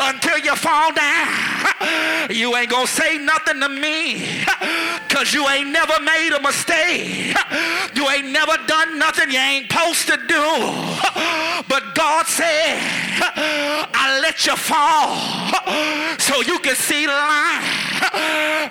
until 0.00 0.38
you 0.38 0.54
fall 0.56 0.92
down. 0.92 2.30
You 2.30 2.56
ain't 2.56 2.70
gonna 2.70 2.86
say 2.86 3.18
nothing 3.18 3.60
to 3.60 3.68
me 3.68 4.44
because 5.08 5.32
you 5.32 5.48
ain't 5.48 5.70
never 5.70 5.98
made 6.00 6.32
a 6.36 6.42
mistake. 6.42 7.34
You 7.94 8.08
ain't 8.10 8.30
never 8.30 8.56
done 8.66 8.98
nothing 8.98 9.30
you 9.30 9.38
ain't 9.38 9.70
supposed 9.70 10.06
to 10.08 10.16
do. 10.16 10.44
But 11.68 11.94
God 11.94 12.26
said, 12.26 12.78
I 13.20 14.20
let 14.22 14.46
you 14.46 14.56
fall 14.56 15.16
so 16.18 16.42
you 16.42 16.58
can 16.60 16.76
see 16.76 17.06
the 17.06 17.12
light. 17.12 17.88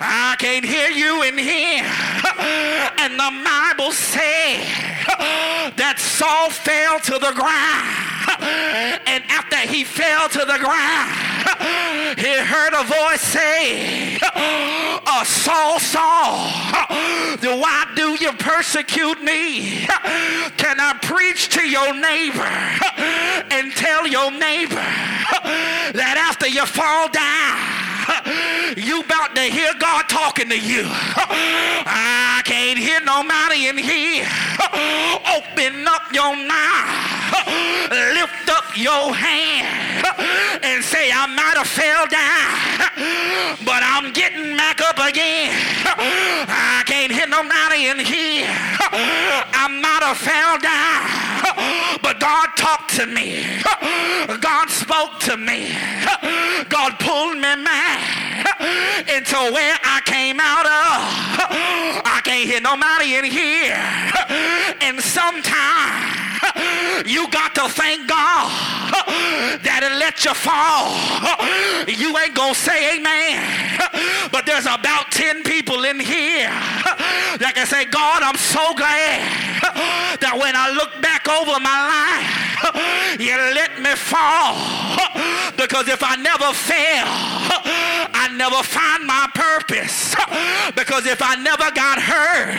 I 0.00 0.36
can't 0.38 0.64
hear 0.64 0.90
you 0.90 1.22
in 1.22 1.36
here. 1.38 1.84
And 2.98 3.14
the 3.14 3.30
Bible 3.44 3.92
said 3.92 4.62
Saul 5.98 6.50
fell 6.50 7.00
to 7.00 7.12
the 7.12 7.32
ground. 7.34 8.08
And 9.06 9.24
after 9.28 9.56
he 9.56 9.84
fell 9.84 10.28
to 10.28 10.38
the 10.40 10.58
ground, 10.58 12.18
he 12.18 12.36
heard 12.38 12.74
a 12.74 12.84
voice 12.84 13.20
say, 13.20 14.18
uh, 14.22 15.24
Saul, 15.24 15.78
Saul, 15.80 16.50
why 17.40 17.86
do 17.96 18.16
you 18.20 18.32
persecute 18.32 19.22
me? 19.22 19.86
Can 20.56 20.78
I 20.78 20.98
preach 21.02 21.48
to 21.50 21.66
your 21.66 21.94
neighbor 21.94 22.42
and 23.50 23.72
tell 23.72 24.06
your 24.06 24.30
neighbor 24.30 24.74
that 25.94 26.16
after 26.18 26.48
you 26.48 26.66
fall 26.66 27.08
down, 27.08 27.77
you 28.76 29.00
about 29.02 29.34
to 29.34 29.42
hear 29.42 29.72
God 29.78 30.08
talking 30.08 30.48
to 30.48 30.58
you. 30.58 30.84
I 30.86 32.42
can't 32.44 32.78
hear 32.78 33.00
nobody 33.00 33.68
in 33.68 33.78
here. 33.78 34.28
Open 35.36 35.86
up 35.86 36.12
your 36.12 36.36
mouth. 36.36 37.08
Lift 37.90 38.48
up 38.50 38.76
your 38.76 39.14
hand 39.14 40.04
and 40.62 40.84
say, 40.84 41.10
I 41.10 41.26
might 41.26 41.56
have 41.56 41.66
fell 41.66 42.06
down, 42.06 43.64
but 43.64 43.82
I'm 43.82 44.12
getting 44.12 44.56
back 44.56 44.80
up 44.80 44.98
again. 44.98 45.52
I 46.48 46.82
can't 46.84 47.12
hear 47.12 47.26
nobody 47.26 47.88
in 47.88 47.98
here. 47.98 48.46
I 48.92 49.68
might 49.68 50.02
have 50.04 50.18
fell 50.18 50.58
down, 50.60 51.37
God 52.18 52.48
talked 52.56 52.94
to 52.96 53.06
me. 53.06 53.44
God 54.40 54.68
spoke 54.70 55.18
to 55.20 55.36
me. 55.36 55.70
God 56.68 56.98
pulled 56.98 57.36
me 57.36 57.64
back 57.64 59.08
into 59.08 59.36
where 59.52 59.78
I 59.84 60.00
came 60.04 60.40
out 60.40 60.66
of. 60.66 62.02
I 62.04 62.20
can't 62.24 62.48
hear 62.48 62.60
nobody 62.60 63.16
in 63.16 63.24
here. 63.24 63.76
And 64.80 65.00
sometimes 65.00 66.27
you 67.06 67.28
got 67.30 67.54
to 67.54 67.68
thank 67.68 68.08
God 68.08 68.50
that 69.62 69.80
it 69.82 69.94
let 69.98 70.24
you 70.24 70.34
fall. 70.34 70.94
You 71.88 72.16
ain't 72.18 72.34
gonna 72.34 72.54
say 72.54 72.96
amen. 72.96 73.42
But 74.30 74.46
there's 74.46 74.66
about 74.66 75.10
10 75.10 75.42
people 75.42 75.84
in 75.84 76.00
here 76.00 76.50
that 77.38 77.52
can 77.54 77.66
say, 77.66 77.84
God, 77.84 78.22
I'm 78.22 78.36
so 78.36 78.74
glad 78.74 79.24
that 80.20 80.34
when 80.36 80.54
I 80.56 80.70
look 80.70 81.00
back 81.02 81.28
over 81.28 81.58
my 81.60 81.80
life, 81.88 82.48
you 83.20 83.34
let 83.34 83.80
me 83.80 83.94
fall. 83.94 84.56
Because 85.56 85.88
if 85.88 86.02
I 86.02 86.16
never 86.16 86.52
fail, 86.52 87.08
I 88.14 88.30
never 88.34 88.62
find 88.62 89.06
my 89.06 89.28
purpose. 89.34 90.14
Because 90.74 91.06
if 91.06 91.22
I 91.22 91.36
never 91.36 91.70
got 91.72 92.00
hurt, 92.00 92.54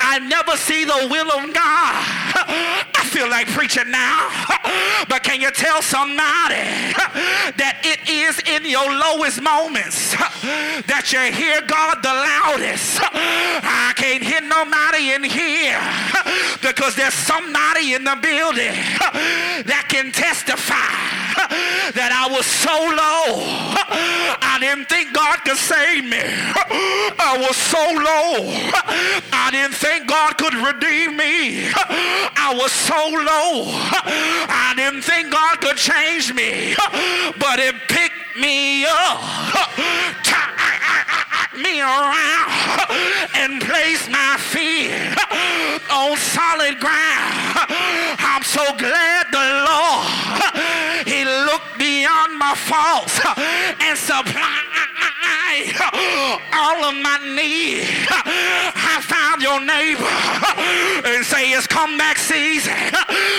I 0.00 0.18
never 0.20 0.56
see 0.56 0.84
the 0.84 1.08
will 1.10 1.30
of 1.32 1.52
God. 1.52 2.85
I 2.98 3.04
feel 3.04 3.28
like 3.28 3.46
preaching 3.48 3.90
now. 3.90 4.30
But 5.08 5.22
can 5.22 5.40
you 5.40 5.50
tell 5.52 5.82
somebody 5.82 6.16
that 7.60 7.80
it 7.84 8.08
is 8.08 8.40
in 8.48 8.68
your 8.68 8.90
lowest 8.90 9.40
moments 9.40 10.12
that 10.90 11.12
you 11.12 11.20
hear 11.32 11.60
God 11.62 12.02
the 12.02 12.10
loudest. 12.10 12.98
I 13.02 13.92
can't 13.94 14.22
hear 14.22 14.40
nobody 14.40 15.12
in 15.12 15.22
here 15.22 15.80
because 16.60 16.96
there's 16.96 17.14
somebody 17.14 17.94
in 17.94 18.04
the 18.04 18.18
building 18.20 18.74
that 19.66 19.86
can 19.88 20.10
testify 20.12 21.15
that 21.48 22.10
I 22.12 22.30
was 22.32 22.46
so 22.46 22.72
low. 22.72 23.42
I 24.42 24.58
didn't 24.60 24.88
think 24.88 25.12
God 25.14 25.38
could 25.44 25.56
save 25.56 26.04
me. 26.04 26.22
I 27.18 27.36
was 27.38 27.56
so 27.56 27.78
low. 27.78 28.50
I 29.32 29.50
didn't 29.50 29.74
think 29.74 30.08
God 30.08 30.38
could 30.38 30.54
redeem 30.54 31.16
me. 31.16 31.68
I 32.36 32.54
was 32.56 32.72
so 32.72 32.96
low. 32.96 33.70
I 34.48 34.72
didn't 34.76 35.02
think 35.02 35.32
God 35.32 35.60
could 35.60 35.76
change 35.76 36.32
me. 36.34 36.74
But 37.38 37.58
it 37.58 37.74
picked 37.88 38.36
me 38.38 38.84
up 38.84 39.22
me 41.56 41.80
around 41.80 42.50
and 43.34 43.60
place 43.62 44.08
my 44.08 44.36
feet 44.38 44.92
on 45.90 46.16
solid 46.16 46.78
ground. 46.80 47.32
I'm 48.20 48.42
so 48.42 48.64
glad 48.76 49.26
the 49.32 49.46
Lord, 49.64 50.06
He 51.36 51.42
looked 51.44 51.78
beyond 51.78 52.38
my 52.38 52.54
faults 52.54 53.20
and 53.82 53.98
supply 53.98 54.56
all 56.52 56.84
of 56.84 56.94
my 57.02 57.18
needs. 57.36 57.90
I 58.10 59.00
found 59.02 59.42
your 59.42 59.60
neighbor 59.60 60.06
and 61.14 61.26
say 61.26 61.52
it's 61.52 61.66
comeback 61.66 62.16
season. 62.16 62.72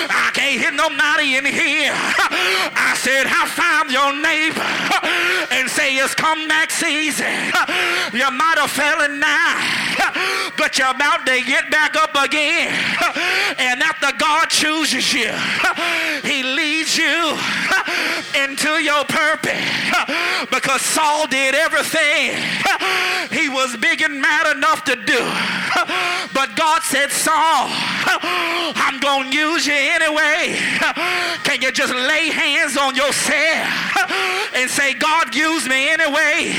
I 0.10 0.32
can't 0.34 0.60
hear 0.60 0.72
nobody 0.72 1.36
in 1.38 1.46
here. 1.46 1.94
I 1.94 2.96
said 2.98 3.28
I 3.28 3.46
found 3.48 3.92
your 3.92 4.14
neighbor 4.16 4.66
and 5.52 5.70
say 5.70 5.96
it's 5.96 6.16
comeback 6.16 6.72
season. 6.72 7.54
You 8.14 8.30
might 8.32 8.58
have 8.58 8.72
fallen 8.72 9.20
now, 9.20 10.54
but 10.58 10.78
you're 10.78 10.90
about 10.90 11.26
to 11.26 11.42
get 11.44 11.70
back 11.70 11.96
up 11.96 12.16
again. 12.16 12.74
And 13.58 13.82
after 13.84 14.12
God 14.18 14.50
chooses 14.50 15.14
you, 15.14 15.32
he 16.24 16.44
leads 16.44 16.98
you 16.98 17.38
into 18.44 18.82
your 18.82 19.04
purpose 19.06 19.62
because 20.50 20.82
Saul 20.82 21.28
did 21.28 21.56
everything 21.56 22.38
he 23.32 23.50
was 23.50 23.76
big 23.78 24.02
and 24.02 24.22
mad 24.22 24.56
enough 24.56 24.84
to 24.86 24.96
do. 24.96 25.20
But 26.34 26.56
God 26.56 26.82
said, 26.84 27.12
Saul, 27.12 27.68
I'm 27.70 29.00
going 29.00 29.32
to 29.32 29.38
use 29.38 29.67
you 29.68 29.74
anyway. 29.74 30.58
Can 31.44 31.62
you 31.62 31.72
just 31.72 31.94
lay 31.94 32.30
hands 32.30 32.78
on 32.78 32.96
yourself 32.96 33.68
and 34.56 34.70
say, 34.70 34.94
God, 34.94 35.36
use 35.36 35.68
me 35.68 35.90
anyway? 35.90 36.56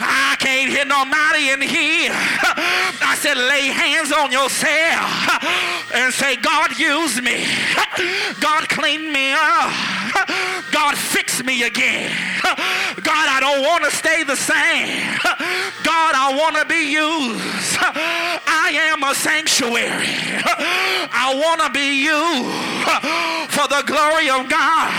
I 0.00 0.36
can't 0.38 0.70
hear 0.70 0.84
nobody 0.84 1.50
in 1.50 1.60
here. 1.60 2.12
I 2.14 3.16
said, 3.18 3.36
lay 3.36 3.68
hands 3.68 4.12
on 4.12 4.32
yourself 4.32 5.10
and 5.94 6.12
say, 6.14 6.36
God, 6.36 6.78
use 6.78 7.20
me. 7.20 7.44
God, 8.40 8.68
clean 8.68 9.12
me 9.12 9.32
up. 9.32 9.72
God, 10.72 10.96
fix 10.96 11.42
me 11.42 11.64
again. 11.64 12.10
God, 13.02 13.26
I 13.28 13.38
don't 13.40 13.62
want 13.62 13.84
to 13.84 13.90
stay 13.90 14.22
the 14.24 14.36
same. 14.36 15.18
God, 15.82 16.14
I 16.14 16.34
want 16.36 16.56
to 16.56 16.64
be 16.64 16.90
used. 16.90 17.76
I 18.70 18.94
am 18.94 19.02
a 19.02 19.12
sanctuary. 19.16 20.14
I 21.10 21.34
want 21.34 21.60
to 21.60 21.70
be 21.74 22.06
you 22.06 22.22
for 23.50 23.66
the 23.66 23.82
glory 23.82 24.30
of 24.30 24.48
God. 24.48 24.94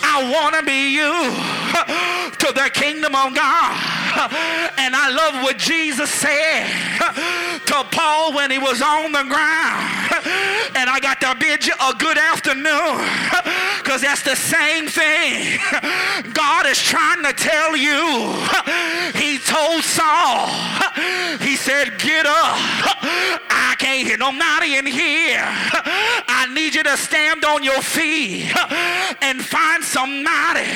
I 0.00 0.24
want 0.32 0.56
to 0.56 0.62
be 0.64 0.96
you 0.96 1.12
to 2.40 2.52
the 2.54 2.70
kingdom 2.72 3.14
of 3.14 3.34
God. 3.34 3.99
And 4.80 4.96
I 4.96 5.10
love 5.10 5.44
what 5.44 5.58
Jesus 5.58 6.10
said 6.10 6.66
to 7.66 7.84
Paul 7.92 8.34
when 8.34 8.50
he 8.50 8.58
was 8.58 8.82
on 8.82 9.12
the 9.12 9.24
ground. 9.24 9.96
And 10.74 10.88
I 10.88 10.98
got 11.00 11.20
to 11.20 11.34
bid 11.38 11.66
you 11.66 11.74
a 11.74 11.92
good 11.94 12.16
afternoon 12.16 12.96
because 13.82 14.00
that's 14.02 14.22
the 14.22 14.36
same 14.36 14.86
thing 14.86 15.58
God 16.32 16.66
is 16.66 16.80
trying 16.80 17.22
to 17.24 17.32
tell 17.32 17.76
you. 17.76 18.32
He 19.18 19.38
told 19.38 19.82
Saul, 19.82 20.48
he 21.40 21.56
said, 21.56 21.98
get 21.98 22.26
up. 22.26 22.99
I 23.50 23.74
can't 23.78 24.06
hear 24.06 24.18
nobody 24.18 24.76
in 24.76 24.86
here. 24.86 25.44
I 25.44 26.46
need 26.52 26.74
you 26.74 26.82
to 26.82 26.96
stand 26.96 27.44
on 27.44 27.62
your 27.62 27.80
feet 27.82 28.50
and 29.22 29.42
find 29.44 29.82
somebody 29.84 30.68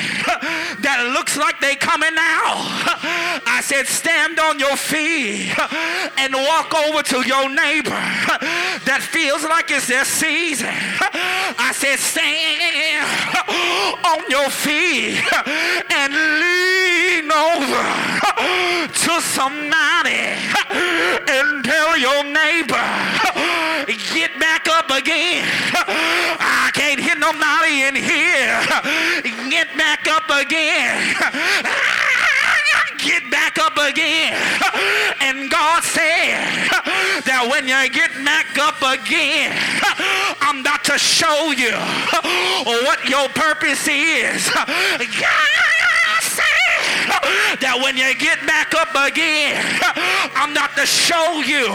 that 0.81 1.11
looks 1.13 1.37
like 1.37 1.59
they 1.59 1.75
coming 1.75 2.15
out. 2.17 2.61
I 3.45 3.61
said, 3.63 3.87
stand 3.87 4.39
on 4.39 4.59
your 4.59 4.75
feet 4.75 5.53
and 6.17 6.33
walk 6.33 6.73
over 6.73 7.03
to 7.03 7.27
your 7.27 7.49
neighbor 7.49 8.01
that 8.85 9.01
feels 9.01 9.43
like 9.43 9.71
it's 9.71 9.87
their 9.87 10.05
season. 10.05 10.73
I 11.57 11.71
said, 11.73 11.99
stand 11.99 13.35
on 14.05 14.29
your 14.29 14.49
feet 14.49 15.21
and 15.91 16.13
lean 16.13 17.31
over 17.31 17.85
to 18.87 19.21
somebody 19.21 20.35
and 21.27 21.63
tell 21.63 21.97
your 21.97 22.23
neighbor, 22.35 22.85
get 24.13 24.37
back 24.39 24.67
up 24.67 24.91
again. 24.91 25.47
I 26.67 26.69
can't 26.73 26.99
hit 26.99 27.17
nobody 27.17 27.87
in 27.87 27.95
here. 27.95 28.59
Get 29.49 29.71
back 29.77 30.07
up 30.07 30.27
again. 30.29 31.15
Get 32.99 33.29
back 33.31 33.57
up 33.59 33.77
again. 33.77 34.33
And 35.21 35.49
God 35.49 35.83
said 35.83 36.43
that 37.23 37.47
when 37.49 37.67
you 37.67 37.77
get 37.89 38.11
back 38.25 38.57
up 38.57 38.81
again, 38.81 39.53
I'm 40.41 40.59
about 40.59 40.83
to 40.85 40.97
show 40.97 41.51
you 41.51 41.71
what 42.65 43.07
your 43.07 43.29
purpose 43.29 43.87
is. 43.87 44.49
God 44.49 45.64
that 47.59 47.79
when 47.81 47.97
you 47.97 48.13
get 48.15 48.39
back 48.45 48.73
up 48.75 48.91
again, 48.95 49.61
I'm 50.35 50.53
not 50.53 50.75
to 50.75 50.85
show 50.85 51.41
you 51.41 51.67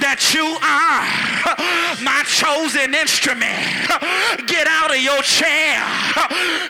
that 0.00 0.32
you 0.34 0.56
are 0.60 1.02
my 2.02 2.22
chosen 2.26 2.94
instrument. 2.94 3.58
Get 4.46 4.66
out 4.66 4.90
of 4.90 5.00
your 5.00 5.22
chair, 5.22 5.80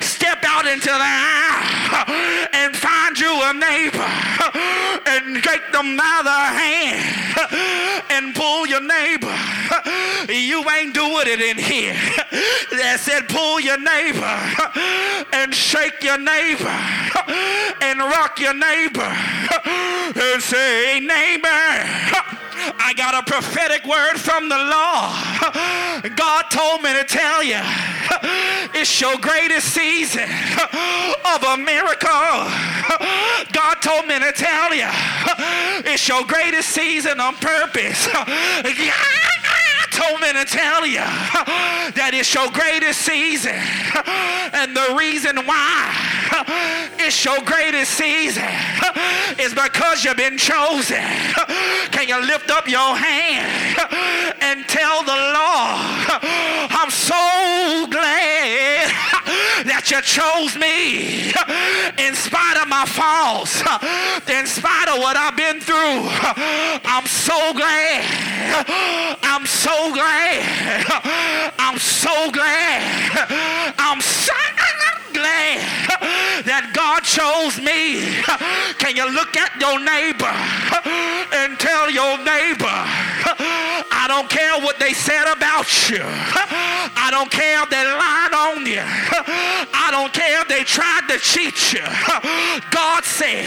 step 0.00 0.44
out 0.44 0.66
into 0.66 0.90
the 0.90 1.10
aisle, 1.12 2.06
and 2.52 2.76
find 2.76 3.18
you 3.18 3.32
a 3.32 3.52
neighbor 3.54 4.10
and 5.34 5.42
take 5.42 5.72
them 5.72 5.96
by 5.96 6.20
the 6.24 6.30
hand 6.30 8.04
and 8.10 8.34
pull 8.34 8.66
your 8.66 8.82
neighbor. 8.82 9.34
You 10.28 10.68
ain't 10.70 10.94
doing 10.94 11.26
it 11.26 11.40
in 11.40 11.56
here. 11.58 11.96
That 12.72 13.00
said, 13.00 13.28
pull 13.28 13.60
your 13.60 13.78
neighbor 13.78 14.36
and 15.32 15.54
shake 15.54 16.02
your 16.02 16.18
neighbor 16.18 16.76
and 17.80 17.98
rock 18.00 18.38
your 18.40 18.54
neighbor 18.54 19.08
and 20.20 20.42
say, 20.42 21.00
neighbor. 21.00 21.48
I 22.78 22.94
got 22.96 23.14
a 23.14 23.22
prophetic 23.30 23.84
word 23.86 24.18
from 24.18 24.48
the 24.48 24.56
Lord. 24.56 26.16
God 26.16 26.42
told 26.50 26.82
me 26.82 26.92
to 26.92 27.04
tell 27.04 27.42
you 27.42 27.60
it's 28.74 29.00
your 29.00 29.16
greatest 29.18 29.68
season 29.68 30.28
of 31.24 31.42
a 31.42 31.56
miracle. 31.56 32.46
God 33.52 33.74
told 33.82 34.06
me 34.06 34.18
to 34.18 34.32
tell 34.32 34.74
you 34.74 34.88
it's 35.90 36.06
your 36.08 36.24
greatest 36.24 36.68
season 36.70 37.20
on 37.20 37.34
purpose 37.36 38.06
told 39.93 40.20
me 40.20 40.32
to 40.32 40.45
tell 40.45 40.86
you 40.86 41.05
that 41.95 42.11
it's 42.12 42.32
your 42.34 42.49
greatest 42.51 43.03
season. 43.03 43.61
And 44.53 44.74
the 44.76 44.97
reason 44.97 45.36
why 45.45 45.93
it's 46.99 47.24
your 47.24 47.40
greatest 47.45 47.93
season 47.93 48.49
is 49.38 49.53
because 49.55 50.05
you've 50.05 50.16
been 50.16 50.38
chosen. 50.38 51.05
Can 51.93 52.09
you 52.09 52.20
lift 52.24 52.51
up 52.51 52.66
your 52.68 52.97
hand 52.97 53.78
and 54.40 54.66
tell 54.68 55.05
the 55.05 55.12
Lord, 55.12 55.76
I'm 56.72 56.90
so 56.90 57.86
glad 57.90 58.88
that 59.68 59.90
you 59.90 60.01
chose 60.03 60.57
me 60.57 61.30
in 62.01 62.14
spite 62.14 62.59
of 62.61 62.68
my 62.68 62.84
faults, 62.86 63.61
in 64.28 64.47
spite 64.47 64.88
of 64.88 64.99
what 64.99 65.16
I've 65.16 65.36
been 65.36 65.61
through. 65.61 66.09
I'm 66.84 67.07
so 67.22 67.52
glad. 67.54 68.02
I'm 69.22 69.46
so 69.46 69.94
glad. 69.94 70.42
I'm 71.56 71.78
so 71.78 72.30
glad. 72.32 72.82
I'm 73.78 74.00
so 74.00 74.34
glad 75.14 75.62
that 76.50 76.74
God 76.74 77.06
chose 77.06 77.62
me. 77.62 78.02
Can 78.82 78.96
you 78.96 79.06
look 79.14 79.36
at 79.36 79.54
your 79.62 79.78
neighbor 79.78 80.34
and 81.38 81.54
tell 81.60 81.86
your 81.90 82.18
neighbor, 82.26 82.74
I 84.03 84.09
don't 84.09 84.28
care 84.28 84.59
what 84.59 84.80
they 84.80 84.94
said 84.94 85.30
about 85.30 85.70
you. 85.88 86.03
I 86.03 87.07
don't 87.12 87.30
care 87.30 87.62
if 87.62 87.70
they 87.70 87.84
lied 87.86 88.34
on 88.34 88.66
you. 88.66 88.82
I 88.82 89.94
don't 89.94 90.12
care 90.12 90.42
if 90.42 90.48
they 90.48 90.64
tried 90.64 91.07
to 91.07 91.18
cheat 91.22 91.72
you. 91.72 91.86
God 92.74 93.05
said 93.05 93.46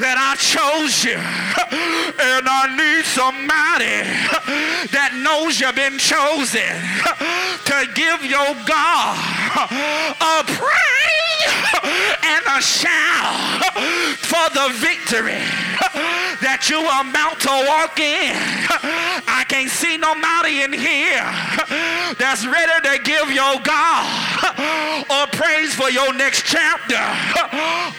that 0.00 0.16
I 0.16 0.32
chose 0.40 1.04
you. 1.04 1.20
And 1.20 2.48
I 2.48 2.72
need 2.72 3.04
somebody 3.04 4.00
that 4.96 5.12
knows 5.20 5.60
you've 5.60 5.76
been 5.76 5.98
chosen 6.00 6.80
to 7.68 7.84
give 7.92 8.24
your 8.24 8.56
God 8.64 9.20
a 10.24 10.40
praise 10.48 11.09
and 12.22 12.42
a 12.46 12.60
shout 12.60 13.36
for 14.18 14.46
the 14.54 14.68
victory 14.78 15.40
that 16.40 16.68
you 16.68 16.78
are 16.78 17.04
about 17.04 17.40
to 17.40 17.52
walk 17.68 17.98
in. 18.00 18.36
I 19.28 19.44
can't 19.48 19.70
see 19.70 19.96
nobody 19.96 20.62
in 20.62 20.72
here 20.72 21.24
that's 22.16 22.46
ready 22.46 22.78
to 22.88 23.02
give 23.02 23.32
your 23.32 23.60
God 23.60 24.06
a 25.08 25.26
praise 25.32 25.74
for 25.74 25.90
your 25.90 26.12
next 26.12 26.46
chapter, 26.46 27.00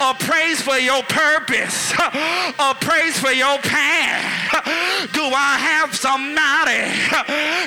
a 0.01 0.13
praise 0.15 0.61
for 0.61 0.77
your 0.77 1.03
purpose, 1.03 1.93
a 1.97 2.75
praise 2.79 3.19
for 3.19 3.31
your 3.31 3.57
path. 3.59 4.23
Do 5.13 5.23
I 5.23 5.57
have 5.57 5.95
somebody 5.95 6.91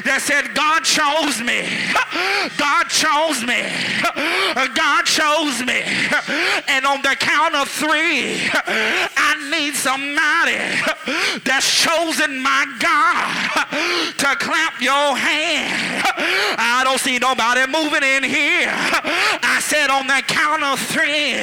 that 0.05 0.21
said, 0.23 0.55
God 0.55 0.85
chose 0.85 1.41
me? 1.41 1.67
God 2.57 2.89
chose 2.89 3.43
me. 3.45 3.63
God 4.75 5.04
chose 5.15 5.63
me. 5.65 5.81
And 6.67 6.85
on 6.85 7.01
the 7.03 7.15
count 7.19 7.55
of 7.55 7.69
three, 7.69 8.35
I 8.51 9.39
need 9.51 9.75
somebody 9.75 10.59
that's 11.47 11.71
chosen 11.71 12.43
my 12.43 12.67
God 12.83 13.31
to 14.19 14.31
clap 14.43 14.81
your 14.81 15.15
hand. 15.17 16.03
I 16.59 16.83
don't 16.83 16.99
see 16.99 17.19
nobody 17.19 17.63
moving 17.71 18.03
in 18.03 18.25
here. 18.25 18.75
I 18.75 19.61
said 19.63 19.91
on 19.91 20.07
the 20.07 20.23
count 20.27 20.65
of 20.65 20.81
three, 20.91 21.39